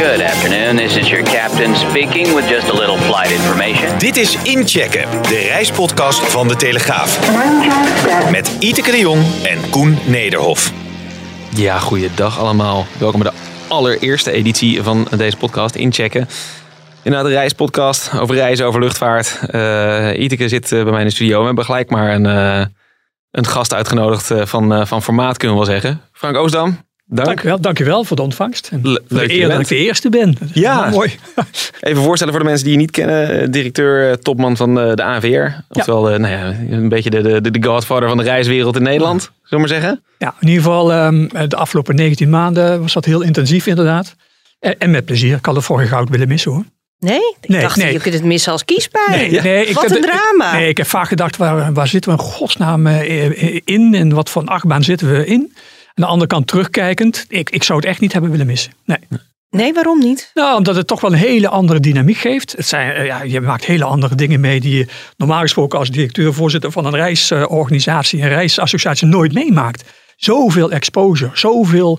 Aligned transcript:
Good 0.00 0.20
afternoon, 0.20 0.76
this 0.76 0.96
is 0.96 1.08
your 1.08 1.24
captain 1.24 1.76
speaking 1.76 2.34
with 2.34 2.48
just 2.48 2.68
a 2.68 2.72
little 2.72 2.96
flight 2.96 3.30
information. 3.30 3.98
Dit 3.98 4.16
is 4.16 4.42
Inchecken, 4.42 5.22
de 5.22 5.48
reispodcast 5.52 6.18
van 6.20 6.48
De 6.48 6.56
Telegraaf. 6.56 7.20
Met 8.30 8.56
Iteke 8.60 8.90
de 8.90 8.98
Jong 8.98 9.22
en 9.42 9.70
Koen 9.70 9.98
Nederhof. 10.06 10.72
Ja, 11.54 11.78
goeiedag 11.78 12.38
allemaal. 12.38 12.86
Welkom 12.98 13.22
bij 13.22 13.30
de 13.30 13.36
allereerste 13.68 14.30
editie 14.30 14.82
van 14.82 15.08
deze 15.16 15.36
podcast, 15.36 15.74
Inchecken. 15.74 16.28
Inderdaad, 17.02 17.28
de 17.28 17.36
reispodcast 17.36 18.18
over 18.18 18.34
reizen, 18.34 18.66
over 18.66 18.80
luchtvaart. 18.80 19.40
Uh, 19.50 20.22
Iteke 20.22 20.48
zit 20.48 20.70
uh, 20.72 20.82
bij 20.82 20.90
mij 20.90 21.00
in 21.00 21.06
de 21.06 21.14
studio. 21.14 21.40
We 21.40 21.46
hebben 21.46 21.64
gelijk 21.64 21.90
maar 21.90 22.14
een, 22.14 22.24
uh, 22.24 22.64
een 23.30 23.46
gast 23.46 23.74
uitgenodigd 23.74 24.30
van, 24.34 24.86
van 24.86 25.02
formaat, 25.02 25.36
kunnen 25.36 25.58
we 25.58 25.64
wel 25.64 25.72
zeggen. 25.72 26.00
Frank 26.12 26.36
Oosdam, 26.36 26.78
dank. 27.10 27.26
Dankjewel, 27.26 27.60
dankjewel 27.60 28.04
voor 28.04 28.16
de 28.16 28.22
ontvangst. 28.22 28.68
En 28.72 28.80
Le- 28.82 29.00
voor 29.08 29.18
leuk 29.18 29.28
de 29.28 29.34
je 29.34 29.40
eer 29.40 29.48
dat 29.48 29.60
ik 29.60 29.68
de 29.68 29.76
eerste 29.76 30.08
ben. 30.08 30.36
Ja. 30.52 30.80
wel 30.82 30.90
mooi. 30.90 31.10
Even 31.80 32.02
voorstellen 32.02 32.32
voor 32.34 32.42
de 32.42 32.48
mensen 32.48 32.64
die 32.64 32.74
je 32.74 32.80
niet 32.80 32.90
kennen. 32.90 33.50
Directeur, 33.50 34.10
eh, 34.10 34.16
topman 34.16 34.56
van 34.56 34.80
eh, 34.80 34.94
de 34.94 35.02
ANVR. 35.04 35.46
Oftewel, 35.68 36.10
eh, 36.10 36.18
nou 36.18 36.32
ja, 36.34 36.54
een 36.70 36.88
beetje 36.88 37.10
de, 37.10 37.40
de, 37.40 37.50
de 37.50 37.62
godfather 37.68 38.08
van 38.08 38.16
de 38.16 38.22
reiswereld 38.24 38.76
in 38.76 38.82
Nederland. 38.82 39.20
Zullen 39.22 39.32
we 39.48 39.56
maar 39.58 39.68
zeggen? 39.68 40.02
Ja, 40.18 40.34
in 40.40 40.48
ieder 40.48 40.62
geval 40.62 40.92
ehm, 40.92 41.48
de 41.48 41.56
afgelopen 41.56 41.94
19 41.94 42.30
maanden 42.30 42.80
was 42.80 42.92
dat 42.92 43.04
heel 43.04 43.20
intensief 43.22 43.66
inderdaad. 43.66 44.14
En, 44.60 44.78
en 44.78 44.90
met 44.90 45.04
plezier. 45.04 45.36
Ik 45.36 45.44
had 45.44 45.54
het 45.54 45.64
vorige 45.64 45.88
goud 45.88 46.08
willen 46.08 46.28
missen 46.28 46.52
hoor. 46.52 46.64
Nee? 46.98 47.36
Ik 47.40 47.48
Nee, 47.48 47.60
dacht, 47.60 47.76
nee. 47.76 47.92
je 47.92 47.98
kunt 48.00 48.14
het 48.14 48.24
missen 48.24 48.52
als 48.52 48.64
kiespijn. 48.64 49.32
ik 49.66 49.74
Wat 49.74 49.90
een 49.90 50.00
drama. 50.02 50.52
Nee, 50.56 50.68
ik 50.68 50.76
heb 50.76 50.86
vaak 50.86 51.08
gedacht, 51.08 51.36
waar, 51.36 51.72
waar 51.72 51.88
zitten 51.88 52.10
we 52.16 52.18
in 52.18 52.24
godsnaam 52.24 52.86
in? 52.86 53.94
En 53.94 54.12
wat 54.14 54.30
voor 54.30 54.42
een 54.42 54.48
achtbaan 54.48 54.82
zitten 54.84 55.10
we 55.12 55.26
in? 55.26 55.52
Aan 55.94 56.04
de 56.04 56.06
andere 56.06 56.26
kant 56.26 56.46
terugkijkend, 56.46 57.24
ik, 57.28 57.50
ik 57.50 57.62
zou 57.62 57.78
het 57.78 57.88
echt 57.88 58.00
niet 58.00 58.12
hebben 58.12 58.30
willen 58.30 58.46
missen. 58.46 58.72
Nee. 58.84 58.98
Nee, 59.50 59.72
waarom 59.72 59.98
niet? 59.98 60.30
Nou, 60.34 60.56
omdat 60.56 60.76
het 60.76 60.86
toch 60.86 61.00
wel 61.00 61.12
een 61.12 61.18
hele 61.18 61.48
andere 61.48 61.80
dynamiek 61.80 62.16
geeft. 62.16 62.52
Het 62.56 62.66
zijn, 62.66 62.92
eh, 62.92 63.06
ja, 63.06 63.22
je 63.22 63.40
maakt 63.40 63.64
hele 63.64 63.84
andere 63.84 64.14
dingen 64.14 64.40
mee 64.40 64.60
die 64.60 64.76
je 64.76 64.86
normaal 65.16 65.40
gesproken 65.40 65.78
als 65.78 65.90
directeur, 65.90 66.34
voorzitter 66.34 66.72
van 66.72 66.84
een 66.86 66.94
reisorganisatie, 66.94 68.22
een 68.22 68.28
reisassociatie 68.28 69.06
nooit 69.06 69.32
meemaakt. 69.32 69.84
Zoveel 70.16 70.70
exposure, 70.70 71.30
zoveel. 71.34 71.98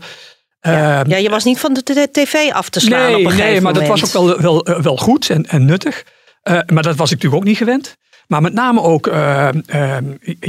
eh, 0.59 0.71
Ja, 1.07 1.17
je 1.17 1.29
was 1.29 1.43
niet 1.43 1.59
van 1.59 1.73
de 1.73 2.09
tv 2.11 2.51
af 2.51 2.69
te 2.69 2.79
slaan 2.79 3.01
nee, 3.11 3.15
op 3.17 3.25
een 3.25 3.31
gegeven 3.31 3.51
nee, 3.51 3.61
maar 3.61 3.73
dat 3.73 3.87
was 3.87 4.15
ook 4.15 4.39
wel, 4.39 4.41
wel, 4.63 4.81
wel 4.81 4.97
goed 4.97 5.29
en, 5.29 5.45
en 5.45 5.65
nuttig. 5.65 6.03
Eh, 6.41 6.53
maar 6.53 6.83
dat 6.83 6.95
was 6.95 7.11
ik 7.11 7.15
natuurlijk 7.15 7.41
ook 7.41 7.47
niet 7.47 7.57
gewend. 7.57 7.95
Maar 8.31 8.41
met 8.41 8.53
name 8.53 8.81
ook, 8.81 9.07
eh, 9.07 9.47
eh, 9.47 10.03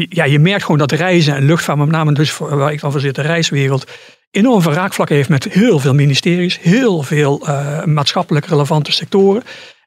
ja, 0.08 0.25
je 0.25 0.38
merkt 0.38 0.62
gewoon 0.62 0.78
dat 0.78 0.92
reizen 0.92 1.34
en 1.34 1.44
luchtvaart, 1.44 1.78
met 1.78 1.88
name 1.88 2.12
dus 2.12 2.38
waar 2.38 2.72
ik 2.72 2.80
dan 2.80 2.92
voor 2.92 3.00
zit, 3.00 3.14
de 3.14 3.22
reiswereld, 3.22 3.86
enorm 4.30 4.62
veel 4.62 4.72
raakvlakken 4.72 5.16
heeft 5.16 5.28
met 5.28 5.44
heel 5.44 5.78
veel 5.78 5.94
ministeries, 5.94 6.58
heel 6.60 7.03
veel 7.03 7.47
eh, 7.47 7.84
maatschappelijk 7.84 8.47
relevante 8.47 8.92
sectoren. 8.92 9.42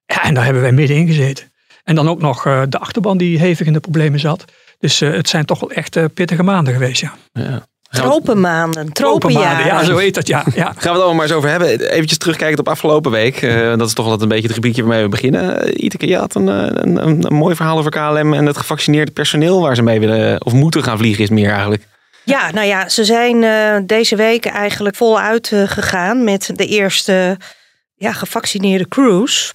En 0.05 0.33
daar 0.33 0.43
hebben 0.43 0.61
wij 0.61 0.71
middenin 0.71 1.07
gezeten. 1.07 1.51
En 1.83 1.95
dan 1.95 2.09
ook 2.09 2.21
nog 2.21 2.45
eh, 2.45 2.61
de 2.69 2.79
achterban 2.79 3.17
die 3.17 3.39
hevig 3.39 3.67
in 3.67 3.73
de 3.73 3.79
problemen 3.79 4.19
zat. 4.19 4.45
Dus 4.79 4.99
het 4.99 5.29
zijn 5.29 5.45
toch 5.45 5.59
wel 5.59 5.71
echt 5.71 6.13
pittige 6.13 6.43
maanden 6.43 6.73
geweest, 6.73 7.01
ja. 7.01 7.13
Ja. 7.33 7.67
Tropenmaanden, 7.95 8.93
tropenjaren. 8.93 9.65
Ja, 9.65 9.83
zo 9.83 9.97
heet 9.97 10.15
dat, 10.15 10.27
ja. 10.27 10.43
ja. 10.55 10.63
Gaan 10.63 10.73
we 10.73 10.87
het 10.87 10.89
allemaal 10.89 11.13
maar 11.13 11.25
eens 11.25 11.33
over 11.33 11.49
hebben. 11.49 11.79
Eventjes 11.79 12.17
terugkijken 12.17 12.59
op 12.59 12.67
afgelopen 12.67 13.11
week. 13.11 13.41
Eh, 13.41 13.77
dat 13.77 13.87
is 13.87 13.93
toch 13.93 14.05
altijd 14.05 14.23
een 14.23 14.27
beetje 14.27 14.47
het 14.47 14.55
gebiedje 14.55 14.81
waarmee 14.81 15.03
we 15.03 15.09
beginnen. 15.09 15.61
Eh, 15.61 15.83
Iteke, 15.83 16.07
je 16.07 16.17
had 16.17 16.35
een, 16.35 16.49
eh, 16.49 16.55
een, 16.55 17.07
een, 17.07 17.25
een 17.25 17.35
mooi 17.35 17.55
verhaal 17.55 17.77
over 17.77 17.91
KLM 17.91 18.33
en 18.33 18.45
het 18.45 18.57
gevaccineerde 18.57 19.11
personeel 19.11 19.61
waar 19.61 19.75
ze 19.75 19.81
mee 19.81 19.99
willen 19.99 20.45
of 20.45 20.53
moeten 20.53 20.83
gaan 20.83 20.97
vliegen 20.97 21.23
is 21.23 21.29
meer 21.29 21.51
eigenlijk. 21.51 21.87
Ja, 22.25 22.51
nou 22.51 22.67
ja, 22.67 22.89
ze 22.89 23.05
zijn 23.05 23.43
eh, 23.43 23.77
deze 23.85 24.15
week 24.15 24.45
eigenlijk 24.45 24.95
voluit 24.95 25.51
eh, 25.51 25.63
gegaan 25.65 26.23
met 26.23 26.51
de 26.55 26.65
eerste 26.65 27.37
ja, 27.95 28.11
gevaccineerde 28.11 28.87
cruise. 28.87 29.53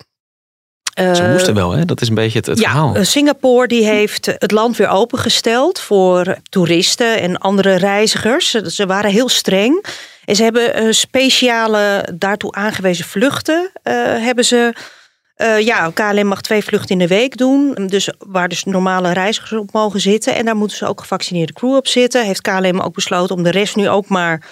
Ze 1.16 1.22
Eh, 1.22 1.30
moesten 1.30 1.54
wel, 1.54 1.70
hè? 1.72 1.84
Dat 1.84 2.00
is 2.00 2.08
een 2.08 2.14
beetje 2.14 2.38
het, 2.38 2.46
het 2.46 2.58
ja, 2.58 2.70
verhaal. 2.70 2.94
eh, 2.94 3.02
Singapore 3.02 3.66
die 3.66 3.84
heeft 3.84 4.26
het 4.26 4.50
land 4.50 4.76
weer 4.76 4.88
opengesteld 4.88 5.80
voor 5.80 6.36
toeristen 6.48 7.20
en 7.20 7.38
andere 7.38 7.74
reizigers. 7.74 8.50
Ze- 8.50 8.86
waren 8.86 9.10
heel 9.10 9.28
streng. 9.28 9.84
En 10.24 10.36
ze 10.36 10.42
hebben 10.42 10.74
eh, 10.74 10.86
speciale 10.90 12.08
daartoe 12.14 12.52
aangewezen 12.52 13.04
vluchten. 13.04 13.70
hebben 14.20 14.44
ze, 14.44 14.74
ja, 15.58 15.90
KLM 15.94 16.26
mag 16.26 16.40
twee 16.40 16.64
vluchten 16.64 16.90
in 16.90 16.98
de 16.98 17.06
week 17.14 17.36
doen. 17.36 17.74
Dus 17.86 18.08
waar 18.18 18.48
dus 18.48 18.64
normale 18.64 19.12
reizigers 19.12 19.60
op 19.60 19.72
mogen 19.72 20.00
zitten. 20.00 20.34
En 20.34 20.44
daar 20.44 20.56
moeten 20.56 20.76
ze 20.76 20.86
ook 20.86 21.00
gevaccineerde 21.00 21.52
crew 21.52 21.74
op 21.76 21.86
zitten. 21.86 22.24
Heeft 22.26 22.40
KLM 22.40 22.80
ook 22.80 22.94
besloten 22.94 23.36
om 23.36 23.42
de 23.42 23.50
rest 23.50 23.76
nu 23.76 23.88
ook 23.88 24.08
maar 24.08 24.46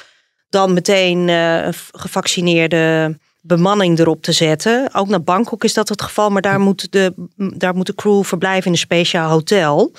dan 0.51 0.73
meteen 0.73 1.29
een 1.29 1.75
gevaccineerde 1.93 3.17
bemanning 3.41 3.99
erop 3.99 4.23
te 4.23 4.33
zetten. 4.33 4.89
Ook 4.95 5.09
naar 5.09 5.23
Bangkok 5.23 5.65
is 5.65 5.75
dat 5.75 5.89
het 5.89 6.03
geval, 6.03 6.31
maar 6.31 6.43
daar 6.43 6.61
moet 6.61 6.93
de, 6.93 7.13
daar 7.37 7.75
moet 7.75 7.87
de 7.87 7.95
crew 7.95 8.25
verblijven 8.25 8.65
in 8.67 8.73
een 8.73 8.79
speciaal 8.79 9.31
hotel. 9.31 9.93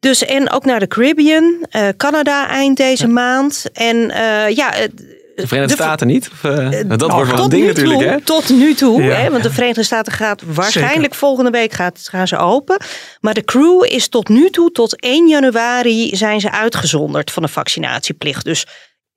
Dus 0.00 0.24
en 0.24 0.50
ook 0.50 0.64
naar 0.64 0.80
de 0.80 0.86
Caribbean, 0.86 1.66
eh, 1.70 1.88
Canada 1.96 2.48
eind 2.48 2.76
deze 2.76 3.06
maand. 3.08 3.64
En 3.72 4.10
eh, 4.10 4.56
ja, 4.56 4.70
het- 4.72 5.16
de 5.36 5.46
Verenigde 5.46 5.76
de- 5.76 5.82
Staten 5.82 6.06
niet? 6.06 6.30
Of, 6.32 6.44
eh, 6.44 6.70
dat 6.86 6.98
nou, 6.98 7.12
wordt 7.12 7.30
wel 7.30 7.44
een 7.44 7.50
ding 7.50 7.66
natuurlijk, 7.66 8.00
hè? 8.00 8.20
Tot 8.20 8.48
nu 8.48 8.74
toe, 8.74 9.02
Ja. 9.02 9.14
hè, 9.14 9.30
want 9.30 9.42
de 9.42 9.50
Verenigde 9.52 9.82
Staten 9.82 10.12
gaat 10.12 10.42
waarschijnlijk 10.46 11.14
volgende 11.14 11.50
week 11.50 11.72
gaat, 11.72 12.08
gaan 12.10 12.28
ze 12.28 12.36
open. 12.36 12.76
Maar 13.20 13.34
de 13.34 13.44
crew 13.44 13.84
is 13.84 14.08
tot 14.08 14.28
nu 14.28 14.50
toe, 14.50 14.72
tot 14.72 15.02
1 15.04 15.28
januari, 15.28 16.16
zijn 16.16 16.40
ze 16.40 16.50
uitgezonderd 16.50 17.30
van 17.30 17.42
de 17.42 17.48
vaccinatieplicht. 17.48 18.44
Dus 18.44 18.62
eh, 18.64 18.72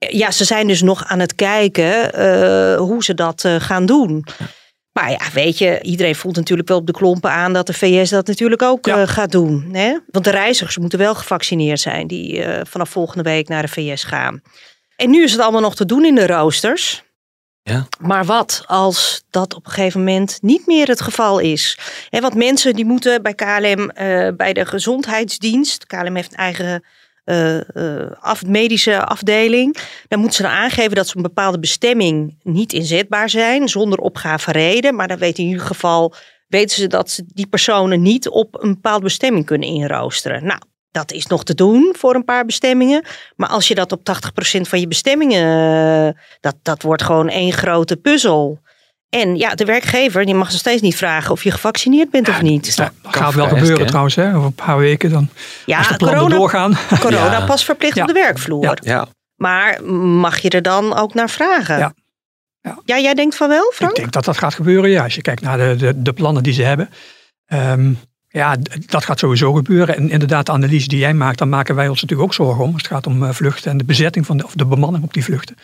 ja, 0.09 0.31
ze 0.31 0.45
zijn 0.45 0.67
dus 0.67 0.81
nog 0.81 1.05
aan 1.05 1.19
het 1.19 1.35
kijken 1.35 2.13
eh, 2.13 2.77
hoe 2.77 3.03
ze 3.03 3.13
dat 3.13 3.43
eh, 3.45 3.55
gaan 3.59 3.85
doen. 3.85 4.25
Maar 4.91 5.11
ja, 5.11 5.19
weet 5.33 5.57
je, 5.57 5.81
iedereen 5.81 6.15
voelt 6.15 6.35
natuurlijk 6.35 6.67
wel 6.67 6.77
op 6.77 6.85
de 6.85 6.91
klompen 6.91 7.31
aan 7.31 7.53
dat 7.53 7.67
de 7.67 7.73
VS 7.73 8.09
dat 8.09 8.27
natuurlijk 8.27 8.61
ook 8.61 8.85
Ja. 8.85 9.01
eh, 9.01 9.07
gaat 9.07 9.31
doen. 9.31 9.69
Hè? 9.71 9.97
Want 10.07 10.25
de 10.25 10.31
reizigers 10.31 10.77
moeten 10.77 10.99
wel 10.99 11.15
gevaccineerd 11.15 11.79
zijn 11.79 12.07
die 12.07 12.43
vanaf 12.63 12.89
volgende 12.89 13.23
week 13.23 13.47
naar 13.47 13.61
de 13.61 13.67
VS 13.67 14.03
gaan. 14.03 14.41
En 14.95 15.09
nu 15.09 15.23
is 15.23 15.31
het 15.31 15.41
allemaal 15.41 15.61
nog 15.61 15.75
te 15.75 15.85
doen 15.85 16.05
in 16.05 16.15
de 16.15 16.27
roosters. 16.27 17.03
Ja. 17.63 17.87
Maar 17.99 18.25
wat 18.25 18.63
als 18.65 19.23
dat 19.29 19.53
op 19.53 19.65
een 19.65 19.71
gegeven 19.71 19.99
moment 19.99 20.37
niet 20.41 20.67
meer 20.67 20.87
het 20.87 21.01
geval 21.01 21.39
is? 21.39 21.77
Hè, 22.09 22.19
want 22.19 22.35
mensen 22.35 22.73
die 22.73 22.85
moeten 22.85 23.21
bij 23.21 23.33
KLM, 23.33 23.91
bij 24.37 24.53
de 24.53 24.65
gezondheidsdienst, 24.65 25.85
KLM 25.85 26.15
heeft 26.15 26.31
een 26.31 26.37
eigen 26.37 26.83
eh, 27.23 27.59
af, 28.19 28.45
medische 28.45 29.05
afdeling, 29.05 29.77
dan 30.07 30.19
moeten 30.19 30.37
ze 30.37 30.43
dan 30.43 30.51
aangeven 30.51 30.95
dat 30.95 31.07
ze 31.07 31.15
een 31.15 31.21
bepaalde 31.21 31.59
bestemming 31.59 32.37
niet 32.43 32.73
inzetbaar 32.73 33.29
zijn, 33.29 33.67
zonder 33.67 33.99
opgave 33.99 34.51
reden. 34.51 34.95
Maar 34.95 35.07
dan 35.07 35.17
weten 35.17 35.43
in 35.43 35.49
ieder 35.49 35.65
geval, 35.65 36.13
weten 36.47 36.75
ze 36.75 36.87
dat 36.87 37.09
ze 37.09 37.23
die 37.27 37.47
personen 37.47 38.01
niet 38.01 38.29
op 38.29 38.63
een 38.63 38.73
bepaalde 38.73 39.03
bestemming 39.03 39.45
kunnen 39.45 39.69
inroosteren. 39.69 40.45
Nou, 40.45 40.59
dat 40.91 41.11
is 41.11 41.27
nog 41.27 41.43
te 41.43 41.55
doen 41.55 41.95
voor 41.97 42.15
een 42.15 42.25
paar 42.25 42.45
bestemmingen. 42.45 43.05
Maar 43.35 43.49
als 43.49 43.67
je 43.67 43.75
dat 43.75 43.91
op 43.91 44.03
80% 44.03 44.61
van 44.61 44.79
je 44.79 44.87
bestemmingen, 44.87 46.07
eh, 46.07 46.21
dat, 46.39 46.55
dat 46.61 46.81
wordt 46.81 47.03
gewoon 47.03 47.29
één 47.29 47.53
grote 47.53 47.97
puzzel. 47.97 48.59
En 49.19 49.37
ja, 49.37 49.55
de 49.55 49.65
werkgever 49.65 50.25
die 50.25 50.35
mag 50.35 50.49
nog 50.49 50.59
steeds 50.59 50.81
niet 50.81 50.95
vragen 50.95 51.31
of 51.31 51.43
je 51.43 51.51
gevaccineerd 51.51 52.09
bent 52.09 52.29
of 52.29 52.41
niet. 52.41 52.77
Dat 52.77 52.91
gaat 53.01 53.33
wel 53.33 53.47
gebeuren 53.47 53.79
hè? 53.79 53.85
trouwens, 53.85 54.15
hè? 54.15 54.35
over 54.35 54.45
een 54.45 54.53
paar 54.53 54.77
weken 54.77 55.09
dan. 55.09 55.29
Ja, 55.65 55.77
als 55.77 55.87
de 55.87 55.95
plannen 55.95 56.19
corona, 56.19 56.37
doorgaan. 56.37 56.77
corona 56.99 57.31
Ja. 57.39 57.45
pas 57.45 57.65
verplicht 57.65 57.95
Ja. 57.95 58.01
op 58.01 58.07
de 58.07 58.13
werkvloer. 58.13 58.63
Ja. 58.63 58.77
Ja, 58.81 59.07
Maar 59.35 59.83
mag 59.93 60.39
je 60.39 60.49
er 60.49 60.61
dan 60.61 60.95
ook 60.95 61.13
naar 61.13 61.29
vragen? 61.29 61.77
Ja. 61.77 61.93
Ja. 62.61 62.79
Ja, 62.85 62.99
jij 62.99 63.13
denkt 63.13 63.35
van 63.35 63.47
wel, 63.47 63.71
Frank? 63.75 63.91
Ik 63.91 63.97
denk 63.97 64.11
dat 64.11 64.25
dat 64.25 64.37
gaat 64.37 64.53
gebeuren, 64.53 64.89
ja. 64.89 65.03
Als 65.03 65.15
je 65.15 65.21
kijkt 65.21 65.41
naar 65.41 65.57
de, 65.57 65.75
de, 65.77 66.01
de 66.01 66.13
plannen 66.13 66.43
die 66.43 66.53
ze 66.53 66.63
hebben. 66.63 66.89
Ehm, 67.45 67.91
ja, 68.27 68.55
dat 68.85 69.05
gaat 69.05 69.19
sowieso 69.19 69.53
gebeuren. 69.53 69.95
En 69.95 70.09
inderdaad, 70.09 70.45
de 70.45 70.51
analyse 70.51 70.87
die 70.87 70.99
jij 70.99 71.13
maakt, 71.13 71.37
dan 71.37 71.49
maken 71.49 71.75
wij 71.75 71.87
ons 71.87 72.01
natuurlijk 72.01 72.29
ook 72.29 72.35
zorgen 72.35 72.63
om. 72.63 72.73
Als 72.73 72.81
het 72.81 72.91
gaat 72.91 73.07
om 73.07 73.23
eh, 73.23 73.33
vluchten 73.33 73.71
en 73.71 73.77
de 73.77 73.83
bezetting 73.83 74.25
van 74.25 74.37
de, 74.37 74.45
of 74.45 74.53
de 74.53 74.65
bemanning 74.65 75.03
op 75.03 75.13
die 75.13 75.23
vluchten. 75.23 75.55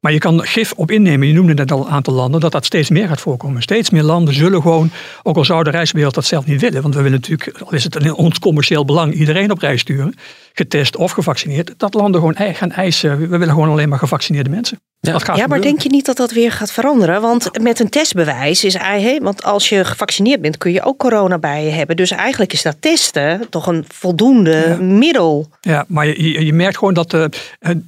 Maar 0.00 0.12
je 0.12 0.18
kan 0.18 0.42
gif 0.42 0.72
op 0.72 0.90
innemen, 0.90 1.28
je 1.28 1.34
noemde 1.34 1.54
net 1.54 1.72
al 1.72 1.86
een 1.86 1.92
aantal 1.92 2.14
landen, 2.14 2.40
dat 2.40 2.52
dat 2.52 2.64
steeds 2.64 2.90
meer 2.90 3.08
gaat 3.08 3.20
voorkomen. 3.20 3.62
Steeds 3.62 3.90
meer 3.90 4.02
landen 4.02 4.34
zullen 4.34 4.62
gewoon, 4.62 4.90
ook 5.22 5.36
al 5.36 5.44
zou 5.44 5.64
de 5.64 5.70
reiswereld 5.70 6.14
dat 6.14 6.24
zelf 6.24 6.46
niet 6.46 6.60
willen, 6.60 6.82
want 6.82 6.94
we 6.94 7.02
willen 7.02 7.20
natuurlijk, 7.20 7.60
al 7.60 7.72
is 7.72 7.84
het 7.84 7.96
in 7.96 8.14
ons 8.14 8.38
commercieel 8.38 8.84
belang, 8.84 9.14
iedereen 9.14 9.50
op 9.50 9.58
reis 9.58 9.80
sturen, 9.80 10.14
getest 10.60 10.96
of 10.96 11.12
gevaccineerd, 11.12 11.74
dat 11.76 11.94
landen 11.94 12.20
gewoon 12.20 12.54
gaan 12.54 12.72
eisen. 12.72 13.18
We 13.18 13.26
willen 13.26 13.54
gewoon 13.54 13.68
alleen 13.68 13.88
maar 13.88 13.98
gevaccineerde 13.98 14.50
mensen. 14.50 14.80
Ja. 15.00 15.12
Dat 15.12 15.24
gaat 15.24 15.36
Ja, 15.36 15.46
maar 15.46 15.60
denk 15.60 15.80
je 15.80 15.88
niet 15.88 16.06
dat 16.06 16.16
dat 16.16 16.32
weer 16.32 16.52
gaat 16.52 16.72
veranderen? 16.72 17.20
Want 17.20 17.58
met 17.62 17.80
een 17.80 17.88
testbewijs 17.88 18.64
is 18.64 18.74
eigenlijk, 18.74 19.22
want 19.22 19.42
als 19.42 19.68
je 19.68 19.84
gevaccineerd 19.84 20.40
bent, 20.40 20.58
kun 20.58 20.72
je 20.72 20.82
ook 20.82 20.98
corona 20.98 21.38
bij 21.38 21.64
je 21.64 21.70
hebben. 21.70 21.96
Dus 21.96 22.10
eigenlijk 22.10 22.52
is 22.52 22.62
dat 22.62 22.76
testen 22.80 23.48
toch 23.50 23.66
een 23.66 23.84
voldoende 23.88 24.78
middel. 24.80 25.48
Ja, 25.60 25.84
maar 25.88 26.06
je, 26.06 26.32
je, 26.32 26.44
je 26.44 26.52
merkt 26.52 26.78
gewoon 26.78 26.94
dat 26.94 27.10
de, 27.10 27.30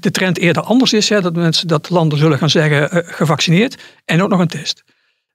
de 0.01 0.11
trend 0.11 0.39
eerder 0.39 0.63
anders 0.63 0.93
is. 0.93 1.09
Hè, 1.09 1.21
dat, 1.21 1.35
mensen, 1.35 1.69
dat 1.69 1.91
landen 1.91 2.19
zullen 2.19 2.39
gaan 2.39 2.51
zeggen 2.51 2.91
eh, 2.91 2.99
gevaccineerd 3.05 3.79
en 4.05 4.23
ook 4.23 4.29
nog 4.29 4.41
een 4.41 4.49
test. 4.49 4.83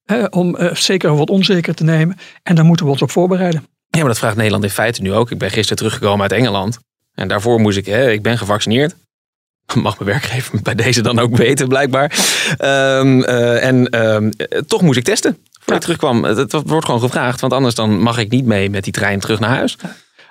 Hè, 0.03 0.25
om 0.25 0.55
eh, 0.55 0.75
zeker 0.75 1.11
of 1.11 1.17
wat 1.17 1.29
onzeker 1.29 1.75
te 1.75 1.83
nemen. 1.83 2.17
En 2.43 2.55
daar 2.55 2.65
moeten 2.65 2.85
we 2.85 2.91
ons 2.91 3.01
op 3.01 3.11
voorbereiden. 3.11 3.65
Ja, 3.87 3.99
maar 3.99 4.07
dat 4.07 4.17
vraagt 4.17 4.35
Nederland 4.35 4.63
in 4.63 4.69
feite 4.69 5.01
nu 5.01 5.13
ook. 5.13 5.31
Ik 5.31 5.37
ben 5.37 5.51
gisteren 5.51 5.77
teruggekomen 5.77 6.21
uit 6.21 6.31
Engeland. 6.31 6.79
En 7.19 7.27
daarvoor 7.27 7.59
moest 7.59 7.77
ik, 7.77 7.85
hè, 7.85 8.11
ik 8.11 8.21
ben 8.21 8.37
gevaccineerd. 8.37 8.95
Mag 9.75 9.99
mijn 9.99 10.09
werkgever 10.09 10.61
bij 10.61 10.75
deze 10.75 11.01
dan 11.01 11.19
ook 11.19 11.35
weten, 11.37 11.67
blijkbaar. 11.67 12.11
Ehm, 12.57 13.21
eh, 13.21 13.63
en 13.65 13.89
ehm, 13.89 14.29
eh, 14.37 14.59
toch 14.67 14.81
moest 14.81 14.97
ik 14.97 15.03
testen 15.03 15.31
voordat 15.33 15.65
Ja. 15.67 15.75
ik 15.75 15.81
terugkwam. 15.81 16.23
Het, 16.23 16.37
het 16.37 16.51
wordt 16.69 16.85
gewoon 16.85 17.01
gevraagd, 17.01 17.39
want 17.41 17.53
anders 17.53 17.75
dan 17.75 17.99
mag 17.99 18.17
ik 18.17 18.29
niet 18.31 18.45
mee 18.45 18.69
met 18.69 18.83
die 18.83 18.93
trein 18.93 19.19
terug 19.19 19.39
naar 19.39 19.49
huis. 19.49 19.77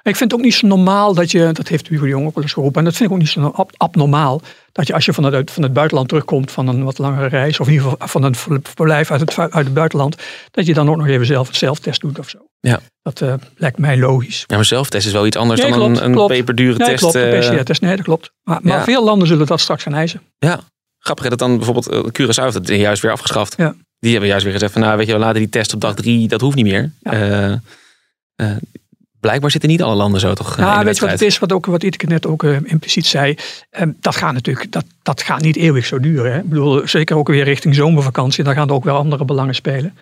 Ik 0.06 0.16
vind 0.16 0.30
het 0.30 0.40
ook 0.40 0.44
niet 0.46 0.54
zo 0.54 0.66
normaal 0.66 1.14
dat 1.14 1.30
je, 1.30 1.50
dat 1.52 1.68
heeft 1.68 1.88
Hugo 1.88 2.02
de 2.02 2.08
Jong 2.08 2.26
ook 2.26 2.34
wel 2.34 2.42
eens 2.42 2.52
geroepen, 2.52 2.78
en 2.78 2.84
dat 2.84 2.94
vind 2.96 3.08
ik 3.08 3.14
ook 3.14 3.20
niet 3.22 3.30
zo 3.30 3.46
ab- 3.54 3.72
abnormaal, 3.76 4.42
dat 4.72 4.86
je 4.86 4.94
als 4.94 5.04
je 5.04 5.12
van 5.12 5.24
het, 5.24 5.50
van 5.50 5.62
het 5.62 5.72
buitenland 5.72 6.08
terugkomt 6.08 6.50
van 6.50 6.68
een 6.68 6.84
wat 6.84 6.98
langere 6.98 7.26
reis, 7.26 7.60
of 7.60 7.66
in 7.66 7.72
ieder 7.72 7.88
geval 7.90 8.08
van 8.08 8.22
een 8.22 8.34
ver- 8.34 8.60
verblijf 8.62 9.10
uit 9.10 9.20
het, 9.20 9.38
uit 9.38 9.52
het 9.64 9.74
buitenland, 9.74 10.16
dat 10.50 10.66
je 10.66 10.74
dan 10.74 10.88
ook 10.90 10.96
nog 10.96 11.06
even 11.06 11.26
zelf 11.26 11.48
een 11.48 11.54
zelftest 11.54 12.00
doet 12.00 12.18
of 12.18 12.28
zo. 12.28 12.38
Ja. 12.60 12.80
Dat 13.02 13.20
eh, 13.20 13.34
lijkt 13.56 13.78
mij 13.78 13.98
logisch. 13.98 14.44
Ja, 14.46 14.56
maar 14.56 14.64
zelftest 14.64 15.06
is 15.06 15.12
wel 15.12 15.26
iets 15.26 15.36
anders 15.36 15.60
Nee, 15.60 15.70
dan 15.70 15.78
klopt, 15.78 16.00
een, 16.00 16.18
een 16.18 16.26
peperdure 16.26 16.76
Nee, 16.78 16.88
test. 16.88 16.98
klopt, 17.00 17.14
een 17.14 17.32
eh, 17.32 17.38
PCR-test, 17.50 17.80
nee, 17.80 17.96
dat 17.96 18.04
klopt. 18.04 18.30
Maar, 18.42 18.58
maar 18.62 18.78
Ja. 18.78 18.84
veel 18.84 19.04
landen 19.04 19.28
zullen 19.28 19.46
dat 19.46 19.60
straks 19.60 19.82
gaan 19.82 19.94
eisen. 19.94 20.20
Ja, 20.38 20.60
grappig 20.98 21.24
hè, 21.24 21.30
dat 21.30 21.38
dan 21.38 21.56
bijvoorbeeld 21.56 21.88
eh, 21.88 21.98
Curaçao 22.22 22.54
het 22.54 22.68
juist 22.68 23.02
weer 23.02 23.12
afgeschaft. 23.12 23.54
Ja. 23.56 23.74
Die 23.98 24.10
hebben 24.10 24.28
juist 24.28 24.44
weer 24.44 24.52
gezegd 24.54 24.72
van 24.72 24.80
nou 24.82 24.96
weet 24.96 25.06
je, 25.06 25.12
we 25.12 25.18
laten 25.18 25.40
die 25.40 25.48
test 25.48 25.74
op 25.74 25.80
dag 25.80 25.94
drie, 25.94 26.28
dat 26.28 26.40
hoeft 26.40 26.56
niet 26.56 26.64
meer. 26.66 26.92
Ja. 27.00 27.60
Blijkbaar 29.20 29.50
zitten 29.50 29.70
niet 29.70 29.82
alle 29.82 29.94
landen 29.94 30.20
zo 30.20 30.34
toch 30.34 30.52
eh, 30.52 30.58
in 30.58 30.64
Ja, 30.64 30.84
weet 30.84 30.94
je 30.94 31.00
wat 31.00 31.10
het 31.10 31.22
is, 31.22 31.38
wat, 31.38 31.52
ook, 31.52 31.66
wat 31.66 31.82
Iteke 31.82 32.06
net 32.06 32.26
ook 32.26 32.44
eh, 32.44 32.56
impliciet 32.62 33.06
zei. 33.06 33.36
Ehm, 33.70 33.90
dat 34.00 34.16
gaat 34.16 34.32
natuurlijk 34.32 34.72
dat, 34.72 34.84
dat 35.02 35.22
gaat 35.22 35.40
niet 35.40 35.56
eeuwig 35.56 35.86
zo 35.86 36.00
duren. 36.00 36.32
Hè? 36.32 36.38
Ik 36.38 36.48
bedoel, 36.48 36.88
zeker 36.88 37.16
ook 37.16 37.28
weer 37.28 37.44
richting 37.44 37.74
zomervakantie. 37.74 38.44
Daar 38.44 38.54
gaan 38.54 38.68
er 38.68 38.74
ook 38.74 38.84
wel 38.84 38.96
andere 38.96 39.24
belangen 39.24 39.54
spelen. 39.54 39.94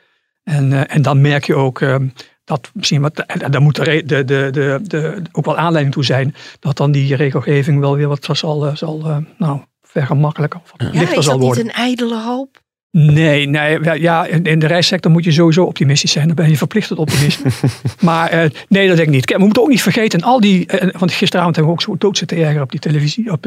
En, 0.45 0.73
eh, 0.73 0.97
en 0.97 1.03
dan 1.03 1.21
merk 1.21 1.45
je 1.45 1.55
ook 1.55 1.81
ehm, 1.81 2.09
dat 2.45 2.71
misschien 2.75 3.01
wat, 3.01 3.19
en 3.19 3.51
daar 3.51 3.61
moet 3.61 3.75
de, 3.75 4.03
de, 4.07 4.25
de, 4.25 4.49
de, 4.53 4.81
de, 4.83 5.23
ook 5.33 5.45
wel 5.45 5.57
aanleiding 5.57 5.95
toe 5.95 6.05
zijn. 6.05 6.35
Dat 6.61 6.77
dan 6.77 6.93
die 6.93 7.17
regelgeving 7.17 7.81
wel 7.81 7.97
weer 7.97 8.09
wat 8.09 8.29
zal, 8.33 8.77
zal 8.77 9.05
eh, 9.05 9.17
nou, 9.39 9.61
vergemakkelijker 9.83 10.61
of 10.65 10.71
wat 10.71 10.93
Ja, 10.93 10.99
lichter 11.01 11.19
is 11.19 11.25
zal 11.25 11.39
dat 11.39 11.47
niet 11.47 11.55
worden. 11.57 11.65
een 11.65 11.83
ijdele 11.83 12.21
hoop? 12.23 12.63
Nee, 12.97 13.47
nee 13.47 14.01
ja, 14.01 14.27
in, 14.27 14.59
de 14.59 14.67
reissector 14.67 15.11
moet 15.11 15.25
je 15.25 15.33
sowieso 15.33 15.65
optimistisch 15.65 16.13
zijn. 16.13 16.27
Dan 16.27 16.37
ben 16.37 16.49
je 16.49 16.57
verplicht 16.57 16.89
tot 16.89 16.99
optimisme. 16.99 17.51
maar 18.01 18.31
eh, 18.31 18.51
nee, 18.69 18.89
dat 18.89 18.97
denk 18.97 19.09
ik 19.09 19.15
niet. 19.15 19.25
Kijk, 19.25 19.39
we 19.39 19.45
moeten 19.45 19.63
ook 19.63 19.69
niet 19.69 19.83
vergeten, 19.83 20.23
al 20.23 20.41
die, 20.41 20.67
eh, 20.67 20.99
want 20.99 21.13
gisteravond 21.13 21.57
hebben 21.57 21.75
we 21.75 21.81
ook 21.81 21.87
zo 21.87 21.97
dood 21.99 22.19
zitten 22.19 22.37
erger 22.37 22.63
op 22.63 22.71
die 22.71 22.81
televisie. 22.81 23.33
Op, 23.33 23.47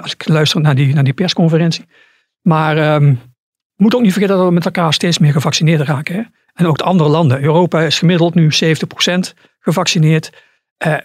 als 0.00 0.12
ik 0.12 0.28
luister 0.28 0.60
naar 0.60 0.74
die, 0.74 0.94
naar 0.94 1.04
die 1.04 1.12
persconferentie. 1.12 1.84
Maar 2.42 2.76
ehm, 2.76 3.04
we 3.04 3.82
moeten 3.82 3.98
ook 3.98 4.04
niet 4.04 4.14
vergeten 4.14 4.36
dat 4.36 4.46
we 4.46 4.52
met 4.52 4.64
elkaar 4.64 4.92
steeds 4.92 5.18
meer 5.18 5.32
gevaccineerden 5.32 5.86
raken. 5.86 6.14
Hè? 6.14 6.22
En 6.54 6.66
ook 6.66 6.78
de 6.78 6.84
andere 6.84 7.10
landen. 7.10 7.42
Europa 7.42 7.82
is 7.82 7.98
gemiddeld 7.98 8.34
nu 8.34 8.50
70% 8.52 8.58
gevaccineerd. 9.60 10.32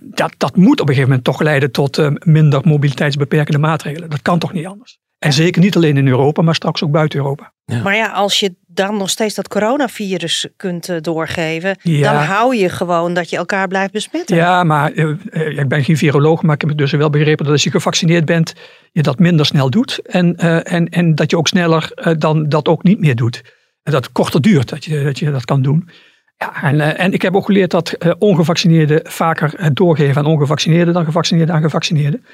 Dat, 0.01 0.34
dat 0.38 0.56
moet 0.56 0.80
op 0.81 0.88
een 0.88 0.94
gegeven 0.94 1.10
moment 1.10 1.24
toch 1.24 1.42
leiden 1.42 1.72
tot 1.72 2.25
minder 2.25 2.62
mobiliteitsbeperkende 2.63 3.60
maatregelen. 3.60 4.10
Dat 4.10 4.22
kan 4.22 4.39
toch 4.39 4.54
niet 4.54 4.66
anders? 4.66 5.01
En 5.24 5.34
zeker 5.34 5.62
niet 5.62 5.75
alleen 5.75 5.98
in 5.98 6.08
Europa, 6.08 6.42
maar 6.42 6.56
straks 6.56 6.84
ook 6.84 6.92
buiten 6.92 7.20
Europa. 7.20 7.52
Maar 7.84 7.96
ja, 7.96 8.08
als 8.12 8.40
je 8.40 8.56
dan 8.68 8.98
nog 8.98 9.10
steeds 9.10 9.36
dat 9.36 9.48
coronavirus 9.48 10.48
kunt 10.58 10.90
eh, 10.90 10.98
doorgeven, 11.02 11.78
Ja. 11.81 12.14
dan 12.14 12.22
hou 12.24 12.56
je 12.56 12.70
gewoon 12.70 13.14
dat 13.14 13.30
je 13.30 13.38
elkaar 13.38 13.68
blijft 13.68 13.92
besmetten. 13.92 14.36
Ja, 14.36 14.64
maar 14.64 14.92
eh, 14.92 15.10
eh, 15.30 15.58
ik 15.58 15.68
ben 15.68 15.84
geen 15.84 15.98
viroloog, 15.98 16.42
maar 16.42 16.54
ik 16.56 16.62
heb 16.62 16.70
het 16.70 16.78
dus 16.80 16.92
wel 16.92 17.10
begrepen 17.10 17.44
dat 17.46 17.54
als 17.54 17.64
je 17.64 17.72
gevaccineerd 17.72 18.25
bent, 18.25 18.54
je 18.92 19.02
dat 19.02 19.20
minder 19.20 19.46
snel 19.46 19.70
doet. 19.70 20.00
En, 20.06 20.36
eh, 20.36 20.74
en, 20.74 20.90
en 20.90 21.16
dat 21.16 21.30
je 21.31 21.38
ook 21.38 21.48
sneller 21.48 21.92
eh, 21.94 22.14
dan 22.18 22.50
dat 22.50 22.68
ook 22.68 22.84
niet 22.84 23.00
meer 23.00 23.16
doet. 23.16 23.42
En 23.84 23.92
dat 23.92 24.04
het 24.04 24.14
korter 24.14 24.42
duurt 24.42 24.70
dat 24.70 24.86
je 24.86 25.04
dat, 25.04 25.20
je 25.20 25.31
dat 25.31 25.46
kan 25.46 25.62
doen. 25.62 25.90
Ja, 26.38 26.64
en, 26.64 26.98
en 26.98 27.14
ik 27.14 27.22
heb 27.22 27.36
ook 27.36 27.46
geleerd 27.46 27.72
dat 27.72 27.92
eh, 27.92 28.12
ongevaccineerden 28.20 29.02
vaker 29.04 29.54
het 29.56 29.75
doorgeven 29.75 30.16
aan 30.18 30.31
ongevaccineerden 30.31 30.94
dan 30.94 31.06
gevaccineerden 31.06 31.56
aan 31.56 31.62
gevaccineerden. 31.62 32.25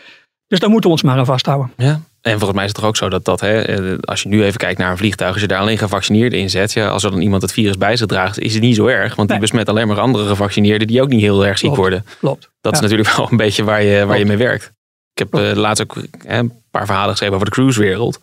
Dus 0.47 0.59
daar 0.59 0.69
moeten 0.69 0.89
we 0.89 0.95
ons 0.95 1.03
maar 1.05 1.17
aan 1.17 1.25
vasthouden. 1.25 1.71
Ja. 1.77 1.99
En 2.21 2.31
volgens 2.31 2.51
mij 2.53 2.63
is 2.63 2.69
het 2.69 2.79
toch 2.79 2.89
ook 2.89 2.97
zo 2.97 3.09
dat 3.09 3.25
dat, 3.25 3.39
hè, 3.39 3.61
eh, 3.61 3.97
als 4.01 4.23
je 4.23 4.29
nu 4.29 4.43
even 4.43 4.59
kijkt 4.59 4.79
naar 4.79 4.91
een 4.91 4.97
vliegtuig, 4.97 5.31
als 5.31 5.41
je 5.41 5.47
daar 5.47 5.59
alleen 5.59 5.77
gevaccineerden 5.77 6.39
in 6.39 6.49
zet, 6.49 6.73
ja, 6.73 6.87
als 6.87 7.03
er 7.03 7.11
dan 7.11 7.21
iemand 7.21 7.41
het 7.41 7.51
virus 7.51 7.77
bij 7.77 7.95
zich 7.95 8.07
draagt, 8.07 8.39
is 8.39 8.53
het 8.53 8.61
niet 8.63 8.75
zo 8.75 8.85
erg. 8.87 9.15
Want 9.15 9.29
die 9.29 9.39
besmet 9.39 9.69
alleen 9.69 9.87
maar 9.87 9.99
andere 9.99 10.27
gevaccineerden 10.27 10.87
die 10.87 11.01
ook 11.01 11.09
niet 11.09 11.21
heel 11.21 11.45
erg 11.45 11.57
ziek 11.57 11.65
Klopt. 11.73 11.77
worden. 11.77 12.05
Klopt. 12.19 12.49
Dat 12.61 12.73
is 12.73 12.79
natuurlijk 12.79 13.09
wel 13.15 13.27
een 13.31 13.37
beetje 13.37 13.63
waar 13.63 13.83
je, 13.83 14.05
waar 14.05 14.17
je 14.19 14.25
mee 14.25 14.37
werkt. 14.37 14.71
Ik 15.13 15.27
heb 15.31 15.33
eh, 15.41 15.55
laatst 15.55 15.83
ook 15.83 15.95
hè, 16.25 16.37
een 16.37 16.53
paar 16.71 16.85
verhalen 16.85 17.09
geschreven 17.11 17.35
over 17.35 17.47
de 17.47 17.53
cruisewereld. 17.53 18.19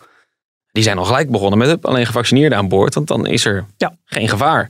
Die 0.71 0.83
zijn 0.83 0.97
al 0.97 1.03
gelijk 1.05 1.29
begonnen 1.31 1.57
met 1.59 1.85
alleen 1.85 2.05
gevaccineerden 2.05 2.57
aan 2.57 2.67
boord, 2.67 2.93
want 2.93 3.07
dan 3.07 3.25
is 3.27 3.45
er 3.45 3.65
Ja. 3.77 3.95
geen 4.05 4.29
gevaar. 4.29 4.69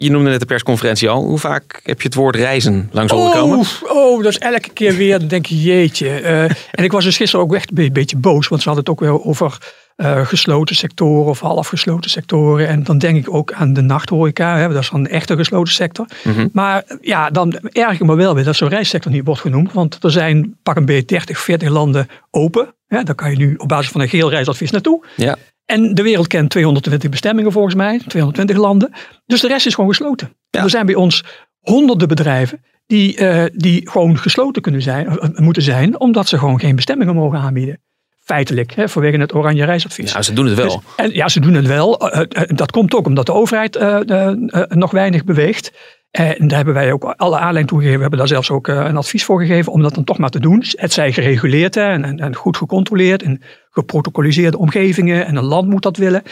Je 0.00 0.10
noemde 0.10 0.30
net 0.30 0.40
de 0.40 0.46
persconferentie 0.46 1.08
al. 1.08 1.22
Hoe 1.24 1.38
vaak 1.38 1.80
heb 1.84 2.00
je 2.00 2.06
het 2.06 2.16
woord 2.16 2.36
reizen 2.36 2.88
langs 2.92 3.12
horen 3.12 3.32
komen? 3.32 3.58
Oh, 3.58 3.96
oh, 3.96 4.22
dat 4.22 4.32
is 4.32 4.38
elke 4.38 4.70
keer 4.72 4.94
weer. 4.96 5.18
Dan 5.18 5.28
denk 5.28 5.46
je, 5.46 5.60
jeetje. 5.62 6.08
Eh, 6.20 6.42
en 6.44 6.84
ik 6.84 6.92
was 6.92 7.04
dus 7.04 7.16
gisteren 7.16 7.44
ook 7.44 7.54
echt 7.54 7.68
een 7.68 7.74
be- 7.74 7.90
beetje 7.90 8.16
boos. 8.16 8.48
Want 8.48 8.62
ze 8.62 8.68
hadden 8.68 8.86
het 8.86 8.92
ook 8.94 9.08
weer 9.08 9.24
over 9.24 9.58
eh, 9.96 10.26
gesloten 10.26 10.76
sectoren 10.76 11.24
of 11.30 11.40
half 11.40 11.68
gesloten 11.68 12.10
sectoren. 12.10 12.68
En 12.68 12.82
dan 12.84 12.98
denk 12.98 13.16
ik 13.16 13.34
ook 13.34 13.52
aan 13.52 13.72
de 13.72 13.80
nachthoreca. 13.80 14.56
Hè, 14.56 14.68
dat 14.68 14.82
is 14.82 14.90
dan 14.90 15.00
een 15.00 15.08
echte 15.10 15.36
gesloten 15.36 15.72
sector. 15.72 16.06
Mhm. 16.24 16.48
Maar 16.52 16.84
ja, 17.00 17.30
dan 17.30 17.52
erg 17.72 17.92
ik 18.00 18.06
me 18.06 18.14
wel 18.16 18.34
weer 18.34 18.44
dat 18.44 18.56
zo'n 18.56 18.68
reissector 18.68 19.12
niet 19.12 19.24
wordt 19.24 19.40
genoemd. 19.40 19.72
Want 19.72 20.04
er 20.04 20.10
zijn 20.10 20.56
pak 20.62 20.76
een 20.76 20.84
beetje 20.84 21.04
30, 21.04 21.38
40 21.38 21.68
landen 21.68 22.08
open. 22.30 22.74
Ja, 22.88 23.02
daar 23.02 23.14
kan 23.14 23.30
je 23.30 23.36
nu 23.36 23.54
op 23.56 23.68
basis 23.68 23.90
van 23.90 24.00
een 24.00 24.08
geel 24.08 24.30
reisadvies 24.30 24.70
naartoe. 24.70 25.04
Ja. 25.16 25.36
En 25.70 25.94
de 25.94 26.02
wereld 26.02 26.26
kent 26.26 26.50
220 26.50 27.10
bestemmingen 27.10 27.52
volgens 27.52 27.74
mij, 27.74 28.00
220 28.06 28.56
landen. 28.56 28.92
Dus 29.26 29.40
de 29.40 29.48
rest 29.48 29.66
is 29.66 29.74
gewoon 29.74 29.90
gesloten. 29.90 30.36
Ja. 30.50 30.62
Er 30.62 30.70
zijn 30.70 30.86
bij 30.86 30.94
ons 30.94 31.24
honderden 31.60 32.08
bedrijven 32.08 32.64
die, 32.86 33.16
eh, 33.16 33.44
die 33.54 33.90
gewoon 33.90 34.18
gesloten 34.18 34.62
kunnen 34.62 34.82
zijn, 34.82 35.06
eh, 35.06 35.28
moeten 35.34 35.62
zijn, 35.62 36.00
omdat 36.00 36.28
ze 36.28 36.38
gewoon 36.38 36.60
geen 36.60 36.76
bestemmingen 36.76 37.14
mogen 37.14 37.38
aanbieden. 37.38 37.80
Feitelijk, 38.20 38.74
hè, 38.74 38.88
vanwege 38.88 39.18
het 39.18 39.34
oranje 39.34 39.64
reisadvies. 39.64 40.12
Nou, 40.12 40.24
ze 40.24 40.32
doen 40.32 40.46
het 40.46 40.54
wel. 40.54 40.66
Dus- 40.66 40.76
en 40.96 41.12
ja, 41.14 41.28
ze 41.28 41.40
doen 41.40 41.54
het 41.54 41.66
wel. 41.66 42.10
Eh, 42.10 42.20
eh, 42.28 42.56
dat 42.56 42.70
komt 42.70 42.94
ook 42.94 43.06
omdat 43.06 43.26
de 43.26 43.32
overheid 43.32 43.76
eh, 43.76 44.08
eh, 44.10 44.28
eh, 44.46 44.62
nog 44.68 44.90
weinig 44.90 45.24
beweegt. 45.24 45.72
En 46.10 46.48
daar 46.48 46.56
hebben 46.56 46.74
wij 46.74 46.92
ook 46.92 47.04
alle 47.04 47.36
aanleiding 47.36 47.66
toe 47.68 47.78
gegeven. 47.78 47.94
We 47.96 48.00
hebben 48.00 48.18
daar 48.18 48.28
zelfs 48.28 48.50
ook 48.50 48.68
eh, 48.68 48.74
een 48.76 48.96
advies 48.96 49.24
voor 49.24 49.40
gegeven 49.40 49.72
om 49.72 49.82
dat 49.82 49.94
dan 49.94 50.04
toch 50.04 50.18
maar 50.18 50.30
te 50.30 50.40
doen. 50.40 50.64
Het 50.68 50.92
zij 50.92 51.12
gereguleerd 51.12 51.74
hè, 51.74 51.82
en, 51.92 52.04
en, 52.04 52.18
en 52.18 52.34
goed 52.34 52.56
gecontroleerd 52.56 53.22
in 53.22 53.42
geprotocoliseerde 53.70 54.58
omgevingen. 54.58 55.26
En 55.26 55.36
een 55.36 55.44
land 55.44 55.68
moet 55.68 55.82
dat 55.82 55.96
willen. 55.96 56.22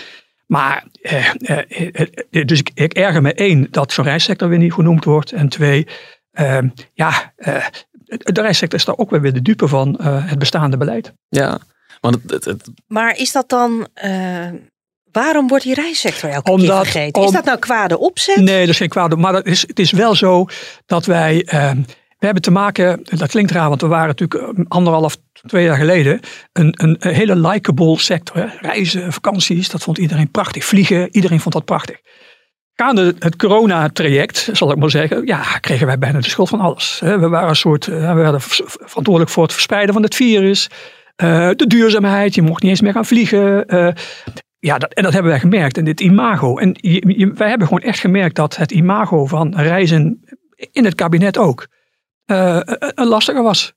Maar, 0.46 0.84
eh, 1.02 1.28
eh, 1.40 1.90
eh, 2.30 2.44
dus 2.46 2.58
ik, 2.58 2.70
ik 2.74 2.92
erger 2.94 3.22
me 3.22 3.34
één 3.34 3.66
dat 3.70 3.92
zo'n 3.92 4.04
reissector 4.04 4.48
weer 4.48 4.58
niet 4.58 4.72
genoemd 4.72 5.04
wordt. 5.04 5.32
En 5.32 5.48
twee, 5.48 5.86
eh, 6.30 6.58
ja, 6.92 7.32
eh, 7.36 7.66
de 8.06 8.40
reissector 8.40 8.78
is 8.78 8.84
daar 8.84 8.96
ook 8.98 9.10
weer 9.10 9.32
de 9.32 9.42
dupe 9.42 9.68
van 9.68 9.98
eh, 9.98 10.28
het 10.28 10.38
bestaande 10.38 10.76
beleid. 10.76 11.12
Ja. 11.28 11.58
Want 12.00 12.14
het, 12.14 12.30
het, 12.30 12.44
het- 12.44 12.70
Maar 12.86 13.16
is 13.18 13.32
dat 13.32 13.48
dan, 13.48 13.88
eh, 13.94 14.48
waarom 15.22 15.48
wordt 15.48 15.64
die 15.64 15.74
reissector 15.74 16.30
elke 16.30 16.42
keer 16.42 16.52
Omdat- 16.52 16.82
vergeten? 16.88 17.22
Is 17.22 17.28
om- 17.28 17.34
dat 17.34 17.44
nou 17.44 17.58
kwade 17.58 17.98
opzet? 17.98 18.36
Nee, 18.36 18.60
dat 18.60 18.68
is 18.68 18.76
geen 18.76 18.88
kwaad. 18.88 19.16
Maar 19.16 19.32
dat 19.32 19.46
is, 19.46 19.60
het 19.66 19.78
is 19.78 19.90
wel 19.90 20.14
zo 20.14 20.46
dat 20.86 21.06
wij. 21.06 21.42
eh, 21.46 21.70
we 22.18 22.24
hebben 22.24 22.42
te 22.42 22.50
maken, 22.50 23.00
dat 23.04 23.30
klinkt 23.30 23.50
raar, 23.50 23.68
want 23.68 23.80
we 23.80 23.86
waren 23.86 24.06
natuurlijk 24.06 24.42
eh, 24.58 24.64
anderhalf, 24.68 25.16
twee 25.46 25.64
jaar 25.64 25.76
geleden 25.76 26.20
een, 26.52 26.74
een, 26.76 26.96
een 26.98 27.14
hele 27.14 27.36
likable 27.36 27.98
sector. 27.98 28.36
Hè? 28.36 28.46
Reizen, 28.60 29.12
vakanties, 29.12 29.68
dat 29.68 29.82
vond 29.82 29.98
iedereen 29.98 30.30
prachtig. 30.30 30.64
Vliegen, 30.64 31.08
iedereen 31.16 31.40
vond 31.40 31.54
dat 31.54 31.64
prachtig. 31.64 31.96
Gaande 32.74 33.14
het 33.18 33.36
corona-traject, 33.36 34.48
zal 34.52 34.70
ik 34.70 34.76
maar 34.76 34.90
zeggen, 34.90 35.26
ja, 35.26 35.42
kregen 35.60 35.86
wij 35.86 35.98
bijna 35.98 36.20
de 36.20 36.28
schuld 36.28 36.48
van 36.48 36.60
alles. 36.60 37.00
hè. 37.04 37.18
We 37.18 37.28
waren 37.28 37.48
een 37.48 37.56
soort, 37.56 37.86
eh, 37.86 37.94
we 38.14 38.20
werden 38.20 38.40
verantwoordelijk 38.40 39.30
voor 39.30 39.42
het 39.42 39.52
verspreiden 39.52 39.94
van 39.94 40.02
het 40.02 40.14
virus. 40.14 40.68
Eh, 41.16 41.50
de 41.56 41.66
duurzaamheid, 41.66 42.34
je 42.34 42.42
mocht 42.42 42.62
niet 42.62 42.70
eens 42.70 42.80
meer 42.80 42.92
gaan 42.92 43.04
vliegen. 43.06 43.66
eh, 43.66 43.88
ja, 44.66 44.78
dat, 44.78 44.92
en 44.94 45.02
dat 45.02 45.12
hebben 45.12 45.30
wij 45.30 45.40
gemerkt. 45.40 45.78
En 45.78 45.84
dit 45.84 46.00
imago. 46.00 46.58
En 46.58 46.76
je- 46.80 47.14
je- 47.16 47.32
wij 47.32 47.48
hebben 47.48 47.66
gewoon 47.66 47.82
echt 47.82 47.98
gemerkt 47.98 48.36
dat 48.36 48.56
het 48.56 48.72
imago 48.72 49.26
van 49.26 49.54
reizen 49.56 50.20
in 50.72 50.84
het 50.84 50.94
kabinet 50.94 51.38
ook 51.38 51.66
eh, 52.24 52.60
een 52.94 53.06
lastiger 53.06 53.42
was. 53.42 53.72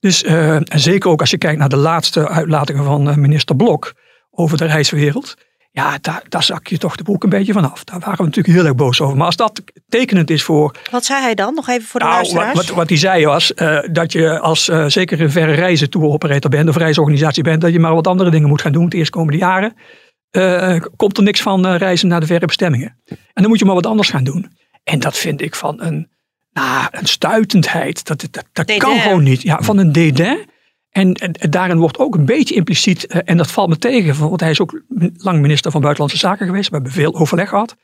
Dus 0.00 0.22
eh, 0.24 0.54
en 0.54 0.80
zeker 0.80 1.10
ook 1.10 1.20
als 1.20 1.30
je 1.30 1.38
kijkt 1.38 1.58
naar 1.58 1.68
de 1.68 1.76
laatste 1.76 2.28
uitlatingen 2.28 2.84
van 2.84 3.08
eh, 3.08 3.16
minister 3.16 3.56
Blok 3.56 3.92
over 4.30 4.58
de 4.58 4.64
reiswereld. 4.64 5.34
Ja, 5.70 5.98
daar, 6.00 6.22
daar 6.28 6.42
zak 6.42 6.66
je 6.66 6.78
toch 6.78 6.96
de 6.96 7.02
broek 7.02 7.22
een 7.22 7.28
beetje 7.30 7.52
vanaf. 7.52 7.84
Daar 7.84 7.98
waren 7.98 8.18
we 8.18 8.24
natuurlijk 8.24 8.54
heel 8.56 8.64
erg 8.66 8.74
boos 8.74 9.00
over. 9.00 9.16
Maar 9.16 9.26
als 9.26 9.36
dat 9.36 9.62
tekenend 9.88 10.30
is 10.30 10.42
voor 10.42 10.76
Wat 10.90 11.04
zei 11.04 11.22
hij 11.22 11.34
dan? 11.34 11.54
Nog 11.54 11.68
even 11.68 11.88
voor 11.88 12.00
de 12.00 12.06
nou, 12.06 12.16
luisteraars. 12.18 12.54
wat, 12.56 12.66
wat, 12.66 12.76
wat 12.76 12.88
hij 12.88 12.98
zei 12.98 13.26
was 13.26 13.54
eh, 13.54 13.78
dat 13.92 14.12
je 14.12 14.38
als 14.40 14.68
uh, 14.68 14.84
zeker 14.86 15.20
een 15.20 15.30
verre 15.30 15.52
reizen 15.52 15.90
tour 15.90 16.06
operator 16.06 16.50
bent 16.50 16.68
of 16.68 16.76
reisorganisatie 16.76 17.42
bent, 17.42 17.60
dat 17.60 17.72
je 17.72 17.80
maar 17.80 17.94
wat 17.94 18.06
andere 18.06 18.30
dingen 18.30 18.48
moet 18.48 18.60
gaan 18.60 18.72
doen 18.72 18.88
de 18.88 18.96
eerste 18.96 19.16
komende 19.16 19.38
jaren. 19.38 19.74
Uh, 20.36 20.80
komt 20.96 21.16
er 21.16 21.22
niks 21.22 21.42
van 21.42 21.66
reizen 21.66 22.08
naar 22.08 22.20
de 22.20 22.26
verre 22.26 22.46
bestemmingen. 22.46 22.96
En 23.06 23.18
dan 23.34 23.48
moet 23.48 23.58
je 23.58 23.64
maar 23.64 23.74
wat 23.74 23.86
anders 23.86 24.10
gaan 24.10 24.24
doen. 24.24 24.52
En 24.84 24.98
dat 24.98 25.16
vind 25.16 25.40
ik 25.40 25.54
van 25.54 25.82
een, 25.82 26.08
nou, 26.52 26.88
een 26.90 27.06
stuitendheid. 27.06 28.04
Dat, 28.04 28.28
dat, 28.30 28.44
dat 28.52 28.76
kan 28.76 28.98
gewoon 28.98 29.22
niet. 29.22 29.42
Ja, 29.42 29.58
van 29.62 29.78
een 29.78 29.92
dédain. 29.92 30.38
En, 30.90 31.14
en, 31.14 31.50
daarin 31.50 31.78
wordt 31.78 31.98
ook 31.98 32.14
een 32.14 32.24
beetje 32.24 32.54
impliciet, 32.54 33.06
en 33.06 33.36
dat 33.36 33.50
valt 33.50 33.68
me 33.68 33.78
tegen, 33.78 34.18
want 34.28 34.40
hij 34.40 34.50
is 34.50 34.60
ook 34.60 34.82
lang 35.16 35.40
minister 35.40 35.70
van 35.70 35.80
Buitenlandse 35.80 36.18
Zaken 36.18 36.46
geweest. 36.46 36.68
We 36.68 36.74
hebben 36.74 36.92
veel 36.92 37.14
overleg 37.14 37.48
gehad 37.48 37.76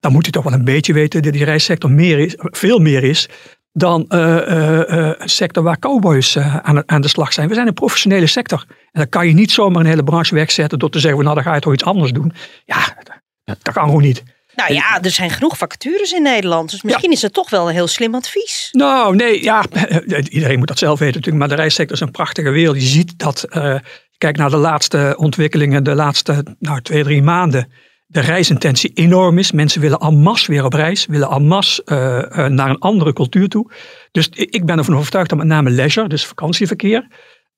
dan 0.00 0.12
moet 0.12 0.24
hij 0.24 0.32
toch 0.32 0.44
wel 0.44 0.52
een 0.52 0.64
beetje 0.64 0.92
weten 0.92 1.22
dat 1.22 1.32
die 1.32 1.44
reissector 1.44 1.90
meer 1.90 2.18
is, 2.18 2.34
veel 2.36 2.78
meer 2.78 3.04
is 3.04 3.28
dan 3.76 4.04
uh, 4.08 4.20
uh, 4.20 5.10
een 5.18 5.28
sector 5.28 5.62
waar 5.62 5.78
cowboys 5.78 6.38
aan, 6.38 6.88
aan, 6.88 7.00
de 7.00 7.08
slag 7.08 7.32
zijn. 7.32 7.48
We 7.48 7.54
zijn 7.54 7.66
een 7.66 7.74
professionele 7.74 8.26
sector. 8.26 8.64
En 8.68 9.00
dan 9.00 9.08
kan 9.08 9.26
je 9.26 9.34
niet 9.34 9.50
zomaar 9.50 9.80
een 9.80 9.88
hele 9.88 10.04
branche 10.04 10.34
wegzetten 10.34 10.78
door 10.78 10.90
te 10.90 10.98
zeggen, 10.98 11.22
nou 11.22 11.34
dan 11.34 11.44
ga 11.44 11.54
je 11.54 11.60
toch 11.60 11.72
iets 11.72 11.84
anders 11.84 12.12
doen. 12.12 12.32
Ja, 12.64 12.96
dat 13.44 13.58
kan 13.62 13.84
gewoon 13.84 14.02
niet. 14.02 14.22
Nou 14.54 14.72
ja, 14.72 15.02
er 15.02 15.10
zijn 15.10 15.30
genoeg 15.30 15.56
vacatures 15.56 16.12
in 16.12 16.22
Nederland. 16.22 16.70
Dus 16.70 16.82
misschien 16.82 17.10
ja. 17.10 17.16
is 17.16 17.22
het 17.22 17.32
toch 17.32 17.50
wel 17.50 17.68
een 17.68 17.74
heel 17.74 17.86
slim 17.86 18.14
advies. 18.14 18.68
Nou, 18.72 19.16
nee, 19.16 19.42
ja. 19.42 19.64
Iedereen 20.28 20.58
moet 20.58 20.68
dat 20.68 20.78
zelf 20.78 20.98
weten 20.98 21.14
natuurlijk. 21.14 21.46
Maar 21.46 21.56
de 21.56 21.62
reissector 21.62 21.96
is 21.96 22.02
een 22.02 22.10
prachtige 22.10 22.50
wereld. 22.50 22.76
Je 22.76 22.88
ziet 22.88 23.18
dat, 23.18 23.46
uh, 23.50 23.78
kijk 24.18 24.36
naar 24.36 24.50
de 24.50 24.56
laatste 24.56 25.14
ontwikkelingen, 25.18 25.84
de 25.84 25.94
laatste 25.94 26.44
nou, 26.58 26.82
twee, 26.82 27.02
drie 27.02 27.22
maanden 27.22 27.72
de 28.06 28.20
reisintentie 28.20 28.90
enorm 28.94 29.38
is. 29.38 29.52
Mensen 29.52 29.80
willen 29.80 29.98
en 29.98 30.18
masse 30.18 30.50
weer 30.50 30.64
op 30.64 30.72
reis, 30.72 31.06
willen 31.06 31.30
en 31.30 31.46
masse 31.46 31.82
uh, 31.86 32.44
uh, 32.44 32.50
naar 32.50 32.70
een 32.70 32.78
andere 32.78 33.12
cultuur 33.12 33.48
toe. 33.48 33.70
Dus 34.10 34.28
ik 34.28 34.64
ben 34.64 34.78
ervan 34.78 34.96
overtuigd 34.96 35.28
dat 35.28 35.38
met 35.38 35.46
name 35.46 35.70
leisure, 35.70 36.08
dus 36.08 36.26
vakantieverkeer, 36.26 37.06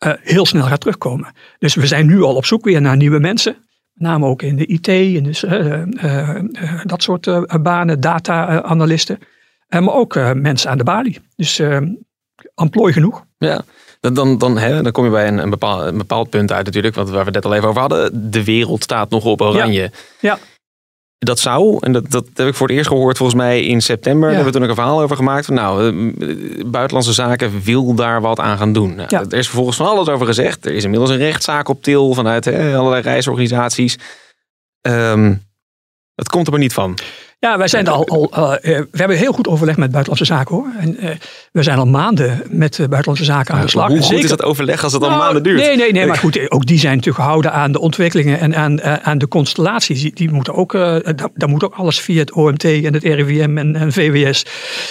uh, 0.06 0.12
heel 0.20 0.46
snel 0.46 0.62
gaat 0.62 0.80
terugkomen. 0.80 1.32
Dus 1.58 1.74
we 1.74 1.86
zijn 1.86 2.06
nu 2.06 2.22
al 2.22 2.34
op 2.34 2.44
zoek 2.44 2.64
weer 2.64 2.80
naar 2.80 2.96
nieuwe 2.96 3.18
mensen. 3.18 3.56
Met 3.92 4.08
name 4.08 4.26
ook 4.26 4.42
in 4.42 4.56
de 4.56 4.66
IT, 4.66 4.88
en 4.88 5.22
dus, 5.22 5.40
dat 6.84 7.02
soort 7.02 7.46
banen, 7.62 8.00
data-analisten. 8.00 9.18
maar 9.68 9.94
ook 9.94 10.34
mensen 10.34 10.70
aan 10.70 10.78
de 10.78 10.84
balie. 10.84 11.18
Dus 11.36 11.62
amplooi 12.54 12.92
genoeg. 12.92 13.24
Ja. 13.38 13.64
Dan, 14.00 14.14
dan, 14.14 14.38
dan, 14.38 14.58
hè, 14.58 14.82
dan 14.82 14.92
kom 14.92 15.04
je 15.04 15.10
bij 15.10 15.28
een, 15.28 15.38
een, 15.38 15.50
bepaald, 15.50 15.86
een 15.86 15.98
bepaald 15.98 16.30
punt 16.30 16.52
uit 16.52 16.64
natuurlijk, 16.64 16.94
wat 16.94 17.10
waar 17.10 17.18
we 17.18 17.24
het 17.24 17.34
net 17.34 17.44
al 17.44 17.54
even 17.54 17.68
over 17.68 17.80
hadden. 17.80 18.30
De 18.30 18.44
wereld 18.44 18.82
staat 18.82 19.10
nog 19.10 19.24
op 19.24 19.40
oranje. 19.40 19.80
Ja. 19.80 19.90
ja. 20.20 20.38
Dat 21.18 21.38
zou, 21.38 21.76
en 21.80 21.92
dat, 21.92 22.10
dat 22.10 22.24
heb 22.34 22.46
ik 22.46 22.54
voor 22.54 22.66
het 22.66 22.76
eerst 22.76 22.88
gehoord 22.88 23.16
volgens 23.16 23.38
mij 23.38 23.64
in 23.64 23.80
september. 23.80 24.28
Daar 24.28 24.34
hebben 24.34 24.52
we 24.52 24.58
toen 24.58 24.62
ook 24.62 24.68
een 24.76 24.82
verhaal 24.82 25.00
over 25.00 25.16
gemaakt. 25.16 25.46
Van, 25.46 25.54
nou, 25.54 25.92
Buitenlandse 26.66 27.12
Zaken 27.12 27.60
wil 27.62 27.94
daar 27.94 28.20
wat 28.20 28.40
aan 28.40 28.58
gaan 28.58 28.72
doen. 28.72 28.94
Nou, 28.94 29.08
Ja. 29.10 29.20
Er 29.28 29.38
is 29.38 29.46
vervolgens 29.46 29.76
van 29.76 29.86
alles 29.86 30.08
over 30.08 30.26
gezegd. 30.26 30.66
Er 30.66 30.72
is 30.74 30.84
inmiddels 30.84 31.10
een 31.10 31.16
rechtszaak 31.16 31.68
op 31.68 31.82
til 31.82 32.14
vanuit 32.14 32.44
hè, 32.44 32.76
allerlei 32.76 33.02
reisorganisaties. 33.02 33.98
Ehm, 34.80 35.34
het 36.14 36.28
komt 36.28 36.46
er 36.46 36.52
maar 36.52 36.60
niet 36.60 36.72
van. 36.72 36.98
Ja, 37.40 37.58
wij 37.58 37.68
zijn 37.68 37.88
al, 37.88 38.08
al 38.08 38.30
uh, 38.32 38.58
we 38.62 38.86
hebben 38.92 39.16
heel 39.16 39.32
goed 39.32 39.48
overleg 39.48 39.76
met 39.76 39.90
buitenlandse 39.90 40.34
zaken 40.34 40.54
hoor. 40.54 40.66
En 40.78 41.04
uh, 41.04 41.10
we 41.52 41.62
zijn 41.62 41.78
al 41.78 41.86
maanden 41.86 42.42
met 42.48 42.78
uh, 42.78 42.86
buitenlandse 42.86 43.24
zaken 43.24 43.54
aan 43.54 43.60
de 43.60 43.68
slag. 43.68 43.88
Hoe 43.88 43.96
goed 43.96 44.06
Zeker, 44.06 44.24
is 44.24 44.30
dat 44.30 44.42
overleg 44.42 44.84
als 44.84 44.92
het 44.92 45.02
al 45.02 45.08
nou, 45.08 45.20
maanden 45.20 45.42
duurt? 45.42 45.60
Nee, 45.60 45.76
nee, 45.76 45.92
nee, 45.92 46.06
maar 46.06 46.16
goed, 46.16 46.50
ook 46.50 46.66
die 46.66 46.78
zijn 46.78 46.96
natuurlijk 46.96 47.24
gehouden 47.24 47.52
aan 47.52 47.72
de 47.72 47.80
ontwikkelingen 47.80 48.40
en 48.40 48.56
aan, 48.56 48.82
aan 48.82 49.18
de 49.18 49.28
constellaties. 49.28 50.02
Die, 50.02 50.14
die 50.14 50.30
moeten 50.30 50.54
ook, 50.54 50.72
daar, 50.72 51.28
daar, 51.34 51.48
moet 51.48 51.64
ook 51.64 51.74
alles 51.74 52.00
via 52.00 52.18
het 52.18 52.32
OMT 52.32 52.64
en 52.64 52.94
het 52.94 53.02
RIVM 53.02 53.58
en, 53.58 53.76
en, 53.76 53.92
VWS. 53.92 54.46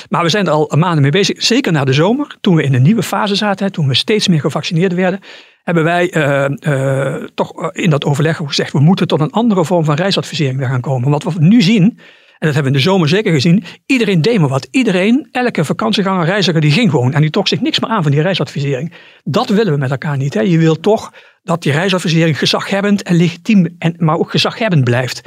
Maar 0.10 0.24
we 0.24 0.30
zijn 0.30 0.46
er 0.46 0.52
al 0.52 0.72
maanden 0.78 1.02
mee 1.02 1.12
bezig. 1.12 1.44
Zeker 1.44 1.72
na 1.72 1.84
de 1.84 1.94
zomer, 1.94 2.36
toen 2.42 2.56
we 2.56 2.64
in 2.64 2.74
een 2.74 2.82
nieuwe 2.82 3.04
fase 3.04 3.36
zaten, 3.36 3.66
hè, 3.66 3.72
toen 3.72 3.88
we 3.88 3.96
steeds 3.96 4.28
meer 4.28 4.40
gevaccineerd 4.40 4.94
werden 4.94 5.20
hebben 5.64 5.84
wij 5.84 6.16
uh, 6.16 6.50
uh, 6.60 7.16
toch 7.34 7.72
in 7.74 7.90
dat 7.90 8.06
overleg 8.06 8.38
gezegd, 8.38 8.72
we 8.72 8.80
moeten 8.80 9.08
tot 9.08 9.22
een 9.22 9.32
andere 9.32 9.66
vorm 9.66 9.86
van 9.86 9.96
reisadvisering 9.96 10.66
gaan 10.66 10.82
komen. 10.82 11.10
Want 11.10 11.24
wat 11.24 11.34
we 11.34 11.44
nu 11.44 11.62
zien, 11.62 11.84
en 11.84 11.98
dat 12.46 12.54
hebben 12.54 12.72
we 12.72 12.78
in 12.78 12.84
de 12.84 12.90
zomer 12.90 13.10
zeker 13.10 13.34
gezien, 13.34 13.64
iedereen 13.86 14.22
deed 14.22 14.40
maar 14.40 14.50
wat. 14.50 14.68
Iedereen, 14.72 15.28
elke 15.32 15.66
vakantieganger, 15.66 16.26
reiziger, 16.26 16.62
die 16.62 16.72
ging 16.72 16.90
gewoon 16.90 17.14
en 17.14 17.22
die 17.22 17.30
trok 17.30 17.48
zich 17.48 17.62
niks 17.62 17.80
meer 17.80 17.90
aan 17.90 18.04
van 18.04 18.12
die 18.12 18.22
reisadvisering. 18.22 18.94
Dat 19.24 19.50
willen 19.50 19.74
we 19.74 19.80
met 19.80 19.92
elkaar 19.92 20.18
niet. 20.18 20.34
Hè. 20.34 20.42
Je 20.42 20.58
wilt 20.58 20.82
toch 20.82 21.14
dat 21.44 21.64
die 21.64 21.72
reisadvisering 21.72 22.38
gezaghebbend 22.38 23.04
en 23.04 23.16
legitiem, 23.16 23.76
en, 23.80 23.96
maar 23.98 24.18
ook 24.18 24.32
gezaghebbend 24.32 24.84
blijft. 24.84 25.22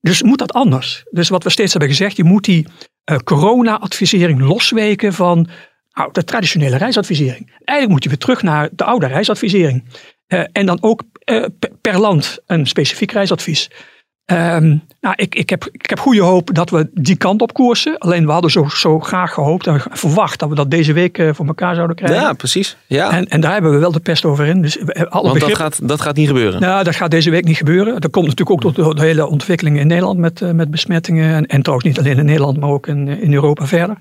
Dus 0.00 0.22
moet 0.22 0.38
dat 0.38 0.52
anders. 0.52 1.04
Dus 1.10 1.28
wat 1.28 1.44
we 1.44 1.50
steeds 1.50 1.72
hebben 1.72 1.90
gezegd, 1.90 2.16
je 2.16 2.24
moet 2.24 2.44
die 2.44 2.66
uh, 3.10 3.16
corona-advisering 3.16 4.40
losweken 4.40 5.12
van 5.12 5.48
nou, 5.92 6.12
de 6.12 6.24
traditionele 6.24 6.76
reisadvisering. 6.76 7.52
Eigenlijk 7.64 7.90
moet 7.90 8.02
je 8.02 8.08
weer 8.08 8.18
terug 8.18 8.42
naar 8.42 8.68
de 8.72 8.84
oude 8.84 9.06
reisadvisering. 9.06 9.84
Uh, 10.28 10.44
en 10.52 10.66
dan 10.66 10.78
ook 10.82 11.02
uh, 11.24 11.44
per 11.80 11.98
land 11.98 12.38
een 12.46 12.66
specifiek 12.66 13.12
reisadvies. 13.12 13.70
Um, 14.32 14.82
nou, 15.00 15.14
ik, 15.16 15.34
ik, 15.34 15.50
heb, 15.50 15.68
ik 15.72 15.90
heb 15.90 15.98
goede 15.98 16.22
hoop 16.22 16.54
dat 16.54 16.70
we 16.70 16.90
die 16.94 17.16
kant 17.16 17.42
op 17.42 17.52
koersen. 17.52 17.98
Alleen 17.98 18.26
we 18.26 18.32
hadden 18.32 18.50
zo, 18.50 18.68
zo 18.68 19.00
graag 19.00 19.32
gehoopt 19.32 19.66
en 19.66 19.82
verwacht 19.90 20.38
dat 20.38 20.48
we 20.48 20.54
dat 20.54 20.70
deze 20.70 20.92
week 20.92 21.18
uh, 21.18 21.30
voor 21.32 21.46
elkaar 21.46 21.74
zouden 21.74 21.96
krijgen. 21.96 22.20
Ja, 22.20 22.32
precies. 22.32 22.76
Ja. 22.86 23.10
En, 23.10 23.28
en 23.28 23.40
daar 23.40 23.52
hebben 23.52 23.70
we 23.70 23.78
wel 23.78 23.92
de 23.92 24.00
pest 24.00 24.24
over 24.24 24.46
in. 24.46 24.62
Dus 24.62 24.78
alle 24.78 25.08
Want 25.22 25.32
begrip... 25.32 25.40
dat, 25.40 25.56
gaat, 25.56 25.88
dat 25.88 26.00
gaat 26.00 26.16
niet 26.16 26.28
gebeuren. 26.28 26.60
Nou, 26.60 26.84
dat 26.84 26.96
gaat 26.96 27.10
deze 27.10 27.30
week 27.30 27.44
niet 27.44 27.56
gebeuren. 27.56 28.00
Dat 28.00 28.10
komt 28.10 28.26
natuurlijk 28.26 28.66
ook 28.66 28.74
door 28.74 28.94
de 28.94 29.02
hele 29.02 29.26
ontwikkeling 29.26 29.78
in 29.78 29.86
Nederland 29.86 30.18
met, 30.18 30.40
uh, 30.40 30.50
met 30.50 30.70
besmettingen. 30.70 31.34
En, 31.34 31.46
en 31.46 31.62
trouwens 31.62 31.88
niet 31.88 31.98
alleen 31.98 32.18
in 32.18 32.24
Nederland, 32.24 32.60
maar 32.60 32.70
ook 32.70 32.86
in, 32.86 33.08
in 33.08 33.32
Europa 33.32 33.66
verder. 33.66 33.96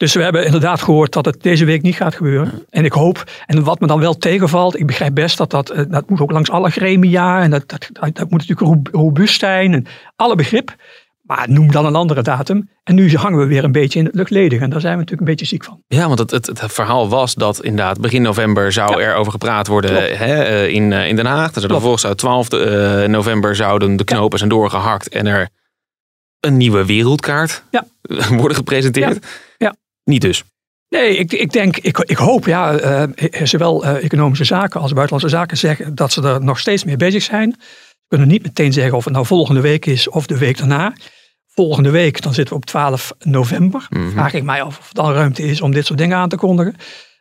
Dus 0.00 0.14
we 0.14 0.22
hebben 0.22 0.44
inderdaad 0.44 0.82
gehoord 0.82 1.12
dat 1.12 1.24
het 1.24 1.42
deze 1.42 1.64
week 1.64 1.82
niet 1.82 1.96
gaat 1.96 2.14
gebeuren. 2.14 2.64
En 2.70 2.84
ik 2.84 2.92
hoop, 2.92 3.30
en 3.46 3.64
wat 3.64 3.80
me 3.80 3.86
dan 3.86 4.00
wel 4.00 4.16
tegenvalt, 4.16 4.78
ik 4.78 4.86
begrijp 4.86 5.14
best 5.14 5.38
dat 5.38 5.50
dat, 5.50 5.74
dat 5.88 6.08
moet 6.08 6.20
ook 6.20 6.30
langs 6.30 6.50
alle 6.50 6.70
gremia. 6.70 7.42
En 7.42 7.50
dat, 7.50 7.68
dat, 7.68 7.90
dat 7.92 8.30
moet 8.30 8.48
natuurlijk 8.48 8.88
robuust 8.92 9.40
zijn. 9.40 9.72
En 9.72 9.86
alle 10.16 10.34
begrip. 10.34 10.74
Maar 11.22 11.50
noem 11.50 11.70
dan 11.70 11.86
een 11.86 11.94
andere 11.94 12.22
datum. 12.22 12.68
En 12.84 12.94
nu 12.94 13.16
hangen 13.16 13.38
we 13.38 13.46
weer 13.46 13.64
een 13.64 13.72
beetje 13.72 13.98
in 13.98 14.04
het 14.04 14.14
luchtledige. 14.14 14.62
En 14.62 14.70
daar 14.70 14.80
zijn 14.80 14.92
we 14.92 14.98
natuurlijk 14.98 15.28
een 15.28 15.36
beetje 15.36 15.46
ziek 15.46 15.64
van. 15.64 15.82
Ja, 15.86 16.06
want 16.06 16.18
het, 16.18 16.30
het, 16.30 16.46
het 16.46 16.72
verhaal 16.72 17.08
was 17.08 17.34
dat 17.34 17.64
inderdaad 17.64 18.00
begin 18.00 18.22
november 18.22 18.72
zou 18.72 19.00
ja. 19.00 19.06
er 19.06 19.14
over 19.14 19.32
gepraat 19.32 19.66
worden 19.66 20.18
hè, 20.18 20.66
in, 20.66 20.92
in 20.92 21.16
Den 21.16 21.26
Haag. 21.26 21.52
Dus 21.52 21.64
vervolgens 21.64 22.02
zou 22.02 22.14
12 22.14 22.52
uh, 22.52 23.04
november 23.04 23.56
zouden 23.56 23.96
de 23.96 24.04
knopen 24.04 24.30
ja. 24.30 24.36
zijn 24.36 24.50
doorgehakt. 24.50 25.08
En 25.08 25.26
er 25.26 25.48
een 26.40 26.56
nieuwe 26.56 26.86
wereldkaart 26.86 27.62
ja. 27.70 27.86
worden 28.40 28.56
gepresenteerd. 28.56 29.26
Ja. 29.58 29.74
Niet 30.10 30.20
dus. 30.20 30.44
Nee, 30.88 31.16
ik, 31.16 31.32
ik 31.32 31.52
denk, 31.52 31.76
ik, 31.76 31.98
ik 31.98 32.16
hoop, 32.16 32.46
ja, 32.46 32.80
uh, 32.80 33.02
zowel 33.42 33.84
uh, 33.84 34.04
economische 34.04 34.44
zaken 34.44 34.80
als 34.80 34.92
buitenlandse 34.92 35.36
zaken 35.36 35.56
zeggen 35.56 35.94
dat 35.94 36.12
ze 36.12 36.22
er 36.22 36.44
nog 36.44 36.58
steeds 36.58 36.84
mee 36.84 36.96
bezig 36.96 37.22
zijn. 37.22 37.50
We 37.50 38.06
kunnen 38.08 38.28
niet 38.28 38.42
meteen 38.42 38.72
zeggen 38.72 38.96
of 38.96 39.04
het 39.04 39.12
nou 39.12 39.26
volgende 39.26 39.60
week 39.60 39.86
is 39.86 40.08
of 40.08 40.26
de 40.26 40.38
week 40.38 40.58
daarna. 40.58 40.92
Volgende 41.46 41.90
week, 41.90 42.22
dan 42.22 42.34
zitten 42.34 42.54
we 42.54 42.60
op 42.60 42.66
12 42.66 43.12
november. 43.18 43.86
Mhm. 43.88 44.00
Mm 44.00 44.06
-hmm. 44.06 44.14
Vraag 44.14 44.32
ik 44.32 44.42
mij 44.42 44.62
af 44.62 44.78
of 44.78 44.88
er 44.88 44.94
dan 44.94 45.12
ruimte 45.12 45.42
is 45.42 45.60
om 45.60 45.72
dit 45.72 45.86
soort 45.86 45.98
dingen 45.98 46.16
aan 46.16 46.28
te 46.28 46.36
kondigen. 46.36 46.74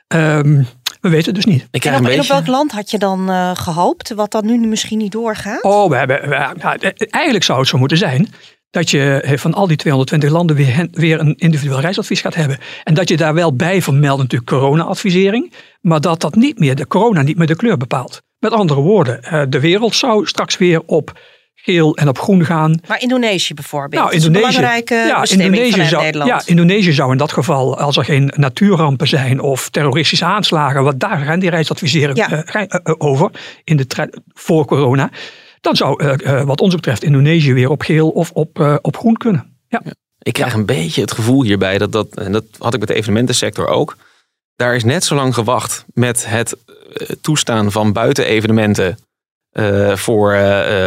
Um, 0.07 0.67
we 1.01 1.09
weten 1.09 1.25
het 1.25 1.35
dus 1.35 1.53
niet. 1.53 1.67
Ik 1.71 1.85
en 1.85 1.91
op, 1.91 1.99
een 1.99 2.05
beetje... 2.05 2.21
op 2.21 2.27
welk 2.27 2.47
land 2.47 2.71
had 2.71 2.91
je 2.91 2.97
dan 2.97 3.29
uh, 3.29 3.51
gehoopt, 3.55 4.13
wat 4.13 4.31
dan 4.31 4.45
nu 4.45 4.67
misschien 4.67 4.97
niet 4.97 5.11
doorgaat? 5.11 5.63
Oh, 5.63 5.89
we 5.89 5.95
hebben, 5.95 6.21
we, 6.21 6.53
nou, 6.61 6.79
eigenlijk 7.09 7.43
zou 7.43 7.59
het 7.59 7.67
zo 7.67 7.77
moeten 7.77 7.97
zijn 7.97 8.29
dat 8.69 8.89
je 8.89 9.33
van 9.35 9.53
al 9.53 9.67
die 9.67 9.77
220 9.77 10.29
landen 10.29 10.55
weer, 10.55 10.87
weer 10.91 11.19
een 11.19 11.35
individueel 11.35 11.79
reisadvies 11.79 12.21
gaat 12.21 12.35
hebben. 12.35 12.57
En 12.83 12.93
dat 12.93 13.09
je 13.09 13.17
daar 13.17 13.33
wel 13.33 13.53
bij 13.53 13.81
vermeldt 13.81 14.21
natuurlijk 14.21 14.49
corona-advisering, 14.49 15.53
maar 15.81 16.01
dat 16.01 16.21
dat 16.21 16.35
niet 16.35 16.59
meer, 16.59 16.75
de 16.75 16.87
corona 16.87 17.21
niet 17.21 17.37
meer 17.37 17.47
de 17.47 17.55
kleur 17.55 17.77
bepaalt. 17.77 18.21
Met 18.39 18.51
andere 18.51 18.81
woorden, 18.81 19.49
de 19.49 19.59
wereld 19.59 19.95
zou 19.95 20.25
straks 20.25 20.57
weer 20.57 20.81
op 20.85 21.19
geel 21.61 21.95
en 21.95 22.07
op 22.07 22.19
groen 22.19 22.45
gaan. 22.45 22.79
Maar 22.87 23.01
Indonesië 23.01 23.53
bijvoorbeeld, 23.53 24.01
nou, 24.01 24.13
Indonesië, 24.13 24.47
is 24.47 24.55
een 24.55 24.61
belangrijke 24.61 24.95
ja, 24.95 25.25
Indonesië 25.29 25.85
zou, 25.85 26.03
Nederland. 26.03 26.29
Ja, 26.31 26.41
Indonesië 26.45 26.91
zou 26.91 27.11
in 27.11 27.17
dat 27.17 27.31
geval, 27.31 27.77
als 27.77 27.97
er 27.97 28.05
geen 28.05 28.31
natuurrampen 28.35 29.07
zijn 29.07 29.39
of 29.39 29.69
terroristische 29.69 30.25
aanslagen, 30.25 30.83
wat 30.83 30.99
daar 30.99 31.17
gaan 31.17 31.39
die 31.39 31.49
reisadviseren 31.49 32.15
Ja. 32.15 32.31
uh, 32.31 32.61
uh, 32.61 32.93
over 32.97 33.31
in 33.63 33.77
de 33.77 34.09
voor 34.33 34.65
corona 34.65 35.09
dan 35.61 35.75
zou 35.75 36.03
uh, 36.03 36.13
uh, 36.17 36.43
wat 36.43 36.61
ons 36.61 36.75
betreft 36.75 37.03
Indonesië 37.03 37.53
weer 37.53 37.69
op 37.69 37.81
geel 37.81 38.09
of 38.09 38.31
op, 38.31 38.59
uh, 38.59 38.75
op 38.81 38.97
groen 38.97 39.17
kunnen. 39.17 39.57
Ja. 39.67 39.81
ja. 39.83 39.91
Ik 40.19 40.33
krijg 40.33 40.53
een 40.53 40.65
beetje 40.65 41.01
het 41.01 41.11
gevoel 41.11 41.43
hierbij, 41.43 41.77
dat, 41.77 41.91
dat, 41.91 42.15
en 42.15 42.31
dat 42.31 42.45
had 42.57 42.73
ik 42.73 42.79
met 42.79 42.87
de 42.87 42.93
evenementensector 42.93 43.67
ook. 43.67 43.97
Daar 44.55 44.75
is 44.75 44.83
net 44.83 45.03
zo 45.03 45.15
lang 45.15 45.33
gewacht 45.33 45.85
met 45.93 46.25
het 46.27 46.57
toestaan 47.21 47.71
van 47.71 47.93
buitenevenementen 47.93 48.97
voor, 49.93 50.37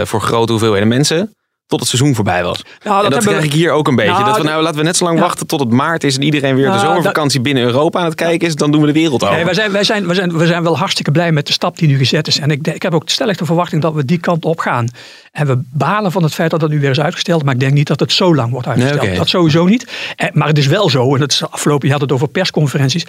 voor 0.05 0.21
grote 0.21 0.53
hoeveelheden 0.53 0.89
mensen. 0.89 1.35
Tot 1.73 1.81
het 1.81 1.89
seizoen 1.99 2.15
voorbij 2.15 2.43
was. 2.45 2.63
Nou, 2.63 2.97
en 2.97 3.03
dat 3.03 3.03
hebben 3.03 3.21
krijg 3.21 3.39
we- 3.41 3.47
ik 3.47 3.53
hier 3.53 3.71
ook 3.71 3.89
een 3.89 3.97
beetje. 3.97 4.13
Nou, 4.13 4.25
dat 4.25 4.37
we 4.37 4.43
nou, 4.43 4.63
laten 4.63 4.79
we 4.79 4.85
net 4.85 4.97
zo 4.97 5.05
lang 5.05 5.17
Ja. 5.17 5.23
wachten 5.23 5.47
tot 5.47 5.61
het 5.61 5.71
maart 5.71 6.05
is 6.05 6.17
en 6.17 6.23
iedereen 6.23 6.55
weer 6.55 6.65
de 6.65 6.71
Nou, 6.71 6.87
zomervakantie 6.87 7.41
binnen 7.41 7.63
Europa 7.65 7.99
aan 7.99 8.05
het 8.05 8.15
kijken 8.15 8.49
is. 8.49 8.55
Dan 8.55 8.71
doen 8.71 8.81
we 8.81 8.87
de 8.87 8.93
wereld 8.93 9.23
over. 9.23 9.35
Nee, 9.35 9.45
wij, 9.45 9.55
zijn, 9.55 9.73
wij, 9.73 9.85
zijn, 9.85 10.07
wij, 10.07 10.15
zijn, 10.15 10.39
wij 10.39 10.47
zijn 10.47 10.63
wel 10.63 10.79
hartstikke 10.79 11.11
blij 11.11 11.33
met 11.33 11.47
de 11.47 11.53
stap 11.53 11.79
die 11.79 11.89
nu 11.89 11.97
gezet 11.97 12.27
is. 12.27 12.39
En 12.39 12.51
ik, 12.51 12.67
ik 12.67 12.83
heb 12.83 12.95
ook 12.95 13.09
stellig 13.09 13.37
de 13.37 13.45
verwachting 13.45 13.83
dat 13.83 13.95
we 13.95 14.05
die 14.05 14.19
kant 14.19 14.45
op 14.45 14.59
gaan. 14.59 14.89
En 15.31 15.47
we 15.47 15.59
balen 15.73 16.13
van 16.13 16.23
het 16.23 16.35
feit 16.35 16.51
dat 16.51 16.61
dat 16.61 16.71
nu 16.71 16.81
weer 16.81 16.91
is 16.91 17.01
uitgesteld. 17.01 17.45
Maar 17.45 17.55
ik 17.55 17.61
denk 17.61 17.73
niet 17.73 17.87
dat 17.87 18.01
het 18.01 18.13
zo 18.13 18.35
lang 18.35 18.51
wordt 18.53 18.67
uitgesteld. 18.67 19.03
Nee. 19.03 19.17
Dat 19.17 19.29
sowieso 19.29 19.65
niet. 19.67 19.93
En, 20.17 20.31
maar 20.35 20.49
het 20.49 20.59
is 20.59 20.67
wel 20.67 20.91
zo, 20.91 21.15
en 21.15 21.21
het 21.21 21.33
is 21.33 21.51
afgelopen 21.51 21.89
jaar 21.89 21.99
had 21.99 22.09
het 22.09 22.13
over 22.17 22.29
persconferenties. 22.29 23.07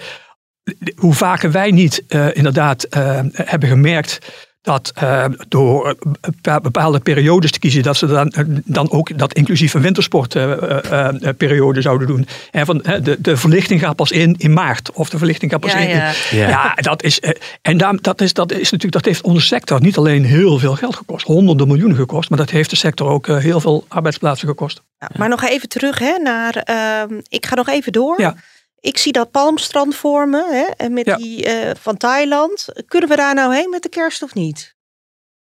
Hoe 0.96 1.14
vaker 1.14 1.50
wij 1.50 1.70
niet 1.70 2.02
eh, 2.08 2.26
inderdaad 2.36 2.82
eh, 2.82 3.20
hebben 3.32 3.68
gemerkt 3.68 4.18
dat 4.64 4.92
eh, 4.94 5.24
door 5.48 5.88
eh, 5.88 5.94
bepa- 6.20 6.60
bepaalde 6.60 7.00
periodes 7.00 7.50
te 7.50 7.58
kiezen, 7.58 7.82
dat 7.82 7.96
ze 7.96 8.06
dan, 8.06 8.28
eh, 8.30 8.44
dan 8.64 8.90
ook 8.90 9.18
dat 9.18 9.32
inclusief 9.32 9.74
een 9.74 9.80
wintersportperiode 9.82 11.80
zouden 11.80 12.06
doen. 12.06 12.26
En 12.50 12.66
van, 12.66 12.78
de, 13.02 13.16
de 13.20 13.36
verlichting 13.36 13.80
gaat 13.80 13.96
pas 13.96 14.10
in 14.10 14.34
in 14.38 14.52
maart. 14.52 14.92
Of 14.92 15.08
de 15.08 15.18
verlichting 15.18 15.50
gaat 15.50 15.60
pas 15.60 15.72
Ja, 15.72 15.78
in. 15.78 15.88
in- 15.88 15.96
ja. 15.96 16.12
Ja. 16.30 16.48
ja, 16.48 16.74
dat 16.74 17.02
is. 17.02 17.20
En 17.62 17.76
daar, 17.76 17.94
dat, 18.00 18.20
is, 18.20 18.32
dat 18.32 18.52
is 18.52 18.58
natuurlijk, 18.70 18.92
dat 18.92 19.04
heeft 19.04 19.22
onze 19.22 19.46
sector 19.46 19.80
niet 19.80 19.96
alleen 19.96 20.24
heel 20.24 20.58
veel 20.58 20.74
geld 20.74 20.96
gekost, 20.96 21.26
honderden 21.26 21.66
miljoenen 21.68 21.96
gekost, 21.96 22.28
maar 22.30 22.38
dat 22.38 22.50
heeft 22.50 22.70
de 22.70 22.76
sector 22.76 23.08
ook 23.08 23.26
heel 23.26 23.60
veel 23.60 23.84
arbeidsplaatsen 23.88 24.48
gekost. 24.48 24.82
Ja, 24.98 25.10
maar 25.16 25.28
nog 25.28 25.44
even 25.44 25.68
terug 25.68 25.98
hè, 25.98 26.18
naar. 26.22 26.54
ehm, 26.56 27.12
ik 27.28 27.46
ga 27.46 27.54
nog 27.54 27.68
even 27.68 27.92
door. 27.92 28.20
Ja. 28.20 28.34
Ik 28.84 28.98
zie 28.98 29.12
dat 29.12 29.30
palmstrand 29.30 29.94
voor 29.94 30.28
me 30.28 30.44
hè, 30.50 30.84
en 30.84 30.92
met 30.92 31.06
Ja. 31.06 31.16
die 31.16 31.44
eh, 31.44 31.70
van 31.80 31.96
Thailand. 31.96 32.68
Kunnen 32.86 33.08
we 33.08 33.16
daar 33.16 33.34
nou 33.34 33.54
heen 33.54 33.70
met 33.70 33.82
de 33.82 33.88
kerst 33.88 34.22
of 34.22 34.34
niet? 34.34 34.74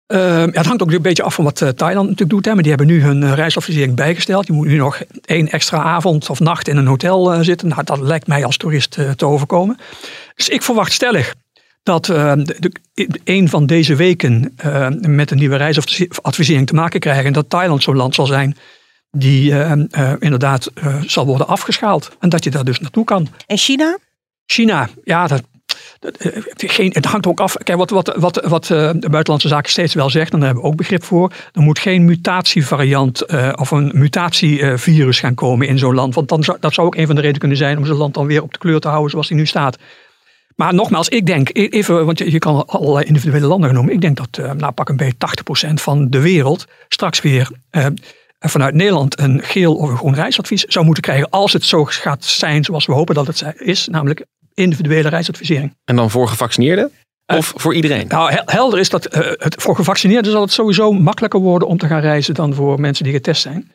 Ehm, 0.06 0.20
ja, 0.22 0.50
het 0.52 0.66
hangt 0.66 0.82
ook 0.82 0.92
een 0.92 1.02
beetje 1.02 1.22
af 1.22 1.34
van 1.34 1.44
wat 1.44 1.62
eh, 1.62 1.68
Thailand 1.68 2.02
natuurlijk 2.04 2.30
doet. 2.30 2.44
Hè, 2.44 2.52
maar 2.54 2.62
die 2.62 2.72
hebben 2.72 2.86
nu 2.88 3.02
hun 3.02 3.22
uh, 3.22 3.32
reisadvisering 3.34 3.94
bijgesteld. 3.96 4.46
Je 4.46 4.52
moet 4.52 4.66
nu 4.66 4.76
nog 4.76 5.02
één 5.24 5.48
extra 5.50 5.82
avond 5.82 6.30
of 6.30 6.40
nacht 6.40 6.68
in 6.68 6.76
een 6.76 6.86
hotel 6.86 7.32
eh, 7.32 7.40
zitten. 7.40 7.68
Nou, 7.68 7.84
dat 7.84 7.98
lijkt 8.00 8.26
mij 8.26 8.44
als 8.44 8.56
toerist 8.56 8.96
eh, 8.98 9.10
te 9.10 9.26
overkomen. 9.26 9.78
Dus 10.34 10.48
ik 10.48 10.62
verwacht 10.62 10.92
stellig 10.92 11.34
dat 11.82 12.08
eh, 12.08 12.32
de, 12.36 12.72
de- 12.94 13.20
een 13.24 13.48
van 13.48 13.66
deze 13.66 13.94
weken 13.94 14.52
eh, 14.56 14.88
met 15.00 15.30
een 15.30 15.38
nieuwe 15.38 15.56
reisadvisering 15.56 16.66
te 16.66 16.74
maken 16.74 17.00
krijgen. 17.00 17.24
En 17.24 17.32
dat 17.32 17.50
Thailand 17.50 17.82
zo'n 17.82 17.96
land 17.96 18.14
zal 18.14 18.26
zijn 18.26 18.56
die 19.18 19.52
eh, 19.52 19.72
eh, 19.72 20.12
inderdaad 20.18 20.70
eh, 20.74 21.02
zal 21.06 21.26
worden 21.26 21.46
afgeschaald. 21.46 22.10
En 22.20 22.28
dat 22.28 22.44
je 22.44 22.50
daar 22.50 22.64
dus 22.64 22.80
naartoe 22.80 23.04
kan. 23.04 23.28
En 23.46 23.56
China? 23.56 23.98
China, 24.46 24.88
ja, 25.04 25.26
dat, 25.26 25.42
geen, 26.56 26.90
het 26.92 27.04
hangt 27.04 27.26
ook 27.26 27.40
af. 27.40 27.56
Kijk, 27.56 27.78
wat, 27.78 27.90
wat, 27.90 28.14
wat, 28.16 28.44
wat 28.44 28.64
de 28.66 29.06
Buitenlandse 29.10 29.48
Zaken 29.48 29.70
steeds 29.70 29.94
wel 29.94 30.10
zegt, 30.10 30.32
en 30.32 30.38
daar 30.38 30.46
hebben 30.46 30.64
we 30.64 30.70
ook 30.70 30.76
begrip 30.76 31.04
voor. 31.04 31.32
Er 31.52 31.60
moet 31.60 31.78
geen 31.78 32.04
mutatievariant 32.04 33.26
of 33.56 33.70
een 33.70 33.90
mutatievirus 33.94 35.20
gaan 35.20 35.34
komen 35.34 35.68
in 35.68 35.78
zo'n 35.78 35.94
land. 35.94 36.14
Want 36.14 36.28
dan 36.28 36.44
zou, 36.44 36.56
dat 36.60 36.74
zou 36.74 36.86
ook 36.86 36.96
een 36.96 37.06
van 37.06 37.14
de 37.14 37.20
redenen 37.20 37.40
kunnen 37.40 37.58
zijn 37.58 37.78
om 37.78 37.86
zo'n 37.86 37.96
land 37.96 38.14
dan 38.14 38.26
weer 38.26 38.42
op 38.42 38.52
de 38.52 38.58
kleur 38.58 38.80
te 38.80 38.88
houden 38.88 39.10
zoals 39.10 39.28
die 39.28 39.36
nu 39.36 39.46
staat. 39.46 39.78
Maar 40.56 40.74
nogmaals, 40.74 41.08
ik 41.08 41.26
denk, 41.26 41.48
e- 41.48 41.66
even, 41.66 42.06
want 42.06 42.18
je 42.18 42.30
je 42.30 42.38
kan 42.38 42.66
allerlei 42.66 43.04
individuele 43.04 43.46
landen 43.46 43.74
noemen. 43.74 43.92
Ik 43.92 44.00
denk 44.00 44.16
dat, 44.16 44.56
nou 44.56 44.72
pak 44.72 44.88
een 44.88 44.96
beetje 44.96 45.68
80% 45.70 45.72
van 45.74 46.10
de 46.10 46.20
wereld 46.20 46.66
straks 46.88 47.20
weer 47.20 47.50
vanuit 48.38 48.74
Nederland 48.74 49.20
een 49.20 49.42
geel 49.42 49.74
of 49.74 49.90
een 49.90 49.96
groen 49.96 50.14
reisadvies 50.14 50.62
zou 50.62 50.84
moeten 50.84 51.02
krijgen. 51.02 51.30
Als 51.30 51.52
het 51.52 51.64
zo 51.64 51.84
gaat 51.84 52.24
zijn 52.24 52.64
zoals 52.64 52.86
we 52.86 52.92
hopen 52.92 53.14
dat 53.14 53.26
het 53.26 53.44
is. 53.56 53.88
Namelijk 53.88 54.24
individuele 54.54 55.08
reisadvisering. 55.08 55.76
En 55.84 55.96
dan 55.96 56.10
voor 56.10 56.28
gevaccineerden? 56.28 56.90
Of 57.26 57.52
voor 57.56 57.74
iedereen? 57.74 58.06
Nou, 58.06 58.32
hel- 58.32 58.42
helder 58.46 58.78
is 58.78 58.88
dat 58.88 59.06
eh, 59.06 59.20
het, 59.32 59.62
voor 59.62 59.74
gevaccineerden 59.76 60.32
zal 60.32 60.40
het 60.40 60.52
sowieso 60.52 60.92
makkelijker 60.92 61.40
worden 61.40 61.68
om 61.68 61.78
te 61.78 61.86
gaan 61.86 62.00
reizen 62.00 62.34
dan 62.34 62.54
voor 62.54 62.80
mensen 62.80 63.04
die 63.04 63.12
getest 63.12 63.42
zijn. 63.42 63.72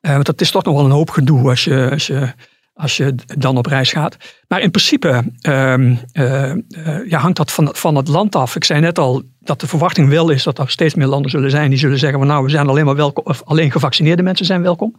Eh, 0.00 0.12
want 0.12 0.26
dat 0.26 0.40
is 0.40 0.50
toch 0.50 0.64
nog 0.64 0.74
wel 0.74 0.84
een 0.84 0.90
hoop 0.90 1.10
gedoe 1.10 1.48
als 1.48 1.64
je, 1.64 1.88
als 1.90 2.06
je, 2.06 2.32
als 2.74 2.96
je 2.96 3.14
dan 3.38 3.56
op 3.56 3.66
reis 3.66 3.92
gaat. 3.92 4.16
Maar 4.48 4.60
in 4.60 4.70
principe 4.70 5.32
ehm, 5.40 5.94
eh, 6.12 6.50
eh, 6.50 6.58
ja, 7.08 7.18
hangt 7.18 7.36
dat 7.36 7.52
van, 7.52 7.68
van 7.72 7.94
het 7.94 8.08
land 8.08 8.36
af. 8.36 8.56
Ik 8.56 8.64
zei 8.64 8.80
net 8.80 8.98
al 8.98 9.22
dat 9.40 9.60
de 9.60 9.66
verwachting 9.66 10.08
wel 10.08 10.30
is 10.30 10.42
dat 10.42 10.58
er 10.58 10.70
steeds 10.70 10.94
meer 10.94 11.06
landen 11.06 11.30
zullen 11.30 11.50
zijn 11.50 11.70
die 11.70 11.78
zullen 11.78 11.98
zeggen 11.98 12.18
van 12.18 12.28
nou 12.28 12.44
we 12.44 12.50
zijn 12.50 12.68
alleen 12.68 12.84
maar 12.84 12.96
welkom, 12.96 13.24
of 13.24 13.42
alleen 13.44 13.70
gevaccineerde 13.70 14.22
mensen 14.22 14.46
zijn 14.46 14.62
welkom. 14.62 14.96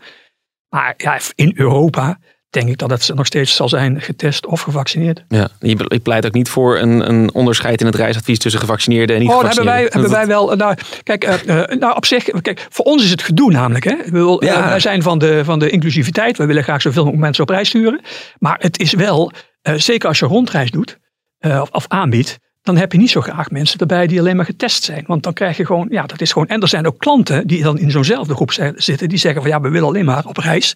Maar 0.70 0.94
ja, 0.98 1.20
in 1.36 1.52
Europa 1.56 2.20
denk 2.56 2.70
ik 2.70 2.78
dat 2.78 2.90
het 2.90 3.12
nog 3.16 3.26
steeds 3.26 3.56
zal 3.56 3.70
zijn 3.70 4.02
getest 4.02 4.46
of 4.46 4.62
gevaccineerd. 4.62 5.24
Ja, 5.28 5.48
je 5.60 5.86
je 5.88 6.00
pleit 6.00 6.26
ook 6.26 6.34
niet 6.34 6.50
voor 6.50 6.80
een, 6.80 7.10
een 7.10 7.34
onderscheid 7.34 7.80
in 7.80 7.86
het 7.86 7.96
reisadvies 7.96 8.40
tussen 8.40 8.60
gevaccineerden 8.62 9.16
en 9.16 9.22
niet 9.22 9.32
Oh, 9.32 9.36
dat 9.42 9.48
hebben 9.48 9.66
wij, 9.66 9.84
gevaccineerden. 9.86 10.18
hebben 10.18 10.38
wij 10.38 10.48
wel. 10.48 10.56
Nou, 10.58 10.78
kijk, 11.04 11.24
eh, 11.24 11.62
eh, 11.72 11.80
nou, 11.80 11.96
op 11.96 12.06
zich, 12.06 12.24
kijk, 12.42 12.68
voor 12.70 12.86
ons 12.86 13.04
is 13.04 13.10
het 13.12 13.22
gedoe 13.22 13.52
namelijk. 13.52 13.84
Hè. 13.86 13.92
Ik 13.94 14.14
eh, 14.14 14.36
Ja. 14.40 14.68
wij 14.70 14.80
zijn 14.80 15.02
van 15.02 15.18
de, 15.20 15.42
van 15.46 15.60
de 15.60 15.70
inclusiviteit. 15.70 16.38
We 16.38 16.46
willen 16.46 16.64
graag 16.64 16.82
zoveel 16.82 17.02
mogelijk 17.02 17.24
mensen 17.24 17.44
op 17.44 17.50
reis 17.50 17.68
sturen. 17.68 18.02
Maar 18.40 18.58
het 18.60 18.80
is 18.80 18.94
wel, 18.94 19.32
eh, 19.62 19.74
zeker 19.74 20.08
als 20.08 20.20
je 20.20 20.26
rondreis 20.26 20.72
doet 20.72 20.98
eh, 21.40 21.62
of, 21.62 21.70
of 21.72 21.86
aanbiedt. 21.88 22.38
Dan 22.62 22.78
heb 22.78 22.92
je 22.92 22.98
niet 22.98 23.10
zo 23.10 23.22
graag 23.22 23.50
mensen 23.52 23.80
erbij 23.80 24.08
die 24.08 24.20
alleen 24.20 24.36
maar 24.36 24.46
getest 24.46 24.84
zijn. 24.84 25.04
Want 25.08 25.24
dan 25.24 25.34
krijg 25.34 25.58
je 25.58 25.66
gewoon, 25.66 25.88
ja, 25.90 26.04
dat 26.06 26.22
is 26.22 26.32
gewoon. 26.32 26.48
En 26.48 26.62
er 26.62 26.68
zijn 26.68 26.88
ook 26.88 26.98
klanten 27.00 27.48
die 27.48 27.64
dan 27.64 27.78
in 27.80 27.92
zo'nzelfde 27.92 28.36
groep 28.36 28.52
zi- 28.52 28.72
zitten. 28.76 29.10
Die 29.10 29.18
zeggen 29.18 29.42
van 29.42 29.52
ja, 29.52 29.62
we 29.62 29.70
willen 29.70 29.88
alleen 29.88 30.06
maar 30.06 30.26
op 30.26 30.38
reis 30.38 30.76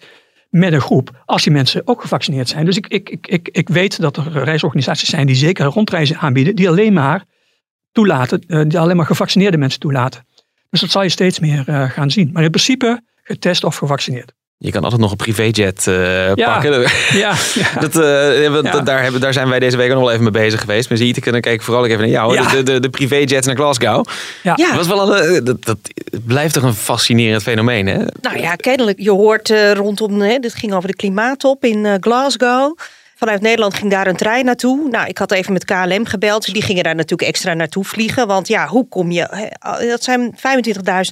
met 0.50 0.72
een 0.72 0.80
groep. 0.80 1.22
Als 1.24 1.42
die 1.42 1.52
mensen 1.52 1.86
ook 1.86 2.00
gevaccineerd 2.00 2.48
zijn. 2.48 2.64
Dus 2.64 2.76
ik, 2.76 2.86
ik, 2.86 3.08
ik, 3.10 3.26
ik, 3.26 3.48
ik 3.48 3.68
weet 3.68 4.00
dat 4.00 4.16
er 4.16 4.44
reisorganisaties 4.44 5.08
zijn 5.08 5.26
die 5.26 5.36
zeker 5.36 5.64
rondreizen 5.64 6.16
aanbieden. 6.16 6.56
Die 6.56 6.68
alleen 6.68 6.92
maar 6.92 7.24
toelaten, 7.92 8.40
eh, 8.46 8.62
die 8.66 8.78
alleen 8.78 8.96
maar 8.96 9.06
gevaccineerde 9.06 9.56
mensen 9.56 9.80
toelaten. 9.80 10.26
Dus 10.70 10.80
dat 10.80 10.90
zal 10.90 11.02
je 11.02 11.08
steeds 11.08 11.38
meer 11.38 11.68
eh, 11.68 11.90
gaan 11.90 12.10
zien. 12.10 12.30
Maar 12.32 12.42
in 12.42 12.50
principe 12.50 13.02
getest 13.22 13.64
of 13.64 13.76
gevaccineerd. 13.76 14.32
Je 14.62 14.70
kan 14.70 14.82
altijd 14.82 15.00
nog 15.00 15.10
een 15.10 15.16
privéjet 15.16 15.86
eh, 15.86 16.34
Ja. 16.34 16.52
pakken. 16.52 16.80
Ja, 17.12 17.34
ja. 17.54 17.80
Dat, 17.80 17.96
eh, 17.96 18.42
Ja. 18.42 18.80
daar, 18.80 19.02
hebben, 19.02 19.20
daar 19.20 19.32
zijn 19.32 19.48
wij 19.48 19.58
deze 19.58 19.76
week 19.76 19.88
nog 19.90 19.98
wel 19.98 20.10
even 20.10 20.22
mee 20.22 20.32
bezig 20.32 20.60
geweest. 20.60 20.88
Maar 20.88 20.98
zie 20.98 21.14
je, 21.14 21.30
dan 21.30 21.40
kijk 21.40 21.54
ik 21.54 21.62
vooral 21.62 21.82
ook 21.82 21.88
even 21.88 22.00
naar 22.00 22.10
jou. 22.10 22.34
Ja. 22.34 22.48
De, 22.48 22.62
de, 22.62 22.80
de 22.80 22.90
privéjets 22.90 23.46
naar 23.46 23.56
Glasgow. 23.56 24.04
Ja. 24.42 24.52
Ja. 24.56 24.66
Dat, 24.66 24.86
was 24.86 24.86
wel 24.86 25.16
een, 25.18 25.34
eh, 25.46 25.54
dat, 25.64 25.78
blijft 26.24 26.54
toch 26.54 26.62
een 26.62 26.74
fascinerend 26.74 27.42
fenomeen, 27.42 27.86
hè? 27.86 27.98
Nou 28.20 28.38
ja, 28.38 28.54
kennelijk. 28.54 29.00
Je 29.00 29.10
hoort 29.10 29.50
eh, 29.50 29.72
rondom, 29.72 30.20
hè, 30.20 30.38
dit 30.38 30.54
ging 30.54 30.72
over 30.72 30.88
de 30.88 30.96
klimaattop 30.96 31.64
in 31.64 31.86
eh, 31.86 31.94
Glasgow. 32.00 32.78
Vanuit 33.20 33.40
Nederland 33.40 33.74
ging 33.74 33.90
daar 33.90 34.06
een 34.06 34.16
trein 34.16 34.44
naartoe. 34.44 34.88
Nou, 34.88 35.08
ik 35.08 35.18
had 35.18 35.32
even 35.32 35.52
met 35.52 35.64
KLM 35.64 36.04
gebeld. 36.04 36.52
Die 36.52 36.62
gingen 36.62 36.84
daar 36.84 36.94
natuurlijk 36.94 37.28
extra 37.28 37.54
naartoe 37.54 37.84
vliegen. 37.84 38.26
Want 38.26 38.48
ja, 38.48 38.66
hoe 38.66 38.88
kom 38.88 39.10
je... 39.10 39.50
Dat 39.88 40.02
zijn 40.02 40.34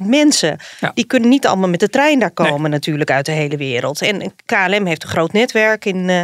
25.000 0.02 0.06
mensen. 0.06 0.58
Ja. 0.80 0.90
Die 0.94 1.04
kunnen 1.04 1.28
niet 1.28 1.46
allemaal 1.46 1.68
met 1.68 1.80
de 1.80 1.88
trein 1.88 2.18
daar 2.18 2.30
komen 2.30 2.70
natuurlijk 2.70 3.10
uit 3.10 3.26
de 3.26 3.32
hele 3.32 3.56
wereld. 3.56 4.02
En 4.02 4.34
KLM 4.44 4.86
heeft 4.86 5.02
een 5.02 5.08
groot 5.08 5.32
netwerk 5.32 5.84
in, 5.84 6.08
eh, 6.08 6.20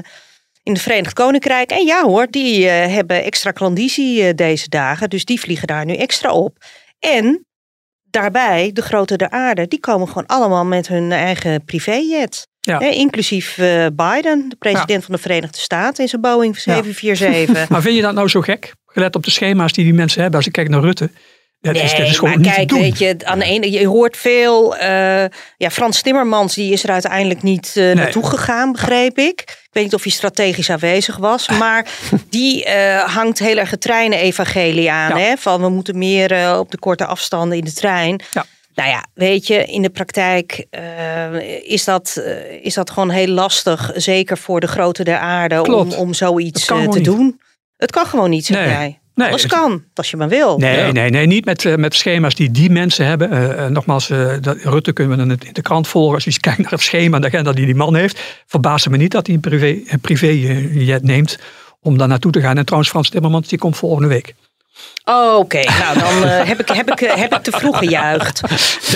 in 0.63 0.73
het 0.73 0.81
Verenigd 0.81 1.13
Koninkrijk. 1.13 1.71
En 1.71 1.87
ja 1.87 2.03
hoor, 2.03 2.27
die 2.31 2.69
eh, 2.69 2.95
hebben 2.95 3.25
extra 3.25 3.51
klandizie 3.51 4.27
eh, 4.27 4.35
deze 4.35 4.69
dagen. 4.69 5.11
Dus 5.11 5.25
die 5.25 5.41
vliegen 5.41 5.67
daar 5.67 5.85
nu 5.85 5.95
extra 5.95 6.33
op. 6.33 6.57
En 6.99 7.47
daarbij, 8.03 8.71
de 8.73 8.83
grote 8.83 9.17
der 9.17 9.31
aarde, 9.31 9.69
die 9.69 9.81
komen 9.81 10.09
gewoon 10.09 10.27
allemaal 10.27 10.65
met 10.65 10.89
hun 10.89 11.13
eigen 11.13 11.65
privéjet. 11.65 12.47
Ja. 12.67 12.81
Inclusief 12.81 13.59
eh, 13.59 13.87
Biden, 13.93 14.49
de 14.49 14.57
president 14.59 15.05
van 15.05 15.15
de 15.15 15.21
Verenigde 15.21 15.59
Staten, 15.59 16.03
in 16.03 16.09
zijn 16.09 16.21
Boeing 16.21 16.55
Ja. 16.57 16.75
747. 16.75 17.69
Maar 17.71 17.83
vind 17.83 17.97
je 17.97 18.03
dat 18.03 18.15
nou 18.15 18.29
zo 18.29 18.41
gek? 18.41 18.73
Gelet 18.87 19.17
op 19.17 19.25
de 19.25 19.31
schema's 19.31 19.73
die 19.73 19.85
die 19.85 19.95
mensen 19.95 20.21
hebben. 20.21 20.39
Als 20.39 20.47
ik 20.47 20.53
kijk 20.53 20.69
naar 20.69 20.81
Rutte. 20.81 21.11
Dat, 21.61 21.75
is, 21.75 21.91
dat 21.97 22.01
is 22.07 22.21
maar 22.21 22.41
kijk, 22.41 22.71
weet 22.71 22.99
je, 22.99 23.17
aan 23.25 23.39
de 23.39 23.45
ene, 23.45 23.71
je 23.71 23.87
hoort 23.87 24.17
veel. 24.17 24.77
eh, 24.77 25.25
ja, 25.57 25.71
Frans 25.71 26.03
Timmermans 26.03 26.55
die 26.55 26.73
is 26.73 26.85
er 26.85 26.91
uiteindelijk 26.91 27.43
niet 27.43 27.73
eh, 27.77 27.93
naartoe 27.93 28.27
gegaan, 28.27 28.73
begreep 28.73 29.19
ik. 29.19 29.41
Ik 29.41 29.69
weet 29.73 29.85
niet 29.85 29.95
of 29.95 30.03
hij 30.03 30.13
strategisch 30.13 30.71
aanwezig 30.71 31.17
was, 31.17 31.49
maar 31.49 31.87
die 32.31 32.69
hangt 33.07 33.39
heel 33.39 33.57
erg 33.57 33.71
het 33.71 33.81
treinen-evangelie 33.81 34.91
aan. 34.91 35.19
Ja. 35.19 35.25
Hè? 35.25 35.37
Van 35.37 35.61
we 35.61 35.69
moeten 35.69 35.99
meer 35.99 36.59
op 36.59 36.71
de 36.71 36.79
korte 36.79 37.07
afstanden 37.07 37.59
in 37.59 37.65
de 37.65 37.73
trein. 37.73 38.21
Ja. 38.33 38.45
Nou 38.75 38.89
ja, 38.89 39.05
weet 39.15 39.47
je, 39.47 39.65
in 39.65 39.83
de 39.83 39.91
praktijk 39.91 40.67
eh, 40.71 41.63
is, 41.63 41.85
dat, 41.85 42.17
eh, 42.25 42.65
is 42.65 42.75
dat 42.75 42.91
gewoon 42.91 43.11
heel 43.11 43.27
lastig. 43.29 43.91
Zeker 43.95 44.39
voor 44.39 44.61
de 44.61 44.67
grootte 44.67 45.05
der 45.05 45.19
aarde 45.19 45.57
om, 45.59 45.63
Klopt. 45.65 45.97
om 45.97 46.15
zoiets 46.15 46.67
eh, 46.67 46.83
te 46.83 46.97
niet. 46.97 47.05
doen. 47.05 47.41
Het 47.77 47.91
kan 47.91 48.07
gewoon 48.07 48.31
niet, 48.31 48.45
zeg 48.47 48.57
Nee. 48.59 48.69
jij. 48.69 48.99
Nee, 49.15 49.29
Alles 49.29 49.43
het- 49.43 49.53
kan, 49.53 49.85
als 49.95 50.11
je 50.11 50.17
maar 50.17 50.29
wil. 50.29 50.59
Nee, 50.59 50.77
Ja. 50.77 50.93
nee, 50.93 51.11
nee, 51.11 51.27
niet 51.27 51.45
met, 51.45 51.77
met 51.77 51.95
schema's 51.95 52.35
die 52.35 52.51
die 52.51 52.71
mensen 52.71 53.07
hebben. 53.07 53.73
Nogmaals, 53.73 54.11
eh, 54.11 54.33
dat, 54.41 54.57
Rutte 54.63 54.93
kunnen 54.93 55.17
we 55.17 55.23
in 55.23 55.29
de, 55.29 55.47
in 55.47 55.53
de 55.53 55.63
krant 55.63 55.89
volgen. 55.89 56.15
Als 56.15 56.25
je 56.25 56.41
kijkt 56.41 56.59
naar 56.63 56.71
het 56.71 56.81
schema 56.83 57.15
en 57.17 57.21
de 57.23 57.27
agenda 57.27 57.53
die 57.53 57.67
die 57.67 57.75
man 57.75 57.95
heeft. 57.97 58.21
Verbaast 58.47 58.89
me 58.89 58.97
niet 58.97 59.11
dat 59.11 59.27
hij 59.27 59.35
een 59.35 59.41
privé, 59.41 59.79
privéjet 60.01 61.03
neemt 61.03 61.39
om 61.81 61.99
daar 61.99 62.09
naartoe 62.09 62.33
te 62.33 62.41
gaan. 62.41 62.57
En 62.59 62.65
trouwens, 62.65 62.91
Frans 62.93 63.09
Timmermans 63.11 63.49
die 63.49 63.59
komt 63.59 63.77
volgende 63.77 64.09
week. 64.09 64.35
Oh, 65.05 65.37
Oké, 65.39 65.61
nou 65.65 65.99
dan 65.99 66.25
eh, 66.25 66.47
heb, 66.49 66.61
ik, 66.61 66.69
heb, 66.69 66.91
ik, 66.91 67.01
eh, 67.01 67.15
heb 67.17 67.35
ik 67.35 67.43
te 67.43 67.51
vroeg 67.51 67.79
gejuicht. 67.79 68.41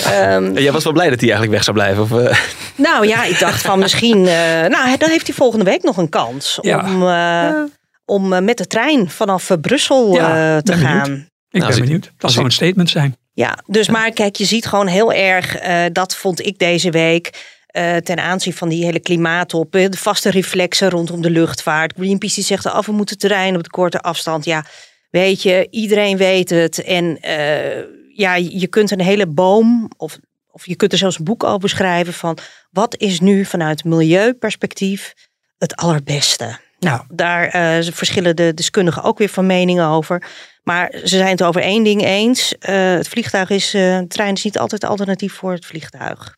Ehm, 0.05 0.59
Jij 0.59 0.73
was 0.73 0.85
wel 0.85 0.93
blij 0.93 1.11
dat 1.11 1.21
hij 1.21 1.29
eigenlijk 1.31 1.51
weg 1.53 1.65
zou 1.65 1.77
blijven. 1.77 2.03
Of, 2.03 2.13
eh, 2.31 2.39
nou 2.77 3.07
ja, 3.07 3.25
ik 3.25 3.39
dacht 3.39 3.61
van 3.61 3.79
misschien... 3.79 4.27
eh, 4.27 4.65
nou, 4.67 4.97
dan 4.99 5.11
heeft 5.11 5.27
hij 5.27 5.37
volgende 5.37 5.65
week 5.65 5.83
nog 5.83 5.97
een 5.97 6.09
kans 6.09 6.59
Ja. 6.63 6.79
om, 6.79 7.09
eh, 7.09 7.63
om 8.05 8.45
met 8.45 8.57
de 8.59 8.67
trein 8.67 9.11
vanaf 9.11 9.51
Brussel 9.61 10.13
Ja, 10.15 10.29
eh, 10.57 10.63
te 10.63 10.73
ben 10.73 10.81
benieuwd. 10.81 11.07
gaan. 11.07 11.29
Ik 11.51 11.63
als 11.63 11.75
ben 11.75 11.85
benieuwd. 11.85 12.11
Dat 12.19 12.33
zou 12.33 12.45
een 12.45 12.51
statement 12.53 12.91
zijn. 12.91 13.17
Ja, 13.35 13.59
dus 13.67 13.89
maar 13.89 14.11
kijk, 14.11 14.37
je 14.37 14.45
ziet 14.45 14.67
gewoon 14.67 14.87
heel 14.87 15.13
erg, 15.13 15.57
eh, 15.57 15.85
dat 15.93 16.15
vond 16.17 16.47
ik 16.47 16.59
deze 16.59 16.91
week. 16.91 17.57
eh, 17.69 17.97
ten 17.97 18.19
aanzien 18.19 18.53
van 18.55 18.69
die 18.69 18.85
hele 18.85 19.01
klimaattop, 19.01 19.75
eh, 19.75 19.91
de 19.91 19.97
vaste 19.97 20.31
reflexen 20.31 20.91
rondom 20.91 21.23
de 21.23 21.31
luchtvaart. 21.31 21.93
Greenpeace 21.97 22.35
die 22.35 22.45
zegt 22.45 22.67
af, 22.67 22.87
we 22.87 22.93
moeten 22.93 23.19
terrein 23.19 23.57
op 23.57 23.63
de 23.63 23.71
korte 23.71 24.01
afstand. 24.01 24.45
Ja, 24.45 24.65
weet 25.11 25.43
je, 25.43 25.67
iedereen 25.71 26.17
weet 26.17 26.51
het. 26.51 26.83
En 26.83 27.21
eh, 27.21 27.85
ja, 28.15 28.35
je 28.35 28.67
kunt 28.67 28.91
een 28.91 29.01
hele 29.01 29.27
boom, 29.27 29.91
of, 29.97 30.19
of 30.51 30.67
je 30.67 30.77
kunt 30.77 30.93
er 30.93 30.99
zelfs 30.99 31.19
een 31.19 31.25
boek 31.25 31.45
over 31.45 31.69
schrijven 31.69 32.13
van 32.13 32.39
wat 32.71 32.97
is 32.97 33.21
nu 33.21 33.45
vanuit 33.45 33.85
milieuperspectief 33.85 35.15
het 35.59 35.77
allerbeste. 35.77 36.59
Nou, 36.79 37.03
daar 37.09 37.49
eh, 37.49 37.93
verschillen 37.93 38.37
de 38.37 38.55
deskundigen 38.55 39.03
ook 39.03 39.19
weer 39.19 39.29
van 39.29 39.47
meningen 39.47 39.87
over. 39.87 40.27
Maar 40.63 40.91
ze 40.93 41.17
zijn 41.17 41.31
het 41.31 41.43
over 41.43 41.63
één 41.63 41.85
ding 41.85 42.03
eens. 42.05 42.59
Eh, 42.59 42.93
het 42.93 43.09
vliegtuig 43.09 43.51
is, 43.51 43.71
de 43.71 44.05
trein 44.09 44.35
is 44.35 44.45
niet 44.45 44.59
altijd 44.59 44.85
alternatief 44.85 45.33
voor 45.33 45.53
het 45.53 45.67
vliegtuig. 45.67 46.38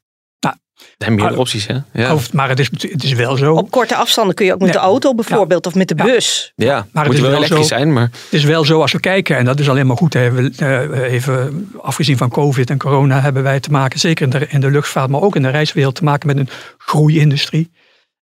Er 0.80 1.06
zijn 1.06 1.10
meerdere 1.14 1.34
Ah, 1.34 1.40
opties, 1.40 1.66
hè? 1.66 1.76
Ja, 1.92 2.14
Of- 2.14 2.32
maar 2.32 2.48
het 2.48 2.58
is, 2.58 2.68
het 2.70 3.04
is 3.04 3.12
wel 3.12 3.36
zo. 3.36 3.54
Op 3.54 3.70
korte 3.70 3.94
afstanden 3.96 4.34
kun 4.34 4.46
je 4.46 4.52
ook 4.52 4.58
met 4.60 4.68
Ja. 4.68 4.74
de 4.74 4.80
auto 4.80 5.14
bijvoorbeeld 5.14 5.66
of 5.66 5.74
met 5.74 5.88
de 5.88 5.94
Ja. 5.96 6.04
bus. 6.04 6.52
ja. 6.56 6.74
maar 6.92 7.04
het 7.04 7.12
moet 7.12 7.14
is 7.14 7.20
wel 7.20 7.30
elektrisch 7.36 7.68
zo- 7.68 7.74
zijn, 7.76 7.92
maar 7.92 8.02
Het 8.02 8.12
is 8.30 8.44
wel 8.44 8.64
zo 8.64 8.80
als 8.80 8.92
we 8.92 9.00
kijken, 9.00 9.36
en 9.36 9.44
dat 9.44 9.60
is 9.60 9.68
alleen 9.68 9.86
maar 9.86 9.96
goed. 9.96 10.12
Hè, 10.14 10.30
we, 10.30 10.50
eh, 10.56 11.12
even 11.12 11.68
afgezien 11.82 12.16
van 12.16 12.28
COVID 12.30 12.70
en 12.70 12.78
corona 12.78 13.20
hebben 13.20 13.42
wij 13.42 13.60
te 13.60 13.70
maken, 13.70 13.98
zeker 13.98 14.24
in 14.24 14.30
de, 14.30 14.46
in 14.48 14.60
de 14.60 14.70
luchtvaart, 14.70 15.10
maar 15.10 15.20
ook 15.20 15.36
in 15.36 15.42
de 15.42 15.48
reiswereld, 15.50 15.94
te 15.94 16.04
maken 16.04 16.26
met 16.26 16.36
een 16.38 16.48
groeiindustrie. 16.78 17.70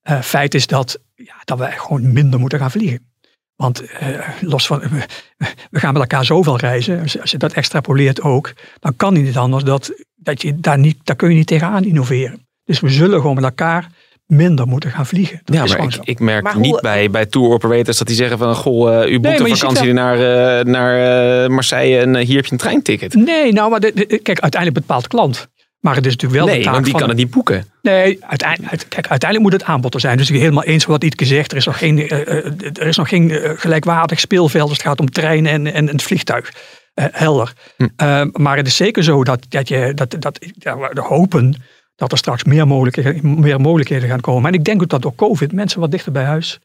Eh 0.03 0.21
feit 0.21 0.55
is 0.55 0.67
dat, 0.67 0.99
ja, 1.15 1.35
dat 1.45 1.59
we 1.59 1.67
gewoon 1.67 2.13
minder 2.13 2.41
moeten 2.41 2.59
gaan 2.59 2.71
vliegen. 2.71 3.07
Want 3.57 3.81
eh, 3.81 4.09
los 4.41 4.67
van, 4.67 4.79
we, 4.81 5.05
we 5.71 5.79
gaan 5.81 5.93
met 5.93 6.03
elkaar 6.03 6.25
zoveel 6.25 6.57
reizen, 6.59 7.01
als, 7.03 7.21
als 7.21 7.31
je 7.31 7.39
dat 7.39 7.53
extrapoleert 7.53 8.21
ook, 8.21 8.53
dan 8.81 8.97
kan 8.97 9.15
het 9.15 9.25
niet 9.25 9.37
anders 9.37 9.65
dat, 9.65 9.93
dat 10.17 10.43
je 10.43 10.61
daar 10.61 10.79
niet, 10.79 10.97
daar 11.05 11.17
kun 11.17 11.29
je 11.31 11.35
niet 11.35 11.47
tegenaan 11.47 11.85
innoveren. 11.85 12.47
Dus 12.69 12.81
we 12.81 12.89
zullen 12.89 13.21
gewoon 13.21 13.35
met 13.35 13.45
elkaar 13.45 13.87
minder 14.27 14.67
moeten 14.67 14.91
gaan 14.91 15.07
vliegen. 15.07 15.41
Dat 15.45 15.55
Ja, 15.57 15.63
is 15.65 15.77
maar 15.77 15.99
ik, 16.03 16.21
merk 16.21 16.43
Maar 16.43 16.53
hoe- 16.53 16.63
niet 16.63 16.81
bij, 16.81 17.11
bij 17.11 17.27
tour 17.27 17.49
operators 17.51 17.99
dat 17.99 18.07
die 18.07 18.17
zeggen 18.17 18.39
van... 18.39 18.55
Goh, 18.55 19.03
eh, 19.03 19.11
u 19.13 19.21
boekt 19.21 19.41
een 19.41 19.57
vakantie 19.57 19.93
naar, 19.93 20.15
eh, 20.59 20.65
naar 20.65 21.43
eh, 21.45 21.49
Marseille 21.49 21.99
en 22.01 22.17
hier 22.17 22.37
heb 22.37 22.45
je 22.45 22.53
een 22.53 22.59
treinticket. 22.59 23.15
Nee, 23.15 23.53
nou, 23.53 23.71
maar 23.71 23.81
de- 23.81 23.93
de- 23.95 24.07
kijk, 24.07 24.41
uiteindelijk 24.41 24.81
bepaalt 24.87 25.03
de 25.03 25.09
klant. 25.09 25.49
Maar 25.81 25.95
het 25.95 26.07
is 26.07 26.13
natuurlijk 26.13 26.41
wel 26.41 26.49
nee, 26.49 26.59
de 26.59 26.65
taak 26.65 26.73
want 26.73 26.85
die 26.85 26.93
van... 26.93 27.01
kan 27.01 27.11
het 27.11 27.19
niet 27.19 27.31
boeken. 27.31 27.65
Nee, 27.83 28.19
uiteindelijk, 28.25 28.85
kijk, 28.89 29.09
uiteindelijk 29.09 29.51
moet 29.51 29.61
het 29.61 29.71
aanbod 29.71 29.95
er 29.95 30.01
zijn. 30.01 30.17
Dus 30.17 30.27
ik 30.27 30.33
ben 30.33 30.43
helemaal 30.43 30.65
eens 30.65 30.87
met 30.87 30.93
wat 31.01 31.05
Ietke 31.05 31.25
zegt. 31.25 31.51
Er 31.51 31.57
is 31.57 31.67
nog 31.67 31.79
geen, 31.79 32.09
er 32.09 32.87
is 32.87 32.97
nog 32.97 33.09
geen 33.09 33.31
gelijkwaardig 33.57 34.21
speelveld 34.21 34.69
als 34.69 34.79
het 34.79 34.87
gaat 34.87 35.01
om 35.01 35.11
treinen 35.11 35.53
en, 35.53 35.67
en, 35.67 35.75
en 35.75 35.87
het 35.87 36.03
vliegtuig. 36.03 36.53
Eh, 36.95 37.05
helder. 37.11 37.53
Hm. 37.77 37.87
Eh, 37.97 38.23
maar 38.33 38.57
het 38.57 38.67
is 38.67 38.77
zeker 38.77 39.05
zo 39.05 39.25
dat, 39.25 39.47
dat, 39.49 39.69
je, 39.69 39.93
dat, 39.95 40.17
dat 40.19 40.39
ja, 40.59 40.79
we 40.79 41.01
hopen 41.01 41.63
dat 41.99 42.13
er 42.13 42.19
straks 42.19 42.45
meer 42.45 42.67
mogelijkheden, 42.67 43.41
meer 43.41 43.61
mogelijkheden 43.61 44.09
gaan 44.09 44.21
komen. 44.21 44.49
En 44.49 44.59
ik 44.59 44.65
denk 44.65 44.83
ook 44.83 44.89
dat 44.89 45.03
door 45.03 45.15
COVID 45.15 45.53
mensen 45.53 45.81
wat 45.81 45.91
dichter 45.91 46.13
bij 46.13 46.25
huis. 46.25 46.59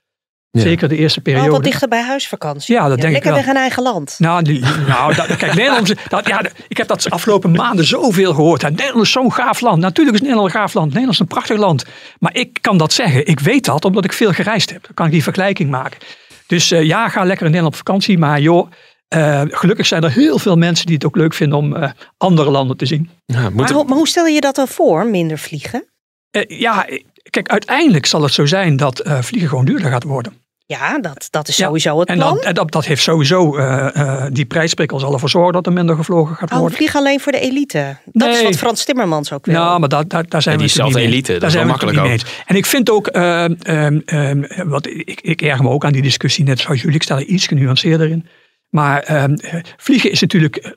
Ja. 0.51 0.61
Zeker 0.61 0.89
de 0.89 0.97
eerste 0.97 1.21
periode. 1.21 1.49
wat 1.49 1.63
dichter 1.63 1.87
bij 1.87 2.01
huisvakantie. 2.01 2.75
Ja, 2.75 2.87
dat 2.87 2.89
denk 2.89 3.01
ik 3.07 3.11
Lekker 3.11 3.31
wel. 3.31 3.39
weg 3.39 3.49
in 3.49 3.55
eigen 3.55 3.83
land. 3.83 4.15
Nou, 4.17 4.43
die, 4.43 4.59
nou 4.87 5.15
dat, 5.15 5.35
kijk, 5.35 5.53
Nederland, 5.61 5.93
dat, 6.09 6.27
ja, 6.27 6.41
ik 6.67 6.77
heb 6.77 6.87
dat 6.87 7.01
de 7.01 7.09
afgelopen 7.09 7.51
maanden 7.51 7.85
zoveel 7.85 8.33
gehoord. 8.33 8.61
Nederland 8.61 9.01
is 9.01 9.11
zo'n 9.11 9.33
gaaf 9.33 9.61
land. 9.61 9.81
Natuurlijk 9.81 10.15
is 10.15 10.21
Nederland 10.21 10.53
een 10.53 10.59
gaaf 10.59 10.73
land. 10.73 10.87
Nederland 10.87 11.13
is 11.13 11.19
een 11.19 11.27
prachtig 11.27 11.57
land. 11.57 11.85
Maar 12.19 12.35
ik 12.35 12.57
kan 12.61 12.77
dat 12.77 12.93
zeggen. 12.93 13.27
Ik 13.27 13.39
weet 13.39 13.65
dat 13.65 13.85
omdat 13.85 14.05
ik 14.05 14.13
veel 14.13 14.31
gereisd 14.31 14.69
heb. 14.69 14.83
Dan 14.83 14.93
kan 14.93 15.05
ik 15.05 15.11
die 15.11 15.23
vergelijking 15.23 15.69
maken. 15.69 15.99
Dus 16.47 16.71
eh, 16.71 16.83
ja, 16.83 17.09
ga 17.09 17.23
lekker 17.23 17.45
in 17.45 17.51
Nederland 17.51 17.73
op 17.73 17.85
vakantie. 17.85 18.17
Maar 18.17 18.39
joh, 18.39 18.71
eh, 19.13 19.41
gelukkig 19.47 19.85
zijn 19.85 20.03
er 20.03 20.11
heel 20.11 20.39
veel 20.39 20.55
mensen 20.55 20.85
die 20.85 20.95
het 20.95 21.05
ook 21.05 21.15
leuk 21.15 21.33
vinden 21.33 21.57
om 21.57 21.75
eh, 21.75 21.91
andere 22.17 22.49
landen 22.51 22.77
te 22.77 22.85
zien. 22.85 23.09
Ja, 23.25 23.49
Maar, 23.49 23.71
hoe- 23.71 23.83
maar 23.85 23.97
hoe 23.97 24.07
stel 24.07 24.25
je 24.25 24.41
dat 24.41 24.55
dan 24.55 24.67
voor, 24.67 25.05
minder 25.05 25.37
vliegen? 25.37 25.85
Eh, 26.31 26.59
ja, 26.59 26.85
kijk, 27.29 27.49
uiteindelijk 27.49 28.05
zal 28.05 28.21
het 28.23 28.33
zo 28.33 28.45
zijn 28.45 28.77
dat 28.77 28.99
eh, 28.99 29.21
vliegen 29.21 29.49
gewoon 29.49 29.65
duurder 29.65 29.91
gaat 29.91 30.03
worden. 30.03 30.33
Ja, 30.65 30.99
dat, 30.99 31.27
dat 31.29 31.47
is 31.47 31.57
Ja, 31.57 31.65
sowieso 31.65 31.99
het 31.99 32.09
En, 32.09 32.15
plan. 32.17 32.33
dat, 32.35 32.43
en 32.43 32.53
dat, 32.53 32.71
dat 32.71 32.85
heeft 32.85 33.01
sowieso, 33.01 33.57
eh, 33.57 33.95
eh, 33.95 34.25
die 34.31 34.45
prijsprikkel 34.45 34.99
zal 34.99 35.13
ervoor 35.13 35.29
zorgen 35.29 35.53
dat 35.53 35.65
er 35.65 35.73
minder 35.73 35.95
gevlogen 35.95 36.35
gaat 36.35 36.51
Oh, 36.51 36.57
worden. 36.57 36.77
vlieg 36.77 36.95
alleen 36.95 37.19
voor 37.19 37.31
de 37.31 37.39
elite. 37.39 37.97
Dat 38.05 38.29
is 38.35 38.43
wat 38.43 38.55
Frans 38.55 38.85
Timmermans 38.85 39.31
ook 39.31 39.45
wil. 39.45 39.55
Ja, 39.55 39.77
maar 39.77 39.89
daar, 39.89 40.07
daar, 40.07 40.27
daar 40.27 40.41
zijn 40.41 40.57
we 40.57 40.63
het 40.63 40.83
niet 40.83 40.93
mee 40.93 41.05
elite, 41.05 41.31
dat 41.31 41.41
Daar 41.41 41.49
is 41.49 41.55
zijn 41.55 41.67
wel 41.67 41.75
we 41.77 41.85
het 41.85 41.93
makkelijk 41.95 42.01
mee 42.01 42.11
eens. 42.11 42.43
En 42.45 42.55
ik 42.55 42.65
vind 42.65 42.89
ook, 42.89 43.07
ehm, 43.07 43.53
ehm, 43.61 43.99
ehm, 44.05 44.67
wat, 44.67 44.87
ik, 44.87 45.21
ik 45.21 45.41
erger 45.41 45.63
me 45.63 45.69
ook 45.69 45.85
aan 45.85 45.91
die 45.91 46.01
discussie, 46.01 46.43
net 46.43 46.59
zoals 46.59 46.81
jullie, 46.81 46.95
ik 46.95 47.03
sta 47.03 47.15
er 47.15 47.23
iets 47.25 47.47
genuanceerder 47.47 48.09
in. 48.09 48.27
Maar 48.73 48.99
ehm, 48.99 49.33
eh, 49.33 49.63
vliegen 49.77 50.11
is 50.11 50.21
natuurlijk 50.21 50.75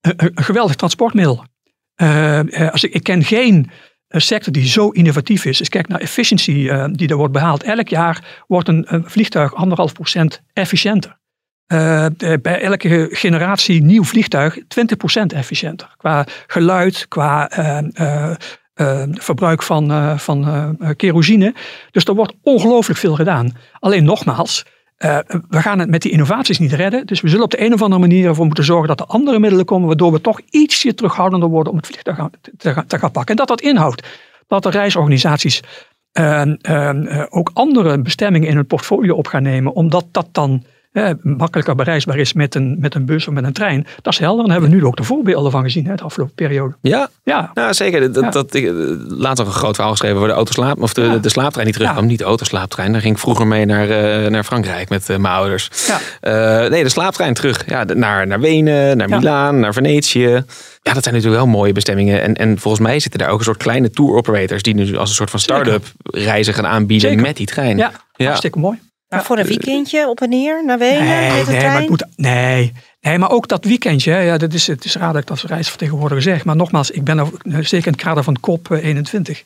een, 0.00 0.30
geweldig 0.34 0.76
transportmiddel. 0.76 1.44
Ehm, 1.94 2.48
eh, 2.48 2.72
als 2.72 2.84
ik, 2.84 2.94
ik 2.94 3.02
ken 3.02 3.24
geen 3.24 3.70
eh, 4.06 4.20
sector 4.20 4.52
die 4.52 4.66
zo 4.66 4.88
innovatief 4.88 5.44
is. 5.44 5.58
Dus 5.58 5.68
kijk 5.68 5.88
naar 5.88 6.00
efficiëntie 6.00 6.70
eh, 6.70 6.84
die 6.92 7.08
er 7.08 7.16
wordt 7.16 7.32
behaald. 7.32 7.62
Elk 7.62 7.88
jaar 7.88 8.44
wordt 8.46 8.68
een, 8.68 8.86
vliegtuig 9.06 9.54
anderhalf 9.54 9.92
procent 9.92 10.42
efficiënter. 10.52 11.18
Bij 12.42 12.60
elke 12.60 13.08
generatie 13.10 13.82
nieuw 13.82 14.04
vliegtuig 14.04 14.58
20% 14.58 14.60
efficiënter. 15.26 15.94
Qua 15.96 16.26
geluid, 16.46 17.08
qua 17.08 17.50
eh, 17.50 19.02
verbruik 19.10 19.62
van, 19.62 20.18
van 20.18 20.76
kerosine. 20.96 21.54
Dus 21.90 22.04
er 22.04 22.14
wordt 22.14 22.34
ongelooflijk 22.42 22.98
veel 22.98 23.14
gedaan. 23.14 23.56
Alleen 23.78 24.04
nogmaals, 24.04 24.64
eh, 24.96 25.18
we 25.48 25.60
gaan 25.60 25.78
het 25.78 25.88
met 25.88 26.02
die 26.02 26.12
innovaties 26.12 26.58
niet 26.58 26.72
redden. 26.72 27.06
Dus 27.06 27.20
we 27.20 27.28
zullen 27.28 27.44
op 27.44 27.50
de 27.50 27.64
een 27.64 27.72
of 27.72 27.82
andere 27.82 28.00
manier 28.00 28.26
ervoor 28.26 28.46
moeten 28.46 28.64
zorgen 28.64 28.88
dat 28.88 29.00
er 29.00 29.06
andere 29.06 29.38
middelen 29.38 29.64
komen. 29.64 29.86
Waardoor 29.86 30.12
we 30.12 30.20
toch 30.20 30.40
ietsje 30.50 30.94
terughoudender 30.94 31.48
worden 31.48 31.72
om 31.72 31.78
het 31.78 31.86
vliegtuig 31.86 32.16
te, 32.56 32.72
gaan- 32.72 32.86
te 32.86 32.98
gaan 32.98 33.10
pakken. 33.10 33.30
En 33.30 33.36
dat 33.36 33.48
dat 33.48 33.60
inhoudt 33.60 34.06
dat 34.46 34.62
de 34.62 34.70
reisorganisaties 34.70 35.62
eh, 36.12 36.42
eh, 36.60 37.26
ook 37.28 37.50
andere 37.54 38.00
bestemmingen 38.02 38.48
in 38.48 38.54
hun 38.56 38.66
portfolio 38.66 39.14
op 39.14 39.26
gaan 39.26 39.42
nemen. 39.42 39.74
Omdat 39.74 40.06
dat 40.10 40.28
dan 40.32 40.64
eh, 41.04 41.10
makkelijker 41.22 41.74
bereisbaar 41.74 42.18
is 42.18 42.32
met 42.32 42.54
een, 42.54 42.76
met 42.80 42.94
een 42.94 43.04
bus 43.04 43.28
of 43.28 43.34
met 43.34 43.44
een 43.44 43.52
trein. 43.52 43.86
Dat 44.02 44.12
is 44.12 44.18
helder. 44.18 44.40
En 44.40 44.44
daar 44.50 44.52
hebben 44.60 44.70
we 44.70 44.82
nu 44.82 44.84
ook 44.88 44.96
de 44.96 45.02
voorbeelden 45.02 45.50
van 45.50 45.62
gezien 45.62 45.86
hè, 45.86 45.94
de 45.94 46.02
afgelopen 46.02 46.34
periode. 46.34 46.74
Ja, 46.80 47.08
Ja, 47.24 47.50
nou, 47.54 47.74
zeker. 47.74 48.12
Dat, 48.12 48.24
Ja. 48.24 48.30
dat, 48.30 48.54
ik, 48.54 48.64
eh, 48.64 48.70
een 48.70 49.46
groot 49.46 49.74
verhaal 49.74 49.90
geschreven 49.92 50.16
over 50.16 50.28
de 50.28 50.34
autoslaap, 50.34 50.82
of 50.82 50.92
de, 50.94 51.02
Ja. 51.02 51.16
de 51.16 51.28
slaaptrein 51.28 51.66
die 51.66 51.74
terugkwam. 51.76 52.02
Ja. 52.02 52.08
Niet 52.10 52.18
de 52.18 52.24
autoslaaptrein. 52.24 52.92
Daar 52.92 53.00
ging 53.00 53.14
ik 53.14 53.20
vroeger 53.20 53.46
mee 53.46 53.64
naar, 53.64 53.90
eh, 53.90 54.30
naar 54.30 54.44
Frankrijk 54.44 54.88
met 54.88 55.08
eh, 55.10 55.16
mijn 55.16 55.34
ouders. 55.34 55.70
ja. 56.20 56.68
Nee, 56.68 56.82
de 56.82 56.88
slaaptrein 56.88 57.34
terug. 57.34 57.64
Ja, 57.66 57.84
naar, 57.84 58.26
naar 58.26 58.40
Wenen, 58.40 58.96
naar. 58.96 59.08
Milaan, 59.08 59.60
naar 59.60 59.72
Venetië. 59.72 60.44
Ja, 60.82 60.92
dat 60.92 61.02
zijn 61.02 61.14
natuurlijk 61.14 61.42
wel 61.42 61.52
mooie 61.52 61.72
bestemmingen. 61.72 62.22
En, 62.22 62.34
en 62.34 62.58
volgens 62.58 62.82
mij 62.82 63.00
zitten 63.00 63.20
daar 63.20 63.28
ook 63.30 63.38
een 63.38 63.44
soort 63.44 63.56
kleine 63.56 63.90
tour 63.90 64.14
operators 64.14 64.62
die 64.62 64.74
nu 64.74 64.96
als 64.96 65.08
een 65.08 65.14
soort 65.14 65.30
van 65.30 65.40
start-up 65.40 65.84
reizen 66.04 66.54
gaan 66.54 66.66
aanbieden 66.66 67.08
Zeker. 67.08 67.24
met 67.26 67.36
die 67.36 67.46
trein. 67.46 67.76
ja, 67.76 67.90
Ja. 68.16 68.24
hartstikke 68.26 68.58
mooi. 68.58 68.78
Maar 69.08 69.24
voor 69.24 69.38
een 69.38 69.46
weekendje 69.46 70.08
op 70.08 70.20
en 70.20 70.28
neer 70.28 70.64
naar 70.64 70.78
Wenen 70.78 71.04
Nee, 71.04 71.30
met 71.30 71.46
de 71.46 71.52
nee, 71.52 71.60
maar, 71.60 71.70
trein? 71.70 71.88
moet, 71.88 72.06
nee. 72.16 72.72
nee, 73.00 73.18
maar 73.18 73.30
ook 73.30 73.48
dat 73.48 73.64
weekendje. 73.64 74.12
Ja, 74.12 74.38
dat 74.38 74.52
is, 74.52 74.66
het 74.66 74.84
is 74.84 74.96
raar 74.96 75.12
dat 75.12 75.22
ik 75.22 75.28
dat 75.28 75.42
als 75.42 75.50
reisvertegenwoordiger 75.50 76.22
zeg. 76.22 76.44
Maar 76.44 76.56
nogmaals, 76.56 76.90
ik 76.90 77.04
ben 77.04 77.18
er, 77.18 77.26
eh, 77.42 77.58
zeker 77.60 77.86
in 77.86 77.92
het 77.92 78.02
kader 78.02 78.24
van 78.24 78.38
COP21. 78.40 79.42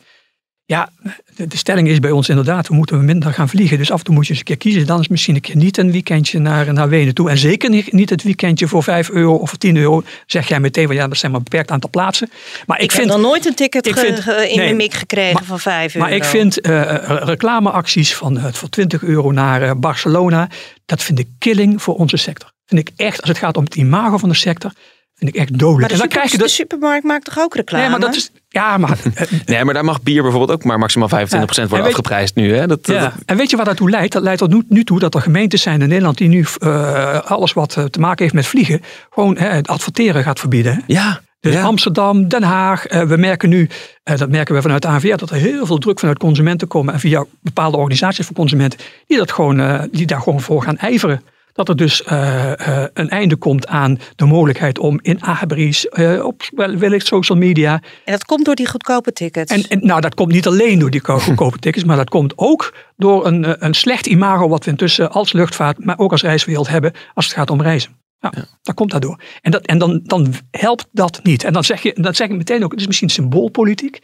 Ja, 0.71 0.89
de, 1.37 1.47
de 1.47 1.57
stelling 1.57 1.89
is 1.89 1.99
bij 1.99 2.11
ons 2.11 2.29
inderdaad, 2.29 2.69
we 2.69 2.75
moeten 2.75 3.05
minder 3.05 3.33
gaan 3.33 3.49
vliegen. 3.49 3.79
Dus 3.79 3.91
af 3.91 3.99
en 3.99 4.05
toe 4.05 4.15
moet 4.15 4.25
je 4.25 4.31
eens 4.31 4.39
een 4.39 4.45
keer 4.45 4.57
kiezen. 4.57 4.87
Dan 4.87 5.01
is 5.01 5.09
misschien 5.09 5.35
een 5.35 5.41
keer 5.41 5.57
niet 5.57 5.77
een 5.79 5.93
weekendje 5.93 6.39
naar, 6.39 6.73
naar 6.73 6.89
Wenen 6.89 7.15
toe. 7.15 7.31
En 7.31 7.39
zeker 7.39 7.71
niet, 7.91 8.11
het 8.11 8.23
weekendje 8.23 8.69
voor 8.69 8.83
5 8.83 9.11
euro 9.11 9.35
of 9.35 9.49
voor 9.49 9.59
10 9.59 9.77
euro. 9.77 10.03
Zeg 10.27 10.49
jij 10.49 10.61
meteen, 10.61 10.87
van 10.87 10.95
ja, 10.97 11.09
dat 11.09 11.17
zijn 11.19 11.31
maar 11.31 11.41
een 11.41 11.47
beperkt 11.51 11.71
aantal 11.71 11.91
plaatsen. 11.91 12.31
Maar 12.67 12.77
ik, 12.79 12.85
ik 12.85 12.93
vind, 12.93 13.09
heb 13.11 13.17
nog 13.19 13.27
nooit 13.27 13.47
een 13.47 13.55
ticket 13.55 13.87
ik 13.87 13.97
vind- 13.97 14.19
in 14.19 14.35
nee. 14.35 14.57
mijn 14.57 14.77
mik 14.77 14.95
gekregen 14.95 15.35
Maar- 15.35 15.45
van 15.45 15.61
5 15.61 15.95
euro. 15.95 16.07
maar 16.07 16.17
ik 16.17 16.25
vind 16.25 16.61
eh, 16.61 16.95
eh, 16.95 17.23
reclameacties 17.25 18.15
van 18.15 18.39
eh, 18.39 18.53
voor 18.53 18.69
20 18.69 19.03
euro 19.03 19.31
naar 19.31 19.79
Barcelona, 19.79 20.49
dat 20.87 21.03
vind 21.03 21.19
ik 21.19 21.29
killing 21.39 21.83
voor 21.83 21.95
onze 21.95 22.17
sector. 22.17 22.53
Vind 22.67 22.89
ik 22.89 22.95
echt, 22.97 23.21
als 23.21 23.29
het 23.29 23.39
gaat 23.39 23.57
om 23.57 23.65
het 23.65 23.75
imago 23.75 24.17
van 24.19 24.29
de 24.29 24.35
sector, 24.35 24.73
vind 25.21 25.35
ik 25.35 25.41
echt 25.41 25.59
dodelijk. 25.59 25.79
Maar 25.81 25.89
de, 25.89 25.95
en 25.95 25.99
dan 26.01 26.09
super- 26.09 26.17
krijg 26.17 26.31
je 26.31 26.37
de 26.37 26.43
dus. 26.43 26.55
supermarkt 26.55 27.05
maakt 27.05 27.25
toch 27.25 27.39
ook 27.39 27.55
reclame? 27.55 27.83
Nee, 27.83 27.91
maar 27.93 28.01
dat 28.01 28.15
is. 28.17 28.31
Ja, 28.49 28.79
maar. 28.79 28.99
Nee, 29.47 29.65
maar 29.65 29.75
daar 29.75 29.85
mag 29.85 30.03
bier 30.03 30.23
bijvoorbeeld 30.23 30.51
ook 30.59 30.65
maar 30.65 30.79
maximaal 30.79 31.09
25% 31.09 31.13
Ja. 31.13 31.39
En 31.39 31.47
worden 31.57 31.69
weet- 31.71 31.87
afgeprijsd 31.87 32.35
nu. 32.35 32.55
Hè? 32.55 32.67
Dat, 32.67 32.87
ja. 32.87 33.01
dat- 33.01 33.13
En 33.27 33.37
weet 33.37 33.51
je 33.51 33.57
waar 33.57 33.65
dat 33.65 33.77
toe 33.77 33.91
leidt? 33.91 34.13
Dat 34.13 34.23
leidt 34.23 34.39
tot 34.39 34.51
nu, 34.53 34.63
nu 34.69 34.85
toe 34.85 34.99
dat 34.99 35.15
er 35.15 35.21
gemeentes 35.21 35.63
zijn 35.63 35.83
in 35.83 35.89
Nederland 35.89 36.19
die 36.19 36.29
nu 36.29 36.45
eh, 36.59 37.21
alles 37.21 37.53
wat 37.53 37.77
eh, 37.77 37.85
te 37.85 38.01
maken 38.01 38.23
heeft 38.23 38.35
met 38.35 38.47
vliegen, 38.47 38.81
gewoon 39.11 39.37
het 39.39 39.69
adverteren 39.69 40.23
gaat 40.23 40.39
verbieden. 40.41 40.75
hè. 40.75 40.81
ja, 40.87 41.21
Dus 41.41 41.55
ja. 41.55 41.63
Amsterdam, 41.63 42.29
Den 42.29 42.43
Haag. 42.43 42.87
eh, 42.87 43.03
we 43.03 43.17
merken 43.17 43.49
nu, 43.49 43.69
dat 44.05 44.29
merken 44.31 44.55
we 44.55 44.63
vanuit 44.63 44.83
de 44.83 44.89
ANVR, 44.89 45.17
dat 45.17 45.31
er 45.31 45.37
heel 45.37 45.67
veel 45.67 45.79
druk 45.79 45.99
vanuit 45.99 46.19
consumenten 46.19 46.69
komen. 46.69 46.95
En 46.95 47.01
via 47.01 47.25
bepaalde 47.43 47.77
organisaties 47.77 48.27
voor 48.27 48.37
consumenten, 48.37 48.79
die, 49.07 49.17
dat 49.19 49.33
gewoon, 49.33 49.89
die 49.93 50.07
daar 50.07 50.21
gewoon 50.21 50.41
voor 50.41 50.63
gaan 50.63 50.77
ijveren. 50.79 51.23
Dat 51.61 51.69
er 51.69 51.77
dus 51.77 52.03
eh, 52.03 52.83
eh, 52.83 52.89
een 52.95 53.09
einde 53.09 53.37
komt 53.37 53.67
aan 53.67 53.99
de 54.17 54.25
mogelijkheid 54.25 54.79
om 54.79 54.99
in 55.03 55.23
abris, 55.23 55.89
eh, 55.89 56.25
op 56.25 56.43
wel- 56.55 56.77
wellicht 56.77 57.07
social 57.07 57.39
media. 57.39 57.73
En 58.05 58.13
dat 58.13 58.25
komt 58.25 58.45
door 58.45 58.55
die 58.55 58.69
goedkope 58.69 59.13
tickets. 59.13 59.53
En, 59.53 59.63
en 59.69 59.87
nou, 59.87 60.01
dat 60.01 60.15
komt 60.15 60.33
niet 60.33 60.47
alleen 60.47 60.79
door 60.79 60.91
die 60.91 61.01
ko- 61.01 61.19
goedkope 61.29 61.59
tickets, 61.59 61.85
maar 61.85 61.97
dat 61.97 62.09
komt 62.09 62.33
ook 62.37 62.75
door 62.97 63.27
een, 63.27 63.65
een 63.67 63.75
slecht 63.75 64.07
imago 64.07 64.49
wat 64.49 64.65
we 64.65 64.71
intussen 64.71 65.11
als 65.13 65.33
luchtvaart, 65.33 65.85
maar 65.85 65.99
ook 65.99 66.11
als 66.13 66.23
reiswereld 66.23 66.69
hebben 66.69 66.93
als 67.15 67.25
het 67.25 67.35
gaat 67.35 67.51
om 67.51 67.63
reizen. 67.63 67.97
Ja, 68.19 68.33
dat 68.63 68.75
komt 68.75 68.91
daardoor. 68.91 69.21
En, 69.41 69.51
dat, 69.51 69.67
en 69.67 69.79
dan, 69.79 70.01
dan 70.05 70.33
helpt 70.51 70.87
dat 70.93 71.21
niet. 71.23 71.45
En 71.45 71.53
dan 71.53 71.65
zeg 71.65 71.83
je, 71.83 71.93
dan 71.95 72.15
zeg 72.15 72.29
ik 72.29 72.37
meteen 72.37 72.65
ook, 72.65 72.71
het 72.71 72.81
is 72.81 72.87
misschien 72.87 73.09
symboolpolitiek. 73.11 73.99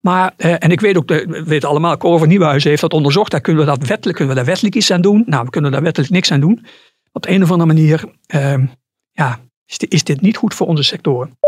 Maar, 0.00 0.32
eh, 0.36 0.54
en 0.58 0.70
ik 0.70 0.80
weet 0.80 0.96
ook, 0.96 1.08
de- 1.08 1.26
we 1.28 1.42
weten 1.44 1.68
allemaal, 1.68 1.96
Cor 1.96 2.18
van 2.18 2.28
Nieuwenhuizen 2.28 2.70
heeft 2.70 2.82
dat 2.82 2.92
onderzocht. 2.92 3.30
Daar 3.30 3.40
kunnen 3.40 3.64
we 3.64 3.70
dat 3.70 3.86
wettelijk, 3.86 4.16
kunnen 4.16 4.34
we 4.34 4.40
daar 4.40 4.50
wettelijk 4.50 4.74
iets 4.76 4.90
aan 4.90 5.00
doen. 5.00 5.22
Nou, 5.26 5.44
we 5.44 5.50
kunnen 5.50 5.72
daar 5.72 5.82
wettelijk 5.82 6.12
niks 6.12 6.32
aan 6.32 6.40
doen. 6.40 6.64
Op 7.12 7.22
de 7.22 7.30
een 7.30 7.42
of 7.42 7.50
andere 7.50 7.72
manier, 7.72 8.04
ehm, 8.26 8.66
ja, 9.12 9.38
is 9.66 9.78
dit, 9.78 9.92
is 9.92 10.04
dit 10.04 10.20
niet 10.20 10.36
goed 10.36 10.54
voor 10.54 10.66
onze 10.66 10.82
sectoren. 10.82 11.38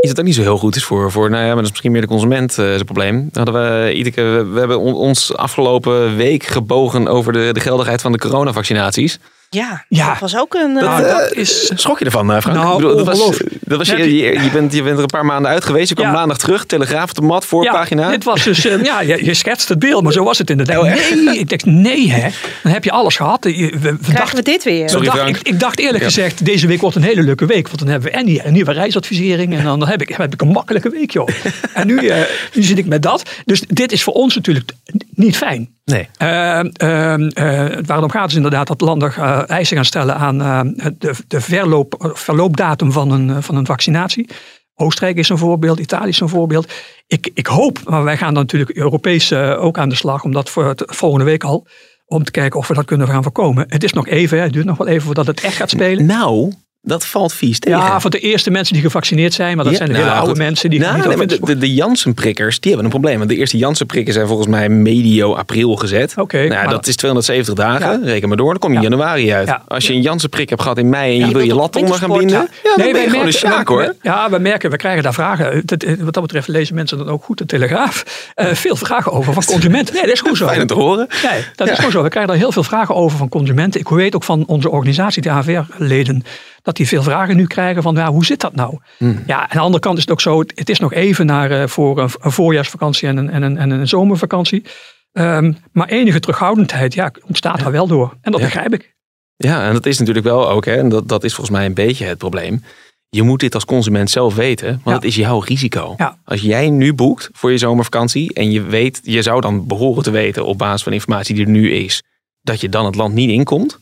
Is 0.00 0.08
het 0.08 0.18
ook 0.18 0.24
niet 0.26 0.34
zo 0.34 0.42
heel 0.42 0.58
goed 0.58 0.76
is 0.76 0.84
voor, 0.84 1.12
voor 1.12 1.30
nou 1.30 1.40
ja, 1.40 1.46
maar 1.46 1.54
dat 1.56 1.64
is 1.64 1.70
misschien 1.70 1.92
meer 1.92 2.00
de 2.00 2.06
consument 2.06 2.50
eh, 2.50 2.64
zijn 2.66 2.84
probleem. 2.84 3.28
Hadden 3.32 3.54
we, 3.54 4.10
we, 4.14 4.44
we 4.44 4.58
hebben 4.58 4.78
on- 4.80 4.94
ons 4.94 5.34
afgelopen 5.36 6.16
week 6.16 6.42
gebogen 6.44 7.08
over 7.08 7.32
de, 7.32 7.50
de 7.52 7.60
geldigheid 7.60 8.00
van 8.02 8.12
de 8.12 8.18
coronavaccinaties. 8.18 9.18
Ja, 9.50 9.84
Ja. 9.88 10.08
dat 10.08 10.18
was 10.18 10.36
ook 10.36 10.54
een... 10.54 10.76
eh, 10.76 10.82
Nou, 10.82 11.02
dat 11.02 11.32
is, 11.32 11.70
Schrok 11.74 11.98
je 11.98 12.04
ervan, 12.04 12.32
eh, 12.32 12.40
Frank? 12.40 12.56
Nou, 12.56 12.70
Ik 12.70 12.76
bedoel, 12.76 12.96
dat 13.04 13.06
was, 13.18 13.38
dat 13.60 13.78
was 13.78 13.88
je, 13.88 14.16
je- 14.16 14.50
bent, 14.52 14.72
je 14.72 14.82
bent 14.82 14.96
er 14.96 15.02
een 15.02 15.06
paar 15.06 15.24
maanden 15.24 15.50
uit 15.50 15.64
geweest. 15.64 15.88
Je 15.88 15.94
kwam 15.94 16.06
Ja. 16.06 16.12
maandag 16.12 16.38
terug, 16.38 16.64
Telegraaf 16.64 17.08
op 17.08 17.14
de 17.14 17.22
mat, 17.22 17.44
voorpagina. 17.44 18.10
dit 18.10 18.24
was 18.24 18.42
dus, 18.44 18.64
eh, 18.64 18.84
ja, 18.84 19.00
je, 19.00 19.24
je 19.24 19.34
schetst 19.34 19.68
het 19.68 19.78
beeld, 19.78 20.02
maar 20.02 20.12
zo 20.12 20.24
was 20.24 20.38
het 20.38 20.50
inderdaad. 20.50 20.82
nee, 20.82 21.38
ik 21.38 21.48
dacht, 21.48 21.64
nee 21.64 22.10
hè, 22.10 22.28
dan 22.62 22.72
heb 22.72 22.84
je 22.84 22.90
alles 22.90 23.16
gehad. 23.16 23.44
Je- 23.44 23.50
We, 23.52 23.78
we 23.78 23.78
krijgen 23.80 24.14
dachten, 24.14 24.36
we 24.36 24.42
dit 24.42 24.64
weer? 24.64 24.88
Sorry, 24.90 25.06
ik, 25.06 25.12
dacht, 25.12 25.28
ik, 25.28 25.38
ik 25.42 25.60
dacht 25.60 25.78
eerlijk 25.78 25.98
Ja. 25.98 26.04
gezegd, 26.04 26.44
deze 26.44 26.66
week 26.66 26.80
wordt 26.80 26.96
een 26.96 27.02
hele 27.02 27.22
leuke 27.22 27.46
week. 27.46 27.66
Want 27.66 27.78
dan 27.78 27.88
hebben 27.88 28.10
we 28.10 28.16
en 28.16 28.26
die, 28.26 28.46
een 28.46 28.52
nieuwe 28.52 28.72
reisadvisering. 28.72 29.54
En 29.56 29.64
dan 29.64 29.86
heb 29.88 30.02
ik, 30.02 30.08
heb 30.16 30.32
ik 30.32 30.40
een 30.40 30.48
makkelijke 30.48 30.90
week, 30.90 31.10
joh. 31.10 31.28
En 31.74 31.86
nu, 31.86 32.06
eh, 32.08 32.20
nu 32.54 32.62
zit 32.62 32.78
ik 32.78 32.86
met 32.86 33.02
dat. 33.02 33.22
Dus 33.44 33.62
dit 33.68 33.92
is 33.92 34.02
voor 34.02 34.12
ons 34.14 34.34
natuurlijk 34.34 34.72
niet 35.14 35.36
fijn. 35.36 35.68
Nee. 35.84 36.08
Uh, 36.22 36.60
uh, 36.82 37.14
uh, 37.18 37.78
waarom 37.86 38.10
gaat 38.10 38.28
is 38.30 38.34
inderdaad 38.36 38.66
dat 38.66 38.80
landen 38.80 39.12
uh, 39.36 39.48
eisen 39.48 39.76
gaan 39.76 39.84
stellen 39.84 40.16
aan 40.16 40.40
uh, 40.40 40.60
de, 40.98 41.14
de 41.26 41.40
verloop, 41.40 42.12
verloopdatum 42.14 42.92
van 42.92 43.10
een, 43.10 43.28
uh, 43.28 43.36
van 43.40 43.56
een 43.56 43.66
vaccinatie. 43.66 44.28
Oostenrijk 44.74 45.16
is 45.16 45.28
een 45.28 45.38
voorbeeld, 45.38 45.78
Italië 45.78 46.08
is 46.08 46.20
een 46.20 46.28
voorbeeld. 46.28 46.72
Ik, 47.06 47.30
ik 47.34 47.46
hoop, 47.46 47.78
maar 47.84 48.04
wij 48.04 48.16
gaan 48.16 48.34
dan 48.34 48.42
natuurlijk 48.42 48.76
Europees 48.76 49.32
ook 49.32 49.78
aan 49.78 49.88
de 49.88 49.94
slag, 49.94 50.24
omdat 50.24 50.50
voor 50.50 50.64
het, 50.68 50.82
volgende 50.86 51.24
week 51.24 51.44
al, 51.44 51.66
om 52.06 52.24
te 52.24 52.30
kijken 52.30 52.58
of 52.58 52.68
we 52.68 52.74
dat 52.74 52.84
kunnen 52.84 53.08
gaan 53.08 53.22
voorkomen. 53.22 53.64
Het 53.68 53.84
is 53.84 53.92
nog 53.92 54.06
even, 54.06 54.38
hè, 54.38 54.44
het 54.44 54.52
duurt 54.52 54.66
nog 54.66 54.76
wel 54.76 54.86
even 54.86 55.02
voordat 55.02 55.26
het 55.26 55.40
echt 55.40 55.56
gaat 55.56 55.70
spelen. 55.70 56.06
Nou, 56.06 56.52
dat 56.86 57.06
valt 57.06 57.32
vies 57.32 57.58
tegen. 57.58 57.78
Ja, 57.78 58.00
voor 58.00 58.10
de 58.10 58.18
eerste 58.18 58.50
mensen 58.50 58.74
die 58.74 58.82
gevaccineerd 58.82 59.34
zijn, 59.34 59.54
maar 59.56 59.64
dat 59.64 59.72
Ja, 59.72 59.78
zijn 59.78 59.88
de 59.90 59.94
nou, 59.94 60.06
hele 60.06 60.18
oude 60.20 60.34
goed. 60.34 60.42
mensen. 60.44 60.70
Die 60.70 60.80
nou, 60.80 60.96
niet 60.96 61.16
nee, 61.16 61.26
de, 61.26 61.38
de, 61.44 61.58
de 61.58 61.74
Janssen-prikkers, 61.74 62.60
die 62.60 62.72
hebben 62.72 62.84
een 62.92 62.98
probleem. 63.00 63.18
Want 63.18 63.30
de 63.30 63.36
eerste 63.36 63.56
Janssen-prikken 63.56 64.12
zijn 64.14 64.26
volgens 64.26 64.48
mij 64.48 64.68
medio 64.68 65.34
april 65.34 65.76
gezet. 65.76 66.14
Oké, 66.16 66.46
nou, 66.48 66.68
dat 66.68 66.86
is 66.86 66.96
270 66.96 67.54
dagen. 67.54 68.00
Ja. 68.00 68.06
Reken 68.06 68.28
maar 68.28 68.36
door, 68.36 68.50
dan 68.50 68.58
kom 68.58 68.70
je 68.70 68.76
in 68.76 68.82
Ja. 68.82 68.88
januari 68.88 69.32
uit. 69.32 69.48
Ja. 69.48 69.62
Als 69.68 69.86
je 69.86 69.92
een 69.92 70.00
Janssen-prik 70.00 70.48
hebt 70.48 70.62
gehad 70.62 70.78
in 70.78 70.88
mei 70.88 71.20
en 71.22 71.26
je 71.28 71.32
wil 71.34 71.42
je 71.44 71.54
lat 71.54 71.76
onder 71.76 71.94
gaan 71.96 72.12
binden. 72.18 72.28
Ja, 72.28 72.72
Nee, 72.76 72.76
ben 72.76 72.86
je 72.86 72.92
wij 72.92 73.08
merken- 73.08 73.32
sjaak 73.32 73.68
hoor. 73.68 73.94
Ja, 74.02 74.30
we 74.30 74.38
merken, 74.38 74.70
we 74.70 74.76
krijgen 74.76 75.02
daar 75.02 75.14
vragen. 75.14 75.62
Dat- 75.64 75.84
Wat 76.00 76.14
dat 76.14 76.22
betreft 76.22 76.48
lezen 76.48 76.74
mensen 76.74 76.98
dan 76.98 77.08
ook 77.08 77.24
goed 77.24 77.38
de 77.38 77.46
Telegraaf. 77.46 78.04
Eh, 78.34 78.52
veel 78.52 78.76
vragen 78.76 79.12
over 79.12 79.32
van 79.32 79.44
consumenten. 79.54 79.94
Nee, 79.94 80.02
dat 80.02 80.12
is 80.12 80.20
goed 80.20 80.36
zo. 80.36 80.46
Fijn 80.46 80.60
om 80.60 80.66
te 80.66 80.74
horen. 80.74 81.06
Nee, 81.30 81.44
dat 81.54 81.68
is 81.68 81.76
gewoon 81.76 81.90
zo. 81.90 82.02
We 82.02 82.08
krijgen 82.08 82.32
daar 82.32 82.40
heel 82.40 82.52
veel 82.52 82.62
vragen 82.64 82.94
over 82.94 83.18
van 83.18 83.28
consumenten. 83.28 83.80
Ik 83.80 83.88
weet 83.88 84.14
ook 84.14 84.24
van 84.24 84.44
onze 84.46 84.70
organisatie, 84.70 85.22
de 85.22 85.30
AVR-leden, 85.30 86.24
dat 86.66 86.76
die 86.76 86.88
veel 86.88 87.02
vragen 87.02 87.36
nu 87.36 87.46
krijgen 87.46 87.82
van 87.82 87.94
ja, 87.94 88.10
hoe 88.10 88.24
zit 88.24 88.40
dat 88.40 88.54
nou? 88.54 88.78
Hmm. 88.98 89.22
Ja, 89.26 89.40
aan 89.40 89.48
de 89.52 89.58
andere 89.58 89.82
kant 89.82 89.96
is 89.96 90.02
het 90.02 90.12
ook 90.12 90.20
zo, 90.20 90.38
het 90.54 90.68
is 90.68 90.78
nog 90.78 90.92
even 90.92 91.26
naar, 91.26 91.50
eh, 91.50 91.66
voor 91.68 91.98
een, 91.98 92.10
een 92.20 92.32
voorjaarsvakantie 92.32 93.08
en 93.08 93.16
een, 93.16 93.30
en 93.30 93.42
een, 93.42 93.58
en 93.58 93.70
een 93.70 93.88
zomervakantie. 93.88 94.64
Ehm, 95.12 95.52
maar 95.72 95.88
enige 95.88 96.20
terughoudendheid 96.20 96.94
ja, 96.94 97.10
ontstaat 97.26 97.58
daar 97.60 97.72
wel 97.72 97.86
door. 97.86 98.16
En 98.20 98.32
dat 98.32 98.40
Ja. 98.40 98.46
begrijp 98.46 98.74
ik. 98.74 98.94
Ja, 99.36 99.66
en 99.66 99.72
dat 99.72 99.86
is 99.86 99.98
natuurlijk 99.98 100.26
wel 100.26 100.50
ook, 100.50 100.64
hè, 100.64 100.76
en 100.76 100.88
dat, 100.88 101.08
dat 101.08 101.24
is 101.24 101.34
volgens 101.34 101.56
mij 101.56 101.66
een 101.66 101.74
beetje 101.74 102.04
het 102.04 102.18
probleem. 102.18 102.62
Je 103.08 103.22
moet 103.22 103.40
dit 103.40 103.54
als 103.54 103.64
consument 103.64 104.10
zelf 104.10 104.34
weten, 104.34 104.68
want 104.68 104.82
Ja. 104.84 104.92
het 104.92 105.04
is 105.04 105.14
jouw 105.16 105.38
risico. 105.38 105.94
Ja. 105.96 106.18
Als 106.24 106.40
jij 106.40 106.70
nu 106.70 106.94
boekt 106.94 107.28
voor 107.32 107.50
je 107.50 107.58
zomervakantie 107.58 108.34
en 108.34 108.50
je 108.50 108.62
weet, 108.62 109.00
je 109.02 109.22
zou 109.22 109.40
dan 109.40 109.66
behoren 109.66 110.02
te 110.02 110.10
weten 110.10 110.44
op 110.46 110.58
basis 110.58 110.82
van 110.82 110.92
informatie 110.92 111.34
die 111.34 111.44
er 111.44 111.50
nu 111.50 111.72
is, 111.72 112.02
dat 112.42 112.60
je 112.60 112.68
dan 112.68 112.84
het 112.84 112.94
land 112.94 113.14
niet 113.14 113.30
inkomt, 113.30 113.78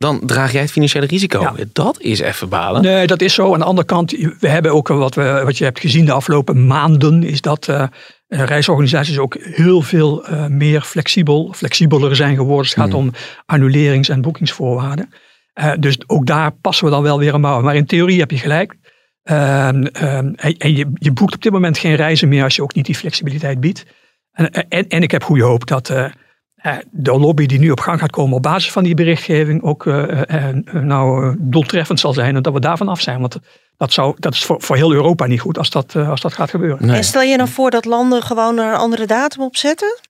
dan 0.00 0.20
draag 0.26 0.52
jij 0.52 0.60
het 0.60 0.70
financiële 0.70 1.06
risico. 1.06 1.40
Ja. 1.40 1.54
Dat 1.72 2.00
is 2.00 2.18
even 2.18 2.48
balen. 2.48 2.82
Nee, 2.82 3.06
dat 3.06 3.20
is 3.20 3.34
zo. 3.34 3.52
Aan 3.52 3.58
de 3.58 3.64
andere 3.64 3.86
kant, 3.86 4.10
we 4.10 4.48
hebben 4.48 4.72
ook 4.72 4.88
wat, 4.88 5.14
we, 5.14 5.42
wat 5.44 5.58
je 5.58 5.64
hebt 5.64 5.80
gezien 5.80 6.04
de 6.04 6.12
afgelopen 6.12 6.66
maanden, 6.66 7.22
is 7.22 7.40
dat 7.40 7.68
eh, 7.68 7.82
eh, 7.82 8.44
reisorganisaties 8.44 9.18
ook 9.18 9.36
heel 9.40 9.82
veel 9.82 10.26
eh, 10.26 10.46
meer 10.46 10.80
flexibel, 10.80 11.52
flexibeler 11.56 12.16
zijn 12.16 12.36
geworden. 12.36 12.58
als 12.58 12.74
Het 12.74 12.84
gaat 12.84 12.94
om 12.94 13.12
annulerings- 13.46 14.08
en 14.08 14.20
boekingsvoorwaarden. 14.20 15.10
Dus 15.78 15.98
ook 16.06 16.26
daar 16.26 16.50
passen 16.50 16.84
we 16.84 16.90
dan 16.90 17.02
wel 17.02 17.18
weer 17.18 17.32
aan 17.32 17.40
bouwen. 17.40 17.64
Maar 17.64 17.76
in 17.76 17.86
theorie 17.86 18.18
heb 18.18 18.30
je 18.30 18.38
gelijk. 18.38 18.76
Ehm, 19.22 19.82
ehm, 19.82 20.32
en 20.36 20.56
en 20.56 20.76
je, 20.76 20.90
je 20.94 21.12
boekt 21.12 21.34
op 21.34 21.42
dit 21.42 21.52
moment 21.52 21.78
geen 21.78 21.94
reizen 21.94 22.28
meer 22.28 22.42
als 22.42 22.56
je 22.56 22.62
ook 22.62 22.74
niet 22.74 22.86
die 22.86 22.96
flexibiliteit 22.96 23.60
biedt. 23.60 23.84
En, 24.32 24.50
en, 24.50 24.88
en 24.88 25.02
ik 25.02 25.10
heb 25.10 25.22
goede 25.22 25.44
hoop 25.44 25.66
dat 25.66 25.92
de 26.90 27.18
lobby 27.18 27.46
die 27.46 27.58
nu 27.58 27.70
op 27.70 27.80
gang 27.80 28.00
gaat 28.00 28.10
komen 28.10 28.36
op 28.36 28.42
basis 28.42 28.72
van 28.72 28.84
die 28.84 28.94
berichtgeving 28.94 29.62
ook 29.62 29.86
eh, 29.86 30.22
eh, 30.22 30.48
eh, 30.48 30.56
nou, 30.82 31.26
eh, 31.26 31.36
doeltreffend 31.38 32.00
zal 32.00 32.12
zijn 32.12 32.36
en 32.36 32.42
dat 32.42 32.52
we 32.52 32.60
daarvan 32.60 32.88
af 32.88 33.00
zijn. 33.00 33.20
Want 33.20 33.38
dat, 33.80 33.92
zou, 33.92 34.16
dat 34.18 34.34
is 34.34 34.44
voor, 34.44 34.62
voor 34.62 34.76
heel 34.76 34.92
Europa 34.92 35.26
niet 35.26 35.40
goed 35.40 35.58
als 35.58 35.70
dat, 35.70 35.94
eh, 35.94 36.10
als 36.10 36.20
dat 36.20 36.32
gaat 36.32 36.50
gebeuren. 36.50 36.86
Nee. 36.86 36.96
En 36.96 37.04
stel 37.04 37.22
je 37.22 37.36
dan 37.36 37.48
voor 37.48 37.70
dat 37.70 37.84
landen 37.84 38.22
gewoon 38.22 38.58
er 38.58 38.72
een 38.72 38.78
andere 38.78 39.06
datum 39.06 39.42
op 39.42 39.56
zetten? 39.56 40.00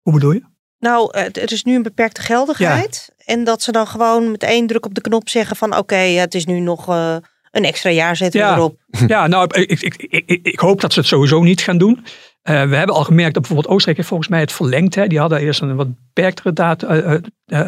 Hoe 0.00 0.12
bedoel 0.12 0.32
je? 0.32 0.42
Nou, 0.78 1.10
eh, 1.12 1.24
er 1.24 1.52
is 1.52 1.62
nu 1.62 1.74
een 1.74 1.82
beperkte 1.82 2.20
geldigheid. 2.20 3.12
En 3.24 3.44
dat 3.44 3.62
ze 3.62 3.72
dan 3.72 3.86
gewoon 3.86 4.30
met 4.30 4.42
één 4.42 4.66
druk 4.66 4.86
op 4.86 4.94
de 4.94 5.00
knop 5.00 5.28
zeggen 5.28 5.56
van... 5.56 5.76
oké, 5.76 5.96
het 5.96 6.34
is 6.34 6.46
nu 6.46 6.60
nog 6.60 6.88
eh, 6.88 7.16
een 7.52 7.64
extra 7.64 7.90
jaar 7.90 8.16
zetten 8.16 8.40
we 8.40 8.46
Ja. 8.46 8.54
erop. 8.56 8.76
Ja, 9.06 9.26
nou, 9.26 9.60
ik, 9.60 9.80
ik, 9.80 9.96
ik, 10.08 10.40
ik, 10.42 10.60
hoop 10.60 10.80
dat 10.80 10.92
ze 10.92 10.98
het 10.98 11.08
sowieso 11.08 11.42
niet 11.42 11.60
gaan 11.60 11.78
doen. 11.78 12.04
Eh, 12.42 12.62
we 12.68 12.76
hebben 12.76 12.96
al 12.96 13.04
gemerkt 13.04 13.34
dat 13.34 13.42
bijvoorbeeld 13.42 13.74
Oostenrijk 13.74 13.96
heeft 13.96 14.08
volgens 14.08 14.28
mij 14.28 14.40
het 14.40 14.52
verlengd. 14.52 14.94
Hè. 14.94 15.06
Die 15.06 15.18
hadden 15.18 15.40
eerst 15.40 15.60
een 15.60 15.76
wat 15.76 15.88
beperktere 15.94 16.52
daad, 16.52 16.82
eh, 16.82 17.14
eh, 17.14 17.20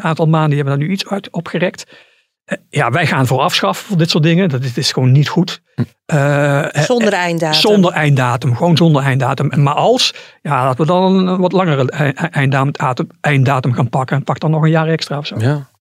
aantal 0.05 0.27
maanden. 0.27 0.51
Die 0.51 0.59
hebben 0.59 0.79
daar 0.79 0.87
nu 0.87 0.92
iets 0.92 1.07
uit 1.07 1.31
opgerekt. 1.31 1.87
Ja, 2.68 2.90
wij 2.90 3.07
gaan 3.07 3.27
voor 3.27 3.40
afschaffen 3.40 3.87
voor 3.87 3.97
dit 3.97 4.11
soort 4.11 4.23
dingen. 4.23 4.49
Dat 4.49 4.62
is, 4.75 4.92
gewoon 4.92 5.12
niet 5.12 5.29
goed. 5.29 5.62
Zonder 6.73 7.12
einddatum. 7.12 7.61
Zonder 7.61 7.92
einddatum, 7.92 8.57
gewoon 8.57 8.77
zonder 8.77 9.03
einddatum. 9.03 9.62
Maar 9.62 9.75
als, 9.75 10.14
ja, 10.42 10.66
dat 10.66 10.79
we 10.79 10.87
dan 10.87 11.29
een 11.29 11.40
wat 11.40 11.53
langere 11.53 11.90
einddatum, 12.31 13.09
einddatum 13.20 13.73
gaan 13.73 13.88
pakken. 13.88 14.16
En 14.16 14.25
pak 14.25 14.40
dan 14.40 14.51
nog 14.51 14.62
een 14.62 14.70
jaar 14.70 14.88
extra 14.88 15.18
of 15.18 15.27
zo. 15.27 15.37
Ja. 15.38 15.73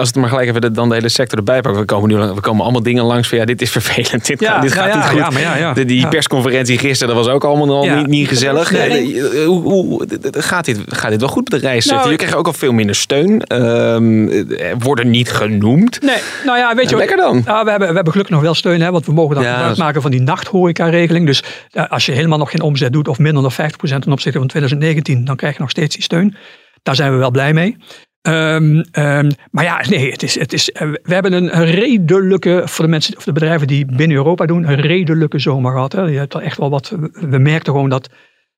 Als 0.00 0.08
het 0.08 0.16
maar 0.16 0.28
gelijk 0.28 0.48
even 0.48 0.72
dan 0.72 0.88
de 0.88 0.94
hele 0.94 1.08
sector 1.08 1.38
erbij 1.38 1.60
pakken. 1.60 1.80
We 1.80 1.86
komen, 1.86 2.08
nu, 2.08 2.16
we 2.16 2.40
komen 2.40 2.62
allemaal 2.62 2.82
dingen 2.82 3.04
langs 3.04 3.28
van 3.28 3.38
ja, 3.38 3.44
dit 3.44 3.62
is 3.62 3.70
vervelend. 3.80 4.26
Dit, 4.26 4.40
Ja, 4.40 4.52
gaat, 4.52 4.62
dit 4.62 4.72
gaat 4.72 4.86
ja, 4.86 5.28
niet 5.28 5.64
goed. 5.64 5.74
De, 5.74 5.84
die 5.84 6.08
persconferentie 6.08 6.78
gisteren, 6.78 7.14
dat 7.14 7.24
was 7.24 7.34
ook 7.34 7.44
allemaal 7.44 7.76
al 7.76 7.96
niet, 7.96 8.06
niet 8.06 8.28
gezellig. 8.28 8.70
Nee. 8.70 9.22
Hoe, 9.44 9.62
hoe, 9.62 10.06
gaat, 10.30 10.64
dit, 10.64 10.78
gaat 10.86 11.10
dit 11.10 11.20
wel 11.20 11.28
goed 11.28 11.50
met 11.50 11.60
de 11.60 11.66
reissector? 11.66 11.98
Nou, 11.98 12.10
je 12.10 12.16
krijgt 12.16 12.36
ook 12.36 12.46
al 12.46 12.52
veel 12.52 12.72
minder 12.72 12.94
steun. 12.94 13.42
Ehm, 13.42 14.28
eh, 14.28 14.72
worden 14.78 15.10
niet 15.10 15.30
genoemd. 15.30 16.02
Nee, 16.02 16.18
nou 16.44 16.58
ja, 16.58 16.74
weet 16.74 16.90
je 16.90 16.96
lekker 16.96 17.16
dan. 17.16 17.42
We, 17.42 17.50
hebben, 17.50 17.78
we 17.78 17.94
hebben 17.94 18.10
gelukkig 18.10 18.34
nog 18.34 18.42
wel 18.42 18.54
steun, 18.54 18.80
hè, 18.80 18.90
want 18.90 19.06
we 19.06 19.12
mogen 19.12 19.34
dan 19.34 19.44
gebruik 19.44 19.76
maken 19.76 20.02
van 20.02 20.10
die 20.10 20.20
nachthoreca-regeling. 20.20 21.26
Dus 21.26 21.42
als 21.88 22.06
je 22.06 22.12
helemaal 22.12 22.38
nog 22.38 22.50
geen 22.50 22.60
omzet 22.62 22.92
doet 22.92 23.08
of 23.08 23.18
minder 23.18 23.42
dan 23.42 23.52
50% 23.52 23.54
ten 23.80 24.12
opzichte 24.12 24.38
van 24.38 24.48
2019, 24.48 25.24
dan 25.24 25.36
krijg 25.36 25.54
je 25.54 25.60
nog 25.60 25.70
steeds 25.70 25.94
die 25.94 26.04
steun. 26.04 26.36
Daar 26.82 26.94
zijn 26.94 27.12
we 27.12 27.18
wel 27.18 27.30
blij 27.30 27.52
mee. 27.52 27.76
Ehm, 28.22 28.82
ehm, 28.90 29.30
maar 29.50 29.64
ja, 29.64 29.84
nee, 29.88 30.10
het 30.10 30.22
is, 30.22 30.38
het 30.38 30.52
is, 30.52 30.72
eh, 30.72 30.88
we 31.02 31.14
hebben 31.14 31.32
een 31.32 31.64
redelijke, 31.64 32.62
voor 32.64 32.84
de 32.84 32.90
mensen 32.90 33.16
of 33.16 33.24
de 33.24 33.32
bedrijven 33.32 33.66
die 33.66 33.84
binnen 33.86 34.16
Europa 34.16 34.46
doen, 34.46 34.68
een 34.68 34.80
redelijke 34.80 35.38
zomer 35.38 35.72
gehad. 35.72 35.92
Hè. 35.92 36.02
Je 36.02 36.18
hebt 36.18 36.34
er 36.34 36.40
echt 36.42 36.58
wel 36.58 36.70
wat, 36.70 36.88
we- 37.12 37.38
merkten 37.38 37.72
gewoon 37.72 37.90
dat 37.90 38.10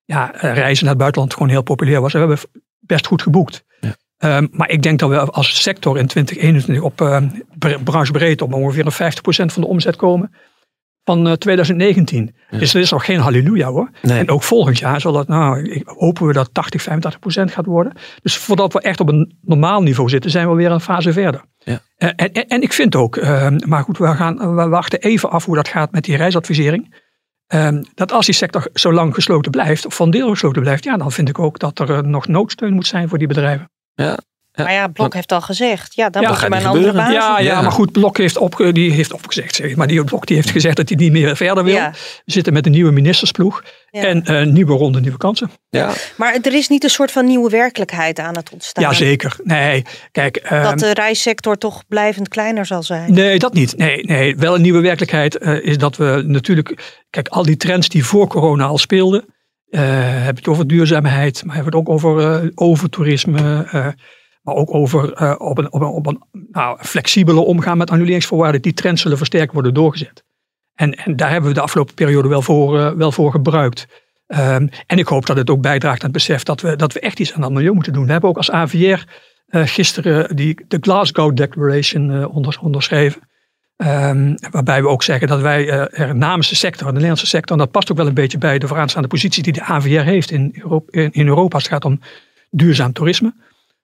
ja, 0.05 0.35
eh, 0.35 0.40
reizen 0.55 0.81
naar 0.85 0.92
het 0.92 1.03
buitenland 1.03 1.33
gewoon 1.33 1.48
heel 1.48 1.62
populair 1.62 2.01
was. 2.01 2.12
We 2.12 2.18
hebben 2.18 2.38
best 2.81 3.07
goed 3.07 3.22
geboekt. 3.22 3.64
Ehm, 4.18 4.46
maar 4.51 4.70
ik 4.70 4.83
denk 4.83 4.98
dat 4.98 5.09
we 5.11 5.18
als 5.20 5.62
sector 5.62 5.98
in 5.98 6.07
2021 6.07 6.85
op 6.85 7.01
uh, 7.01 7.22
branchebreed 7.85 8.42
op 8.42 8.53
ongeveer 8.53 8.87
een 8.87 8.92
50% 8.92 9.53
van 9.53 9.62
de 9.62 9.68
omzet 9.68 9.96
komen 9.96 10.35
van 11.05 11.27
eh, 11.27 11.33
2019. 11.33 12.35
Dus 12.51 12.73
dat 12.73 12.83
is 12.83 12.91
nog 12.91 13.05
geen 13.05 13.19
halleluja 13.19 13.69
hoor. 13.69 13.91
Nee. 14.03 14.19
En 14.19 14.31
ook 14.31 14.43
volgend 14.43 14.79
jaar 14.79 15.01
zal 15.01 15.12
dat, 15.12 15.29
nou, 15.29 15.83
hopen 15.85 16.27
we 16.27 16.33
dat 16.33 16.55
80, 16.55 16.83
85% 16.83 17.53
gaat 17.53 17.67
worden. 17.67 17.93
Dus 18.23 18.37
voordat 18.37 18.73
we 18.73 18.81
echt 18.81 19.01
op 19.01 19.09
een 19.09 19.38
normaal 19.43 19.83
niveau 19.83 20.09
zitten, 20.09 20.31
zijn 20.31 20.49
we 20.49 20.55
weer 20.55 20.71
een 20.71 20.81
fase 20.81 21.12
verder. 21.12 21.45
Ja. 21.59 21.81
Eh, 21.97 22.09
En, 22.17 22.33
en, 22.33 22.47
en 22.47 22.62
ik 22.62 22.73
vind 22.73 22.97
ook, 22.97 23.17
ehm, 23.17 23.59
maar 23.67 23.83
goed, 23.83 23.99
we, 23.99 24.07
gaan, 24.07 24.55
we 24.55 24.69
wachten 24.69 25.01
even 25.01 25.31
af 25.31 25.45
hoe 25.45 25.57
dat 25.57 25.69
gaat 25.69 25.93
met 25.93 26.05
die 26.05 26.17
reisadvisering. 26.17 26.95
Ehm, 27.47 27.83
dat 27.95 28.12
als 28.12 28.27
die 28.27 28.35
sector 28.35 28.69
zo 28.75 28.93
lang 28.93 29.15
gesloten 29.15 29.51
blijft, 29.51 29.87
of 29.87 29.95
van 29.95 30.11
deel 30.11 30.29
gesloten 30.29 30.62
blijft, 30.62 30.85
ja, 30.85 30.97
dan 30.97 31.12
vind 31.12 31.29
ik 31.29 31.38
ook 31.38 31.59
dat 31.59 31.79
er 31.79 31.91
eh, 31.91 32.01
nog 32.01 32.29
noodsteun 32.29 32.73
moet 32.73 32.87
zijn 32.87 33.09
voor 33.09 33.19
die 33.19 33.27
bedrijven. 33.27 33.71
Ja. 33.95 34.19
Maar 34.53 34.73
ja, 34.73 34.87
Blok 34.88 35.15
heeft 35.15 35.33
al 35.33 35.41
gezegd. 35.41 35.95
Ja, 35.95 36.11
dan 36.11 36.23
Ja, 36.23 36.29
moet 36.31 36.41
je 36.41 36.49
maar 36.49 36.61
een 36.61 36.67
andere 36.67 36.93
baas 36.93 37.12
Ja, 37.12 37.38
ja, 37.38 37.38
Ja. 37.38 37.61
maar 37.62 37.73
goed, 37.73 37.93
Blok 37.93 38.17
heeft, 38.19 38.37
op, 38.37 38.69
die 38.73 38.93
heeft 38.93 39.12
opgezegd. 39.12 39.55
Zeg 39.55 39.75
maar 39.77 39.87
die 39.87 40.05
Blok 40.05 40.27
die 40.27 40.37
heeft 40.37 40.51
gezegd 40.51 40.77
dat 40.77 40.88
hij 40.88 40.99
niet 40.99 41.12
meer 41.12 41.37
verder 41.37 41.65
wil. 41.65 41.75
Ja. 41.75 41.91
We 42.25 42.33
zitten 42.33 42.53
met 42.53 42.67
een 42.67 42.73
nieuwe 42.73 42.91
ministersploeg. 42.93 43.62
Ja. 43.91 44.03
En 44.03 44.25
eh, 44.25 44.47
nieuwe 44.47 44.73
ronde, 44.73 45.01
nieuwe 45.01 45.17
kansen. 45.19 45.51
Ja. 45.71 45.93
Maar 46.17 46.38
er 46.43 46.55
is 46.55 46.69
niet 46.69 46.85
een 46.85 46.91
soort 46.91 47.12
van 47.12 47.25
nieuwe 47.25 47.51
werkelijkheid 47.51 48.19
aan 48.19 48.37
het 48.37 48.51
ontstaan. 48.53 48.85
Ja, 48.85 48.93
zeker. 48.93 49.37
Nee, 49.43 49.85
kijk. 50.12 50.37
ehm, 50.37 50.62
Dat 50.62 50.79
de 50.79 50.93
reissector 50.95 51.59
toch 51.59 51.83
blijvend 51.88 52.29
kleiner 52.29 52.67
zal 52.67 52.83
zijn. 52.83 53.12
Nee, 53.12 53.38
dat 53.38 53.53
niet. 53.55 53.77
Nee, 53.77 54.05
nee. 54.05 54.37
Wel 54.37 54.55
een 54.55 54.62
nieuwe 54.62 54.81
werkelijkheid 54.81 55.38
eh, 55.38 55.65
is 55.65 55.79
dat 55.79 55.97
we 55.97 56.23
natuurlijk. 56.27 57.01
Kijk, 57.11 57.29
al 57.29 57.43
die 57.43 57.57
trends 57.57 57.88
die 57.88 58.05
voor 58.05 58.27
corona 58.29 58.65
al 58.65 58.79
speelden. 58.79 59.25
eh 59.71 59.81
hebben 60.01 60.37
het 60.37 60.49
over 60.49 60.67
duurzaamheid, 60.67 61.43
maar 61.45 61.55
hebben 61.55 61.73
het 61.79 61.81
ook 61.88 61.95
over 61.95 62.43
eh, 62.43 62.49
overtoerisme. 62.55 63.67
Maar 64.42 64.55
ook 64.55 64.74
over 64.74 65.12
eh, 65.12 65.35
op 65.38 65.59
een, 65.59 65.72
op 65.72 65.81
een, 65.81 65.88
op 65.88 66.07
een 66.07 66.22
nou, 66.52 66.78
flexibele 66.81 67.40
omgaan 67.40 67.78
met 67.78 67.90
annuleringsvoorwaarden. 67.90 68.62
Die 68.62 68.74
trends 68.74 69.02
zullen 69.02 69.16
versterkt 69.16 69.52
worden 69.52 69.74
doorgezet. 69.74 70.24
En, 70.74 70.94
en 70.94 71.16
daar 71.16 71.31
hebben 71.31 71.48
we 71.48 71.55
de 71.55 71.61
afgelopen 71.61 71.94
periode 71.94 72.28
wel 72.28 72.42
voor, 72.42 72.78
eh, 72.78 72.90
wel 72.90 73.12
voor 73.12 73.31
gebruikt. 73.31 73.87
Ehm, 74.26 74.68
en 74.87 74.98
ik 74.98 75.07
hoop 75.07 75.26
dat 75.26 75.37
het 75.37 75.50
ook 75.50 75.61
bijdraagt 75.61 75.98
aan 76.02 76.11
het 76.11 76.16
besef 76.16 76.42
dat 76.42 76.61
we, 76.61 76.76
dat 76.76 76.92
we 76.92 77.00
echt 77.00 77.20
iets 77.20 77.33
aan 77.33 77.42
het 77.42 77.52
milieu 77.52 77.72
moeten 77.72 77.92
doen. 77.92 78.05
We 78.05 78.12
hebben 78.12 78.31
ook 78.31 78.37
als 78.37 78.50
AVR 78.50 78.76
eh, 79.46 79.62
gisteren 79.66 80.37
die, 80.37 80.64
de 80.68 80.78
Glasgow 80.81 81.37
Declaration 81.37 82.26
onders- 82.26 82.59
onderschreven. 82.59 83.20
Ehm, 83.76 84.35
waarbij 84.50 84.83
we 84.83 84.88
ook 84.88 85.02
zeggen 85.02 85.28
dat 85.28 85.40
wij 85.40 85.68
er 85.90 86.16
namens 86.16 86.48
de 86.48 86.55
sector, 86.55 86.87
de 86.87 86.92
Nederlandse 86.92 87.26
sector, 87.26 87.52
en 87.52 87.62
dat 87.62 87.70
past 87.70 87.90
ook 87.90 87.96
wel 87.96 88.07
een 88.07 88.14
beetje 88.14 88.38
bij 88.38 88.59
de 88.59 88.68
vooraanstaande 88.68 89.09
positie 89.09 89.42
die 89.42 89.52
de 89.52 89.62
AVR 89.62 90.00
heeft 90.00 90.31
in 90.31 90.50
Europa, 90.55 90.98
in 91.11 91.26
Europa 91.26 91.55
als 91.55 91.62
het 91.62 91.72
gaat 91.72 91.85
om 91.85 92.00
duurzaam 92.50 92.92
toerisme, 92.92 93.35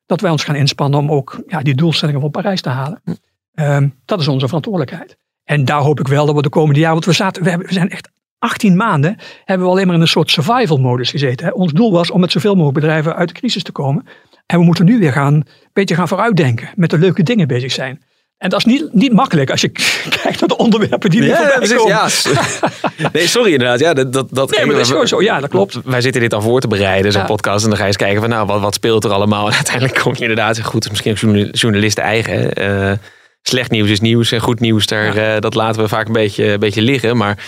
dat 0.09 0.21
wij 0.21 0.31
ons 0.31 0.44
gaan 0.44 0.55
inspannen 0.55 0.99
om 0.99 1.11
ook 1.11 1.42
ja, 1.47 1.61
die 1.61 1.75
doelstellingen 1.75 2.21
van 2.21 2.31
Parijs 2.31 2.61
te 2.61 2.68
halen. 2.68 3.03
Ehm, 3.55 3.88
dat 4.05 4.21
is 4.21 4.29
onze 4.29 4.47
verantwoordelijkheid. 4.47 5.16
En 5.44 5.64
daar 5.64 5.81
hoop 5.81 6.01
ik 6.01 6.09
wel 6.09 6.27
dat 6.27 6.35
we 6.35 6.42
de 6.42 6.49
komende 6.49 6.81
jaren, 6.81 6.94
want 6.94 7.07
we, 7.07 7.12
zaten, 7.12 7.42
we, 7.42 7.49
hebben, 7.49 7.66
we 7.66 7.73
zijn 7.73 7.90
echt 7.90 8.11
18 8.38 8.77
maanden, 8.77 9.16
hebben 9.44 9.66
we 9.66 9.73
alleen 9.73 9.87
maar 9.87 9.94
in 9.94 10.01
een 10.01 10.09
soort 10.09 10.31
survival 10.31 10.77
modus 10.77 11.11
gezeten. 11.11 11.47
Hè. 11.47 11.53
Ons 11.53 11.73
doel 11.73 11.92
was 11.92 12.11
om 12.11 12.21
met 12.21 12.33
zoveel 12.33 12.55
mogelijk 12.55 12.79
bedrijven 12.79 13.16
uit 13.16 13.29
de 13.29 13.35
crisis 13.35 13.62
te 13.62 13.73
komen. 13.73 14.07
En 14.47 14.59
we 14.59 14.64
moeten 14.64 14.85
nu 14.85 14.99
weer 14.99 15.12
gaan, 15.12 15.35
een 15.35 15.47
beetje 15.73 15.94
gaan 15.94 16.09
vooruitdenken, 16.09 16.68
met 16.75 16.90
de 16.90 16.99
leuke 16.99 17.23
dingen 17.23 17.49
bezig 17.49 17.73
zijn. 17.73 18.03
En 18.38 18.48
dat 18.51 18.59
is 18.59 18.64
niet, 18.64 18.92
niet 18.92 19.12
makkelijk 19.12 19.51
als 19.51 19.61
je 19.61 19.68
kijkt 20.22 20.40
naar 20.40 20.48
de 20.48 20.57
onderwerpen 20.57 21.11
die 21.11 21.20
er 21.20 21.27
Ja, 21.27 21.37
voorbij 21.37 21.57
precies, 21.57 21.77
komen. 21.77 21.92
ja. 21.92 22.09
s- 22.09 22.29
Nee, 23.12 23.27
sorry 23.27 23.53
inderdaad. 23.53 23.79
Ja, 23.81 23.94
dat, 23.94 24.12
dat, 24.12 24.27
dat 24.31 24.51
Nee, 24.51 24.64
maar 24.66 24.74
dat 24.74 24.85
is 24.85 24.90
gewoon 24.90 25.09
zo. 25.09 25.22
Ja, 25.22 25.40
dat 25.40 25.51
klopt. 25.51 25.79
Wij 25.85 26.01
zitten 26.01 26.20
dit 26.20 26.35
al 26.35 26.40
voor 26.42 26.61
te 26.61 26.68
bereiden, 26.68 27.12
zo'n 27.12 27.20
Ja. 27.20 27.27
podcast. 27.27 27.62
En 27.62 27.68
dan 27.68 27.77
ga 27.77 27.83
je 27.83 27.88
eens 27.88 27.96
kijken 27.98 28.20
van, 28.20 28.29
nou, 28.31 28.46
wat, 28.46 28.61
wat 28.61 28.74
speelt 28.74 29.05
er 29.05 29.11
allemaal? 29.12 29.46
En 29.48 29.55
uiteindelijk 29.55 29.98
kom 29.98 30.12
je 30.14 30.20
inderdaad, 30.20 30.61
goed, 30.62 30.85
is 30.85 30.90
misschien 30.90 31.11
ook 31.12 31.18
journal- 31.18 31.48
journalisten 31.51 32.03
eigen. 32.05 32.53
Eh, 32.53 32.92
slecht 33.42 33.70
nieuws 33.70 33.88
is 33.90 34.01
nieuws 34.01 34.33
en 34.33 34.40
goed 34.40 34.61
nieuws, 34.61 34.87
daar, 34.87 35.16
eh, 35.16 35.40
dat 35.40 35.55
laten 35.55 35.83
we 35.83 35.88
vaak 35.88 36.07
een 36.07 36.12
beetje, 36.12 36.44
een 36.53 36.59
beetje 36.61 36.83
liggen. 36.83 37.16
Maar 37.16 37.38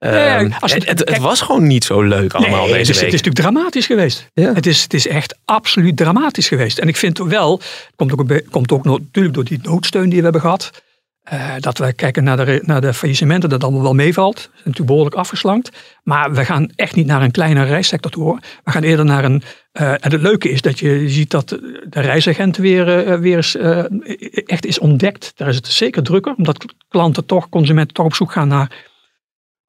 ehm, 0.00 0.50
als 0.60 0.72
het, 0.72 0.88
het, 0.88 0.98
het 1.08 1.18
was 1.18 1.40
gewoon 1.40 1.66
niet 1.66 1.84
zo 1.84 2.02
leuk 2.02 2.32
allemaal 2.34 2.64
Nee, 2.64 2.72
deze 2.72 2.78
het 2.78 2.88
is, 2.88 3.00
week. 3.00 3.04
het 3.12 3.14
is 3.14 3.22
natuurlijk 3.22 3.54
dramatisch 3.54 3.86
geweest. 3.86 4.26
Ja. 4.34 4.52
Het, 4.54 4.66
is, 4.66 4.82
het 4.82 4.94
is 4.94 5.06
echt 5.06 5.38
absoluut 5.44 5.96
dramatisch 5.96 6.48
geweest. 6.48 6.78
En 6.78 6.88
ik 6.88 6.96
vind 6.96 7.18
wel, 7.18 7.52
het 7.58 7.92
komt 7.96 8.12
ook, 8.12 8.42
komt 8.50 8.72
ook 8.72 8.84
natuurlijk 8.84 9.34
door 9.34 9.44
die 9.44 9.58
noodsteun 9.62 10.08
die 10.08 10.16
we 10.18 10.22
hebben 10.22 10.40
gehad. 10.40 10.70
eh, 11.22 11.54
dat 11.58 11.78
we 11.78 11.92
kijken 11.92 12.24
naar 12.24 12.36
de, 12.44 12.62
naar 12.64 12.80
de 12.80 12.94
faillissementen, 12.94 13.48
dat 13.48 13.62
allemaal 13.64 13.82
wel 13.82 13.94
meevalt. 13.94 14.34
Dat 14.36 14.44
is 14.52 14.58
natuurlijk 14.58 14.86
behoorlijk 14.86 15.16
afgeslankt. 15.16 15.70
Maar 16.02 16.32
we 16.34 16.44
gaan 16.44 16.70
echt 16.76 16.94
niet 16.94 17.06
naar 17.06 17.22
een 17.22 17.30
kleine 17.30 17.64
reissector 17.64 18.10
toe. 18.10 18.22
hoor. 18.22 18.38
We 18.64 18.70
gaan 18.70 18.82
eerder 18.82 19.04
naar 19.04 19.24
een. 19.24 19.42
eh, 19.72 19.90
en 19.90 20.10
het 20.12 20.22
leuke 20.22 20.50
is 20.50 20.60
dat 20.62 20.78
je 20.78 21.08
ziet 21.08 21.30
dat 21.30 21.48
de 21.48 22.00
reisagent 22.00 22.56
weer, 22.56 23.06
eh, 23.06 23.18
weer 23.18 23.36
eens 23.36 23.56
eh, 23.56 23.84
echt 24.46 24.66
is 24.66 24.78
ontdekt. 24.78 25.32
Daar 25.36 25.48
is 25.48 25.56
het 25.56 25.66
zeker 25.66 26.02
drukker, 26.02 26.34
omdat 26.36 26.64
klanten 26.88 27.26
toch, 27.26 27.48
consumenten 27.48 27.94
toch 27.94 28.06
op 28.06 28.14
zoek 28.14 28.32
gaan 28.32 28.48
naar 28.48 28.88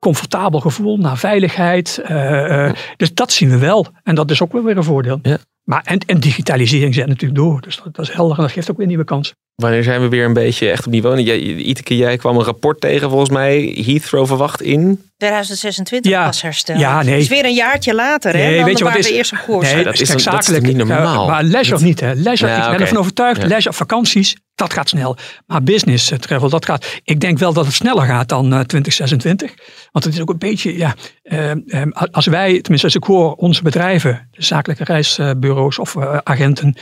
comfortabel 0.05 0.59
gevoel, 0.59 0.97
naar 0.97 1.17
veiligheid. 1.17 2.01
eh, 2.03 2.65
eh, 2.67 2.73
dus 2.97 3.13
dat 3.13 3.31
zien 3.31 3.49
we 3.49 3.57
wel. 3.57 3.87
En 4.03 4.15
dat 4.15 4.31
is 4.31 4.41
ook 4.41 4.51
wel 4.53 4.63
weer 4.63 4.77
een 4.77 4.83
voordeel. 4.83 5.19
Ja. 5.21 5.37
Maar, 5.63 5.81
en, 5.85 5.99
en 6.05 6.19
digitalisering 6.19 6.93
zet 6.93 7.07
natuurlijk 7.07 7.39
door. 7.41 7.61
Dus 7.61 7.75
dat, 7.83 7.95
dat 7.95 8.07
is 8.07 8.13
helder 8.13 8.37
en 8.37 8.43
dat 8.43 8.51
geeft 8.51 8.71
ook 8.71 8.77
weer 8.77 8.87
nieuwe 8.87 9.03
kansen. 9.03 9.35
Wanneer 9.55 9.83
zijn 9.83 10.01
we 10.01 10.07
weer 10.09 10.25
een 10.25 10.33
beetje 10.33 10.69
echt 10.69 10.85
op 10.85 10.91
niveau? 10.91 11.19
Jij, 11.21 11.37
Iteke, 11.39 11.97
jij 11.97 12.17
kwam 12.17 12.37
een 12.37 12.43
rapport 12.43 12.81
tegen 12.81 13.09
volgens 13.09 13.29
mij. 13.29 13.81
Heathrow 13.85 14.27
verwacht 14.27 14.61
in. 14.61 15.01
2026 15.17 16.11
Ja. 16.11 16.25
pas 16.25 16.41
herstel. 16.41 16.77
Ja, 16.77 17.01
nee. 17.03 17.13
Het 17.13 17.21
is 17.21 17.27
weer 17.29 17.45
een 17.45 17.53
jaartje 17.53 17.93
later, 17.95 18.35
hè? 18.37 18.55
Dan 18.55 18.63
weet 18.65 18.77
je 18.77 18.83
wat 18.83 18.93
waar 18.93 19.01
is- 19.01 19.09
we 19.09 19.15
eerst 19.15 19.31
op 19.31 19.37
koers. 19.45 19.65
Nee, 19.73 19.75
dat 19.83 19.97
dat 19.97 20.01
is 20.01 20.23
dat 20.47 20.61
niet 20.61 20.77
normaal? 20.77 21.27
maar 21.27 21.43
leisure 21.43 21.83
niet. 21.83 21.99
Hè. 21.99 22.13
Leisure, 22.13 22.51
Ja, 22.51 22.65
ik 22.65 22.71
ben 22.71 22.81
ervan 22.81 22.97
overtuigd. 22.97 23.41
Ja. 23.41 23.47
Leisure, 23.47 23.75
vakanties, 23.75 24.35
dat 24.61 24.73
gaat 24.73 24.89
snel. 24.89 25.17
Maar 25.47 25.63
business 25.63 26.11
eh, 26.11 26.17
travel, 26.17 26.49
dat 26.49 26.65
gaat. 26.65 26.99
Ik 27.03 27.19
denk 27.19 27.37
wel 27.37 27.53
dat 27.53 27.65
het 27.65 27.73
sneller 27.73 28.05
gaat 28.05 28.29
dan 28.29 28.45
eh, 28.53 28.59
2026. 28.59 29.53
Want 29.91 30.05
het 30.05 30.13
is 30.13 30.21
ook 30.21 30.29
een 30.29 30.37
beetje, 30.37 30.77
ja. 30.77 30.95
eh, 31.23 31.51
eh, 31.51 31.87
als 32.11 32.25
wij, 32.25 32.51
tenminste 32.61 32.87
als 32.87 32.95
ik 32.95 33.03
hoor, 33.03 33.33
onze 33.33 33.63
bedrijven, 33.63 34.27
de 34.31 34.43
zakelijke 34.43 34.83
reisbureaus 34.83 35.79
of 35.79 35.95
eh, 35.95 36.17
agenten, 36.23 36.75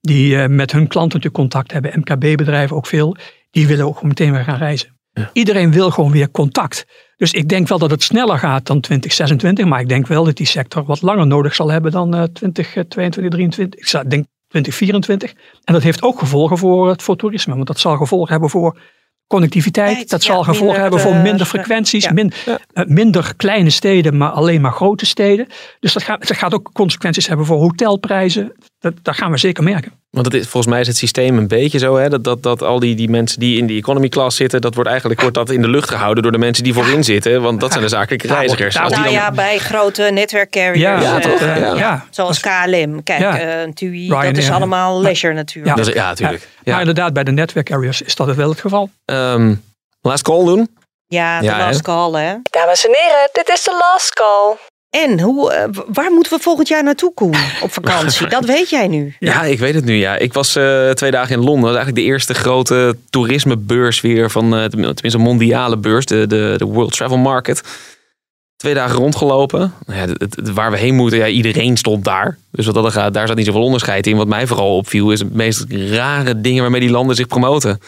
die 0.00 0.38
eh, 0.42 0.48
met 0.48 0.72
hun 0.72 0.86
klanten 0.86 1.30
contact 1.30 1.72
hebben, 1.72 1.92
MKB-bedrijven 1.94 2.76
ook 2.76 2.86
veel, 2.86 3.16
die 3.50 3.66
willen 3.66 3.86
ook 3.86 3.94
gewoon 3.94 4.08
meteen 4.08 4.32
weer 4.32 4.44
gaan 4.44 4.58
reizen. 4.58 4.94
Iedereen 5.32 5.72
wil 5.72 5.90
gewoon 5.90 6.12
weer 6.12 6.30
contact. 6.30 6.86
Dus 7.16 7.32
ik 7.32 7.48
denk 7.48 7.68
wel 7.68 7.78
dat 7.78 7.90
het 7.90 8.02
sneller 8.02 8.38
gaat 8.38 8.66
dan 8.66 8.80
2026. 8.80 9.64
Maar 9.64 9.80
ik 9.80 9.88
denk 9.88 10.06
wel 10.06 10.24
dat 10.24 10.36
die 10.36 10.46
sector 10.46 10.84
wat 10.84 11.02
langer 11.02 11.26
nodig 11.26 11.54
zal 11.54 11.70
hebben 11.70 11.92
dan 11.92 12.14
eh 12.14 12.22
2022, 12.22 12.88
2023. 12.88 13.80
Ik 13.80 13.86
zou- 13.86 14.08
denk 14.08 14.26
2024. 14.48 15.30
En 15.64 15.72
dat 15.74 15.82
heeft 15.82 16.02
ook 16.02 16.18
gevolgen 16.18 16.58
voor, 16.58 16.88
het 16.88 17.02
voor 17.02 17.16
toerisme. 17.16 17.54
Want 17.54 17.66
dat 17.66 17.78
zal 17.78 17.96
gevolgen 17.96 18.30
hebben 18.30 18.50
voor 18.50 18.78
connectiviteit. 19.26 20.10
Dat 20.10 20.24
ja, 20.24 20.32
zal 20.32 20.42
gevolgen 20.42 20.64
minder, 20.64 20.80
hebben 20.80 21.00
voor 21.00 21.12
eh, 21.12 21.22
minder 21.22 21.46
frequenties. 21.46 22.04
Ja. 22.04 22.12
min- 22.12 22.32
eh, 22.44 22.84
minder 22.84 23.36
kleine 23.36 23.70
steden, 23.70 24.16
maar 24.16 24.30
alleen 24.30 24.60
maar 24.60 24.72
grote 24.72 25.06
steden. 25.06 25.46
Dus 25.80 25.92
dat 25.92 26.02
gaat, 26.02 26.28
dat 26.28 26.36
gaat 26.36 26.54
ook 26.54 26.70
consequenties 26.72 27.26
hebben 27.26 27.46
voor 27.46 27.58
hotelprijzen. 27.58 28.52
Dat, 28.78 28.92
dat 29.02 29.16
gaan 29.16 29.30
we 29.30 29.38
zeker 29.38 29.62
merken. 29.62 29.92
Want 30.10 30.26
het 30.26 30.34
is, 30.34 30.42
volgens 30.48 30.72
mij 30.72 30.80
is 30.80 30.86
het 30.86 30.96
systeem 30.96 31.38
een 31.38 31.48
beetje 31.48 31.78
zo, 31.78 31.96
hè, 31.96 32.08
dat, 32.08 32.24
dat, 32.24 32.42
dat 32.42 32.62
al 32.62 32.78
die, 32.80 32.94
die 32.94 33.08
mensen 33.10 33.40
die 33.40 33.58
in 33.58 33.66
die 33.66 33.78
economy 33.78 34.08
class 34.08 34.36
zitten, 34.36 34.60
dat 34.60 34.74
wordt 34.74 34.90
eigenlijk 34.90 35.20
wordt 35.20 35.34
dat 35.36 35.50
in 35.50 35.62
de 35.62 35.68
lucht 35.68 35.88
gehouden 35.88 36.22
door 36.22 36.32
de 36.32 36.38
mensen 36.38 36.64
die 36.64 36.72
voorin 36.74 37.04
zitten. 37.04 37.42
Want 37.42 37.60
dat 37.60 37.70
zijn 37.72 37.82
de 37.84 37.88
zakelijke 37.90 38.26
reizigers. 38.26 38.74
daar 38.74 38.82
Als 38.84 38.92
die 38.92 39.02
Nou 39.02 39.14
dan- 39.14 39.22
ja, 39.24 39.30
bij 39.32 39.58
grote 39.58 40.02
netwerkcarriers. 40.02 41.02
Ja, 41.02 41.20
eh, 41.20 41.42
eh, 41.54 41.60
ja. 41.60 41.74
ja. 41.76 42.06
Zoals 42.10 42.40
KLM. 42.40 43.02
Kijk, 43.02 43.20
Ja. 43.20 43.66
TUI, 43.74 44.08
dat 44.08 44.36
is 44.36 44.50
allemaal 44.50 45.00
leisure 45.00 45.34
natuurlijk. 45.34 45.76
Ja. 45.76 45.82
Dat 45.82 45.92
is- 45.94 46.00
ja, 46.00 46.06
natuurlijk. 46.08 46.48
Maar 46.64 46.74
Ja. 46.74 46.80
inderdaad, 46.80 47.12
bij 47.12 47.24
de 47.24 47.32
netwerkareas 47.32 48.02
is 48.02 48.14
dat 48.14 48.34
wel 48.34 48.48
het 48.48 48.60
geval. 48.60 48.90
Ehm, 49.04 49.54
last 50.00 50.22
call 50.22 50.44
doen. 50.44 50.76
Ja, 51.06 51.38
de 51.40 51.44
Ja, 51.44 51.56
hè? 51.58 51.64
last 51.64 51.82
call, 51.82 52.12
hè. 52.12 52.34
Dames 52.50 52.86
en 52.86 52.90
heren, 52.94 53.28
dit 53.32 53.48
is 53.48 53.62
de 53.64 53.76
last 53.92 54.14
call. 54.14 54.56
En 55.04 55.20
hoe, 55.20 55.52
eh, 55.52 55.68
waar 55.92 56.10
moeten 56.12 56.32
we 56.36 56.42
volgend 56.42 56.68
jaar 56.68 56.82
naartoe, 56.82 57.14
Koen? 57.14 57.34
Op 57.62 57.72
vakantie? 57.82 58.26
Dat 58.28 58.44
weet 58.44 58.70
jij 58.70 58.88
nu. 58.88 59.14
Ja. 59.18 59.42
ik 59.42 59.58
weet 59.58 59.74
het 59.74 59.84
nu. 59.84 59.94
Ja. 59.94 60.16
Ik 60.16 60.32
was 60.32 60.56
eh, 60.56 60.90
twee 60.90 61.10
dagen 61.10 61.34
in 61.36 61.44
Londen. 61.44 61.54
Dat 61.62 61.70
was 61.70 61.74
eigenlijk 61.76 62.06
de 62.06 62.12
eerste 62.12 62.34
grote 62.34 62.96
toerismebeurs 63.10 64.00
weer 64.00 64.30
van, 64.30 64.56
eh, 64.56 64.64
tenminste 64.64 65.14
een 65.18 65.20
mondiale 65.20 65.76
beurs, 65.76 66.04
de, 66.06 66.26
de, 66.26 66.54
de 66.56 66.64
World 66.64 66.92
Travel 66.92 67.16
Market. 67.18 67.62
Twee 68.56 68.74
dagen 68.74 68.96
rondgelopen. 68.96 69.72
Nou 69.86 70.00
ja, 70.00 70.06
het, 70.06 70.36
het- 70.36 70.50
waar 70.52 70.70
we 70.70 70.76
heen 70.78 70.94
moeten, 70.94 71.18
ja, 71.18 71.26
iedereen 71.26 71.76
stond 71.76 72.04
daar. 72.04 72.38
Dus 72.50 72.66
wat 72.66 72.74
dat 72.74 72.84
er 72.84 72.92
gaat, 72.92 73.14
daar 73.14 73.26
zat 73.26 73.36
niet 73.36 73.46
zoveel 73.46 73.62
onderscheid 73.62 74.06
in. 74.06 74.16
Wat 74.16 74.26
mij 74.26 74.46
vooral 74.46 74.76
opviel, 74.76 75.10
is 75.10 75.18
de 75.18 75.28
meest 75.32 75.64
rare 75.68 76.40
dingen 76.40 76.62
waarmee 76.62 76.80
die 76.80 76.90
landen 76.90 77.16
zich 77.16 77.26
promoten. 77.26 77.80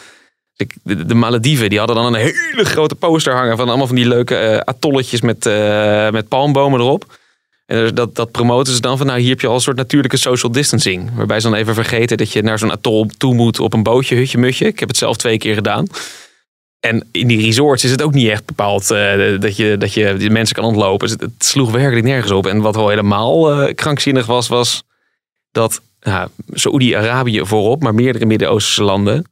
De, 0.83 1.05
de 1.05 1.15
Malediven, 1.15 1.69
die 1.69 1.77
hadden 1.77 1.95
dan 1.95 2.05
een 2.05 2.21
hele 2.21 2.65
grote 2.65 2.95
poster 2.95 3.33
hangen 3.33 3.57
van 3.57 3.67
allemaal 3.67 3.87
van 3.87 3.95
die 3.95 4.07
leuke 4.07 4.35
eh, 4.35 4.57
atolletjes 4.57 5.21
met, 5.21 5.45
eh, 5.45 6.09
met 6.09 6.27
palmbomen 6.27 6.79
erop. 6.79 7.17
En 7.65 7.77
dus 7.77 7.93
dat, 7.93 8.15
dat 8.15 8.31
promoten 8.31 8.73
ze 8.73 8.81
dan 8.81 8.97
van, 8.97 9.05
nou 9.05 9.19
hier 9.19 9.29
heb 9.29 9.41
je 9.41 9.47
al 9.47 9.53
een 9.53 9.61
soort 9.61 9.77
natuurlijke 9.77 10.17
social 10.17 10.51
distancing. 10.51 11.15
Waarbij 11.15 11.39
ze 11.39 11.49
dan 11.49 11.57
even 11.57 11.73
vergeten 11.73 12.17
dat 12.17 12.31
je 12.31 12.41
naar 12.41 12.59
zo'n 12.59 12.71
atol 12.71 13.07
toe 13.17 13.33
moet 13.33 13.59
op 13.59 13.73
een 13.73 13.83
bootje, 13.83 14.15
hutje, 14.15 14.37
mutje. 14.37 14.65
Ik 14.65 14.79
heb 14.79 14.87
het 14.87 14.97
zelf 14.97 15.17
twee 15.17 15.37
keer 15.37 15.53
gedaan. 15.53 15.87
En 16.79 17.07
in 17.11 17.27
die 17.27 17.41
resorts 17.41 17.83
is 17.83 17.91
het 17.91 18.01
ook 18.01 18.13
niet 18.13 18.29
echt 18.29 18.45
bepaald 18.45 18.91
eh, 18.91 19.39
dat, 19.39 19.55
je, 19.57 19.77
dat 19.77 19.93
je 19.93 20.15
die 20.17 20.29
mensen 20.29 20.55
kan 20.55 20.65
ontlopen. 20.65 21.07
Dus 21.07 21.17
het, 21.19 21.45
sloeg 21.45 21.71
werkelijk 21.71 22.05
nergens 22.05 22.31
op. 22.31 22.47
En 22.47 22.61
wat 22.61 22.75
wel 22.75 22.89
helemaal 22.89 23.73
krankzinnig 23.73 24.25
was, 24.25 24.47
was 24.47 24.83
dat 25.51 25.81
ja, 25.99 26.29
Saoedi-Arabië 26.51 27.45
voorop, 27.45 27.83
maar 27.83 27.95
meerdere 27.95 28.25
Midden-Oosterse 28.25 28.83
landen, 28.83 29.25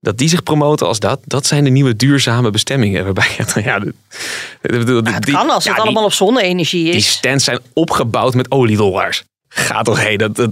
dat 0.00 0.18
die 0.18 0.28
zich 0.28 0.42
promoten 0.42 0.86
als 0.86 0.98
dat, 0.98 1.20
dat 1.24 1.46
zijn 1.46 1.64
de 1.64 1.70
nieuwe 1.70 1.96
duurzame 1.96 2.50
bestemmingen. 2.50 3.04
Waarbij 3.04 3.28
ja, 3.64 3.78
de, 3.78 3.92
de- 4.60 4.84
de- 4.84 5.00
Ja, 5.04 5.12
het 5.12 5.22
die- 5.24 5.34
kan 5.34 5.50
als 5.50 5.64
ja, 5.64 5.70
het 5.70 5.76
die- 5.78 5.84
allemaal 5.86 6.04
op 6.04 6.12
zonne-energie 6.12 6.84
die 6.84 6.92
is. 6.94 7.08
stands 7.10 7.44
zijn 7.44 7.58
opgebouwd 7.72 8.34
met 8.34 8.50
oliedollars. 8.50 9.24
Ga 9.48 9.82
toch 9.82 10.02
heen. 10.04 10.18
Dat, 10.18 10.38
eh, 10.38 10.46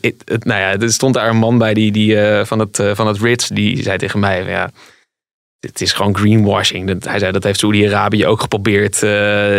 het, 0.00 0.14
het- 0.24 0.44
nou 0.44 0.60
ja, 0.60 0.76
er 0.78 0.92
stond 0.92 1.14
daar 1.14 1.28
een 1.28 1.36
man 1.36 1.58
bij 1.58 1.74
die, 1.74 1.92
die, 1.92 2.20
eh, 2.20 2.44
van, 2.44 2.58
het, 2.58 2.78
eh, 2.78 2.90
van 2.94 3.06
het 3.06 3.18
Ritz. 3.20 3.48
Die 3.48 3.82
zei 3.82 3.98
tegen 3.98 4.20
mij, 4.20 4.44
ja, 4.44 4.70
het 5.60 5.80
is 5.80 5.92
gewoon 5.92 6.16
greenwashing. 6.16 6.86
Dat, 6.88 7.04
hij 7.04 7.18
zei, 7.18 7.32
dat 7.32 7.42
heeft 7.44 7.58
Saoedi-Arabië 7.58 8.26
ook 8.26 8.40
geprobeerd 8.40 9.00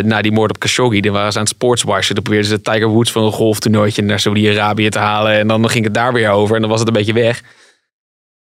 na 0.05 0.21
die 0.21 0.31
moord 0.31 0.49
op 0.49 0.59
Khashoggi. 0.59 1.01
Dan 1.01 1.13
waren 1.13 1.31
ze 1.31 1.37
aan 1.37 1.43
het 1.43 1.53
sportswashen. 1.53 2.15
Dan 2.15 2.23
probeerden 2.23 2.49
ze 2.51 2.61
Tiger 2.61 2.87
Woods 2.87 3.11
van 3.11 3.23
een 3.23 3.31
golftoernooitje 3.31 4.01
naar 4.01 4.19
Saoedi-Arabië 4.19 4.89
te 4.89 4.99
halen. 4.99 5.31
En 5.33 5.47
dan 5.47 5.69
ging 5.69 5.83
het 5.83 5.93
daar 5.93 6.13
weer 6.13 6.29
over. 6.29 6.55
En 6.55 6.61
dan 6.61 6.69
was 6.69 6.79
het 6.79 6.87
een 6.87 6.93
beetje 6.93 7.13
weg. 7.13 7.43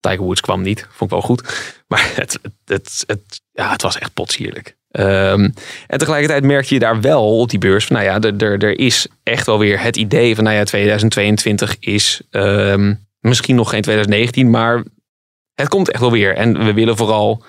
Tiger 0.08 0.24
Woods 0.24 0.41
kwam 0.41 0.62
niet. 0.62 0.88
Vond 0.89 1.12
ik 1.12 1.17
wel 1.17 1.22
goed. 1.22 1.74
Maar 1.88 2.12
het, 2.16 2.39
het, 2.66 3.03
het, 3.08 3.41
ja, 3.51 3.72
het 3.72 3.82
was 3.82 3.97
echt 3.97 4.14
potsierlijk. 4.14 4.78
Ehm, 4.91 5.49
en 5.88 5.97
tegelijkertijd 5.97 6.43
merk 6.43 6.66
je 6.66 6.80
daar 6.80 7.01
wel 7.01 7.39
op 7.39 7.49
die 7.49 7.60
beurs 7.60 7.86
van, 7.86 7.95
nou 7.95 8.08
ja, 8.08 8.30
er 8.38 8.80
is 8.80 9.08
echt 9.24 9.45
wel 9.45 9.60
weer 9.60 9.82
het 9.82 9.97
idee 9.97 10.36
van, 10.36 10.43
nou 10.43 10.55
ja, 10.55 10.64
2022 10.64 11.76
is 11.80 12.22
ehm, 12.30 12.93
misschien 13.20 13.55
nog 13.55 13.70
geen 13.70 13.82
2019, 13.82 14.49
maar 14.49 14.84
het 15.53 15.68
komt 15.68 15.91
echt 15.91 16.01
wel 16.01 16.12
weer. 16.12 16.36
En 16.36 16.66
we 16.66 16.74
willen 16.74 16.97
vooral 16.97 17.43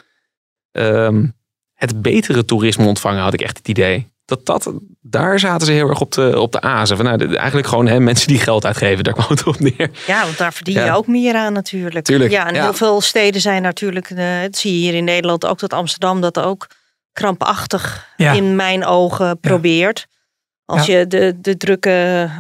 ehm, 0.73 1.27
het 1.75 2.03
betere 2.03 2.45
toerisme 2.45 2.87
ontvangen, 2.87 3.23
had 3.23 3.35
ik 3.35 3.41
echt 3.41 3.59
het 3.59 3.69
idee. 3.69 4.07
Dat, 4.29 4.47
dat, 4.47 4.73
daar 5.01 5.39
zaten 5.39 5.67
ze 5.67 5.73
heel 5.73 5.89
erg 5.89 6.01
op 6.01 6.13
de, 6.13 6.41
op 6.41 6.53
de 6.53 6.61
azen. 6.61 6.97
Van, 6.97 7.05
nou, 7.07 7.19
de- 7.19 7.37
eigenlijk 7.37 7.69
gewoon 7.69 7.87
hè, 7.87 8.01
mensen 8.01 8.29
die 8.29 8.39
geld 8.39 8.65
uitgeven, 8.67 9.05
daar 9.05 9.13
kwam 9.15 9.27
het 9.29 9.47
op 9.47 9.59
neer. 9.61 9.91
Ja, 10.07 10.23
want 10.25 10.39
daar 10.39 10.53
verdien 10.53 10.75
je 10.75 10.81
Ja. 10.81 10.95
ook 10.95 11.07
meer 11.07 11.35
aan 11.35 11.53
natuurlijk. 11.53 12.05
Tuurlijk, 12.05 12.31
Ja, 12.31 12.47
en 12.47 12.55
ja. 12.55 12.63
heel 12.63 12.73
veel 12.73 13.01
steden 13.01 13.41
zijn 13.41 13.63
natuurlijk, 13.63 14.11
eh, 14.11 14.41
dat 14.43 14.57
zie 14.57 14.73
je 14.73 14.79
hier 14.79 14.95
in 14.95 15.05
Nederland 15.05 15.47
ook, 15.47 15.59
dat 15.59 15.73
Amsterdam 15.73 16.21
dat 16.21 16.39
ook 16.39 16.67
krampachtig 17.13 18.07
Ja. 18.17 18.33
in 18.33 18.57
mijn 18.57 18.85
ogen 18.85 19.41
probeert. 19.41 20.07
Als 20.65 20.87
Ja. 20.87 20.99
je 20.99 21.07
de, 21.07 21.35
de 21.41 21.57
drukke 21.57 21.91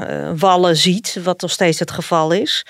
eh, 0.01 0.31
wallen 0.37 0.77
ziet, 0.77 1.19
wat 1.23 1.41
nog 1.41 1.51
steeds 1.51 1.79
het 1.79 1.91
geval 1.91 2.33
is. 2.33 2.67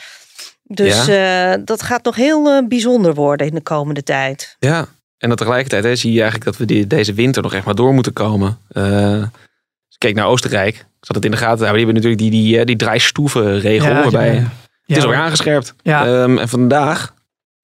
Dus 0.63 1.09
eh, 1.09 1.53
dat 1.65 1.83
gaat 1.83 2.05
nog 2.05 2.15
heel 2.17 2.67
bijzonder 2.67 3.15
worden 3.15 3.47
in 3.47 3.55
de 3.55 3.63
komende 3.63 4.03
tijd. 4.03 4.57
Ja, 4.59 4.87
en 5.19 5.29
dan 5.29 5.37
tegelijkertijd 5.37 5.85
hè, 5.85 5.97
zie 5.97 6.13
je 6.13 6.21
eigenlijk 6.21 6.51
dat 6.51 6.57
we 6.57 6.65
die, 6.65 6.87
deze 6.87 7.15
winter 7.15 7.43
nog 7.43 7.55
echt 7.55 7.65
maar 7.65 7.75
door 7.75 7.95
moeten 7.95 8.13
komen. 8.13 8.59
Eh, 8.69 9.13
als 9.13 9.95
ik 9.95 9.99
keek 9.99 10.15
naar 10.15 10.27
Oostenrijk, 10.27 10.75
ik 10.77 11.07
zat 11.07 11.17
het 11.17 11.25
in 11.25 11.31
de 11.31 11.37
gaten 11.37 11.59
te 11.59 11.65
houden. 11.65 11.87
Die 11.87 11.95
hebben 11.95 12.03
natuurlijk 12.03 12.33
die, 12.33 12.43
die, 12.43 12.59
eh, 12.59 12.67
die 12.67 12.77
draaistoevenregel 12.77 13.89
Ja, 13.89 14.03
waarbij... 14.03 14.35
ja, 14.35 14.41
Het 14.87 14.97
is 14.97 15.03
alweer 15.03 15.19
aangescherpt. 15.19 15.75
Ehm, 15.83 16.39
en 16.39 16.49
vandaag, 16.49 17.15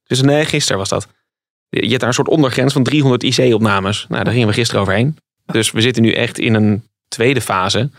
dus 0.06 0.22
nee, 0.22 0.44
gisteren 0.44 0.78
was 0.78 0.88
dat. 0.88 1.08
Je 1.68 1.88
hebt 1.88 2.00
daar 2.00 2.08
een 2.08 2.14
soort 2.14 2.28
ondergrens 2.28 2.72
van 2.72 2.82
300 2.82 3.22
IC-opnames. 3.22 4.06
Nou, 4.08 4.24
daar 4.24 4.32
gingen 4.32 4.48
we 4.48 4.54
gisteren 4.54 4.80
overheen. 4.80 5.16
Dus 5.46 5.70
we 5.70 5.80
zitten 5.80 6.02
nu 6.02 6.12
echt 6.12 6.38
in 6.38 6.54
een 6.54 6.88
tweede 7.08 7.40
fase. 7.40 7.90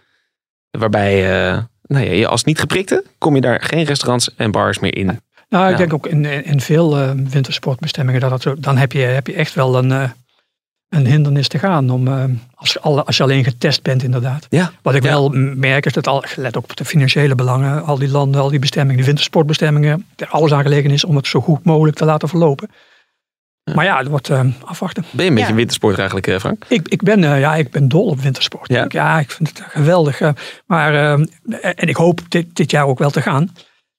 Waarbij, 0.72 1.24
eh, 1.24 1.64
nou 1.82 2.06
ja, 2.06 2.12
je 2.12 2.28
als 2.28 2.44
niet 2.44 2.60
geprikte, 2.60 3.04
kom 3.18 3.36
je 3.36 3.42
daar 3.42 3.62
geen 3.62 3.84
restaurants 3.84 4.36
en 4.36 4.52
bars 4.52 4.80
meer 4.80 4.96
in. 4.96 5.20
Nou, 5.56 5.66
ik 5.68 5.72
Ja. 5.72 5.78
denk 5.78 5.94
ook 5.94 6.08
in, 6.08 6.26
in 6.46 6.62
veel 6.62 6.98
eh, 6.98 7.12
wintersportbestemmingen 7.16 8.22
dat 8.22 8.30
dat 8.30 8.42
zo, 8.42 8.56
dan 8.60 8.78
heb 8.78 8.92
je, 8.92 9.00
heb 9.00 9.28
je 9.28 9.34
echt 9.34 9.54
wel 9.54 9.78
een, 9.78 9.92
eh, 9.92 10.10
een 10.90 11.06
hindernis 11.06 11.48
te 11.48 11.60
gaan 11.60 11.90
om 11.90 12.08
eh, 12.08 12.24
als, 12.56 12.80
alle- 12.82 13.04
als 13.04 13.18
je 13.18 13.24
alleen 13.24 13.44
getest 13.44 13.82
bent 13.84 14.04
inderdaad. 14.04 14.46
Ja. 14.50 14.72
Wat 14.82 14.96
ik 14.96 15.04
Ja. 15.04 15.10
wel 15.10 15.30
merk 15.56 15.86
is 15.86 15.94
dat 15.94 16.08
al, 16.08 16.24
let 16.36 16.58
ook 16.58 16.64
op 16.64 16.76
de 16.76 16.86
financiële 16.86 17.36
belangen, 17.36 17.84
al 17.84 17.98
die 17.98 18.10
landen, 18.10 18.42
al 18.42 18.50
die 18.50 18.60
bestemmingen, 18.60 19.00
de 19.00 19.06
wintersportbestemmingen, 19.06 20.06
er 20.16 20.28
alles 20.28 20.52
aan 20.54 20.62
gelegen 20.62 20.92
is 20.92 21.04
om 21.06 21.16
het 21.16 21.28
zo 21.28 21.42
goed 21.42 21.64
mogelijk 21.64 21.98
te 21.98 22.06
laten 22.06 22.30
verlopen. 22.30 22.70
Maar 23.74 23.86
ja, 23.86 23.98
het 23.98 24.08
wordt 24.08 24.30
eh, 24.30 24.40
afwachten. 24.64 25.04
Ben 25.12 25.24
je 25.24 25.30
een 25.30 25.36
beetje 25.36 25.50
Ja. 25.50 25.56
wintersport 25.56 25.98
eigenlijk, 25.98 26.28
eh, 26.28 26.40
Frank? 26.40 26.66
Ik, 26.68 26.88
ik, 26.88 27.04
ben, 27.04 27.24
eh, 27.24 27.40
ja, 27.40 27.56
ik 27.56 27.72
ben 27.72 27.88
dol 27.88 28.06
op 28.06 28.20
wintersport. 28.20 28.70
Ja? 28.72 28.84
Ik, 28.84 28.92
ja, 28.92 29.20
ik 29.20 29.32
vind 29.32 29.50
het 29.50 29.62
geweldig. 29.68 30.22
maar, 30.66 30.94
en 31.60 31.88
ik 31.88 31.96
hoop 31.96 32.22
dit, 32.30 32.56
dit 32.56 32.72
jaar 32.72 32.86
ook 32.86 33.00
wel 33.00 33.10
te 33.10 33.22
gaan. 33.22 33.54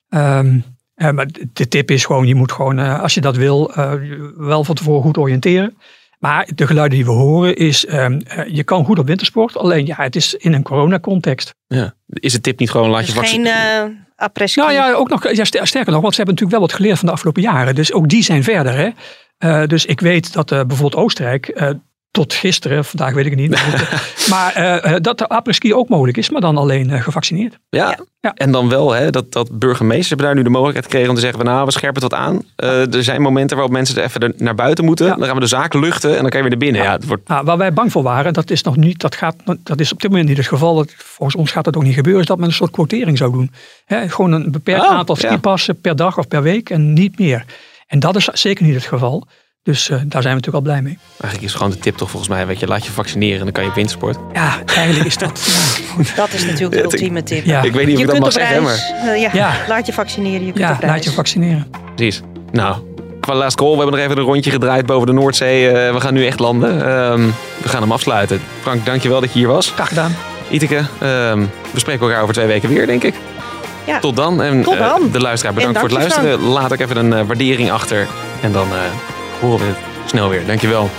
Ehm, 0.09 0.59
eh, 0.97 1.11
maar 1.11 1.27
de 1.53 1.67
tip 1.67 1.91
is 1.91 2.05
gewoon, 2.05 2.27
je 2.27 2.35
moet 2.35 2.51
gewoon, 2.51 2.79
eh, 2.79 3.01
als 3.01 3.13
je 3.13 3.21
dat 3.21 3.35
wil, 3.35 3.73
eh, 3.73 3.91
je 3.91 4.33
wel 4.37 4.63
van 4.63 4.75
tevoren 4.75 5.01
goed 5.01 5.17
oriënteren. 5.17 5.77
Maar 6.19 6.49
de 6.55 6.67
geluiden 6.67 6.97
die 6.97 7.05
we 7.07 7.11
horen 7.11 7.55
is, 7.55 7.85
ehm, 7.85 8.19
eh, 8.27 8.55
je 8.55 8.63
kan 8.63 8.85
goed 8.85 8.99
op 8.99 9.07
wintersport. 9.07 9.57
Alleen 9.57 9.85
ja, 9.85 9.95
het 9.97 10.15
is 10.15 10.33
in 10.33 10.53
een 10.53 10.63
coronacontext. 10.63 11.55
Ja. 11.67 11.93
Is 12.07 12.33
de 12.33 12.41
tip 12.41 12.59
niet 12.59 12.71
gewoon 12.71 12.89
laat 12.89 13.07
je 13.07 13.13
Dus 13.13 13.29
geen 13.29 13.45
vaccin- 13.45 13.45
eh 13.85 13.95
après-ski. 14.15 14.59
Nou 14.61 14.73
ja, 14.73 14.93
ook 14.93 15.09
nog, 15.09 15.31
ja, 15.31 15.43
ster- 15.43 15.67
sterker 15.67 15.91
nog, 15.91 16.01
want 16.01 16.13
ze 16.15 16.21
hebben 16.21 16.35
natuurlijk 16.35 16.51
wel 16.51 16.67
wat 16.69 16.73
geleerd 16.73 16.97
van 16.97 17.07
de 17.07 17.13
afgelopen 17.13 17.41
jaren. 17.41 17.75
Dus 17.75 17.93
ook 17.93 18.09
die 18.09 18.23
zijn 18.23 18.43
verder. 18.43 18.73
Hè? 18.77 18.89
Eh, 19.37 19.67
dus 19.67 19.85
ik 19.85 19.99
weet 19.99 20.33
dat 20.33 20.51
eh, 20.51 20.61
bijvoorbeeld 20.65 21.03
Oostenrijk 21.03 21.47
eh, 21.47 21.69
tot 22.11 22.33
gisteren, 22.33 22.85
vandaag 22.85 23.13
weet 23.13 23.25
ik 23.25 23.31
het 23.31 23.39
niet, 23.39 23.49
maar, 24.29 24.53
eh, 24.53 24.93
eh, 24.93 25.01
dat 25.01 25.17
de 25.17 25.27
après-ski 25.27 25.73
ook 25.73 25.89
mogelijk 25.89 26.17
is, 26.17 26.29
maar 26.29 26.41
dan 26.41 26.57
alleen 26.57 26.89
eh, 26.89 27.01
gevaccineerd. 27.01 27.59
Ja. 27.69 27.97
Ja. 28.19 28.33
En 28.33 28.51
dan 28.51 28.69
wel 28.69 28.91
hè, 28.91 29.09
dat, 29.09 29.31
dat 29.31 29.59
burgemeesters 29.59 30.07
hebben 30.07 30.25
daar 30.25 30.35
nu 30.35 30.43
de 30.43 30.49
mogelijkheid 30.49 30.85
gekregen 30.85 31.09
om 31.09 31.15
te 31.15 31.21
zeggen: 31.21 31.39
van, 31.39 31.49
nou, 31.49 31.65
we 31.65 31.71
scherpen 31.71 32.03
het 32.03 32.11
wat 32.11 32.21
aan. 32.21 32.41
Eh, 32.55 32.93
er 32.93 33.03
zijn 33.03 33.21
momenten 33.21 33.55
waarop 33.55 33.75
mensen 33.75 33.97
er 33.97 34.03
even 34.03 34.33
naar 34.37 34.55
buiten 34.55 34.85
moeten. 34.85 35.05
Ja. 35.05 35.15
Dan 35.15 35.25
gaan 35.25 35.33
we 35.33 35.39
de 35.39 35.47
zaak 35.47 35.73
luchten 35.73 36.15
en 36.15 36.21
dan 36.21 36.29
kan 36.29 36.43
je 36.43 36.49
weer 36.49 36.57
naar 36.57 36.67
binnen. 36.67 36.83
Ja. 36.83 36.91
het 36.91 37.05
wordt, 37.05 37.27
Nou, 37.27 37.45
waar 37.45 37.57
wij 37.57 37.73
bang 37.73 37.91
voor 37.91 38.03
waren, 38.03 38.33
dat 38.33 38.49
is 38.49 38.61
nog 38.61 38.75
niet, 38.75 38.99
dat, 38.99 39.15
gaat, 39.15 39.35
dat 39.63 39.79
is 39.79 39.91
op 39.91 40.01
dit 40.01 40.09
moment 40.09 40.27
niet 40.29 40.37
het 40.37 40.47
geval. 40.47 40.75
Dat, 40.75 40.93
volgens 40.97 41.37
ons 41.37 41.51
gaat 41.51 41.63
dat 41.63 41.75
ook 41.75 41.83
niet 41.83 41.93
gebeuren, 41.93 42.21
is 42.21 42.27
dat 42.27 42.37
men 42.37 42.47
een 42.47 42.53
soort 42.53 42.71
quotering 42.71 43.17
zou 43.17 43.31
doen. 43.31 43.51
Hè, 43.85 44.09
gewoon 44.09 44.31
een 44.31 44.51
beperkt 44.51 44.81
Oh, 44.83 44.89
aantal 44.91 45.17
ja. 45.19 45.27
skipassen 45.27 45.81
per 45.81 45.95
dag 45.95 46.17
of 46.17 46.27
per 46.27 46.41
week 46.41 46.69
en 46.69 46.93
niet 46.93 47.19
meer. 47.19 47.45
En 47.87 47.99
dat 47.99 48.15
is 48.15 48.25
zeker 48.25 48.65
niet 48.65 48.75
het 48.75 48.85
geval. 48.85 49.27
Dus 49.67 49.89
eh, 49.89 49.97
daar 50.05 50.21
zijn 50.21 50.35
we 50.35 50.41
natuurlijk 50.41 50.55
al 50.55 50.61
blij 50.61 50.81
mee. 50.81 50.97
eigenlijk 51.21 51.43
is 51.43 51.53
gewoon 51.53 51.71
de 51.71 51.79
tip 51.79 51.97
toch 51.97 52.09
volgens 52.09 52.31
mij: 52.31 52.47
weet 52.47 52.59
je, 52.59 52.67
laat 52.67 52.85
je 52.85 52.91
vaccineren 52.91 53.37
en 53.37 53.43
dan 53.43 53.51
kan 53.53 53.63
je 53.63 53.71
wintersport. 53.75 54.17
Ja, 54.33 54.57
eigenlijk 54.65 55.05
is 55.05 55.17
dat. 55.17 55.39
ja. 55.97 56.03
Dat 56.21 56.33
is 56.33 56.45
natuurlijk 56.45 56.71
de 56.71 56.83
ultieme 56.83 57.23
tip. 57.23 57.45
Ja. 57.45 57.61
Ik 57.61 57.73
weet 57.73 57.85
niet 57.85 57.95
of 57.95 58.01
je 58.01 58.07
ik 58.07 58.21
dat 58.21 58.21
kunt 58.21 58.23
mag 58.23 58.31
zeggen, 58.33 58.65
reis. 58.65 58.93
maar 59.03 59.13
eh, 59.13 59.21
ja, 59.21 59.29
Ja. 59.33 59.53
laat 59.67 59.85
je 59.85 59.93
vaccineren. 59.93 60.45
Je 60.45 60.51
kunt 60.51 60.57
Ja, 60.57 60.77
laat 60.81 61.03
je 61.03 61.11
vaccineren. 61.11 61.67
precies. 61.95 62.21
Nou, 62.51 62.75
qua 63.19 63.33
last 63.35 63.55
call, 63.55 63.69
we 63.71 63.75
hebben 63.77 63.91
nog 63.95 64.03
even 64.05 64.17
een 64.17 64.23
rondje 64.23 64.51
gedraaid 64.51 64.85
boven 64.85 65.07
de 65.07 65.13
Noordzee. 65.13 65.69
Eh, 65.69 65.93
we 65.93 65.99
gaan 66.01 66.13
nu 66.13 66.25
echt 66.25 66.39
landen. 66.39 66.71
Ehm, 66.85 67.21
we 67.61 67.69
gaan 67.69 67.81
hem 67.81 67.91
afsluiten. 67.91 68.41
Frank, 68.61 68.85
dankjewel 68.85 69.19
dat 69.21 69.33
je 69.33 69.39
hier 69.39 69.47
was. 69.47 69.69
Graag 69.69 69.87
gedaan. 69.87 70.15
Iteke, 70.49 70.75
ehm, 70.99 71.39
we 71.71 71.79
spreken 71.79 72.07
elkaar 72.07 72.21
over 72.21 72.33
twee 72.33 72.47
weken 72.47 72.69
weer, 72.69 72.85
denk 72.87 73.03
ik. 73.03 73.13
Ja. 73.85 73.99
Tot 73.99 74.15
dan. 74.15 74.41
En 74.41 74.61
Tot 74.63 74.77
dan. 74.77 75.09
de 75.11 75.19
luisteraar, 75.19 75.53
bedankt 75.55 75.79
voor 75.79 75.87
het 75.89 75.97
luisteren. 75.97 76.39
Laat 76.41 76.73
ook 76.73 76.79
even 76.79 76.97
een 76.97 77.27
waardering 77.27 77.71
achter. 77.71 78.07
En 78.41 78.51
dan 78.51 78.67
eh, 78.71 78.77
horen 79.39 79.59
we 79.59 79.73
snel 80.05 80.29
weer. 80.29 80.45
Dankjewel. 80.45 80.89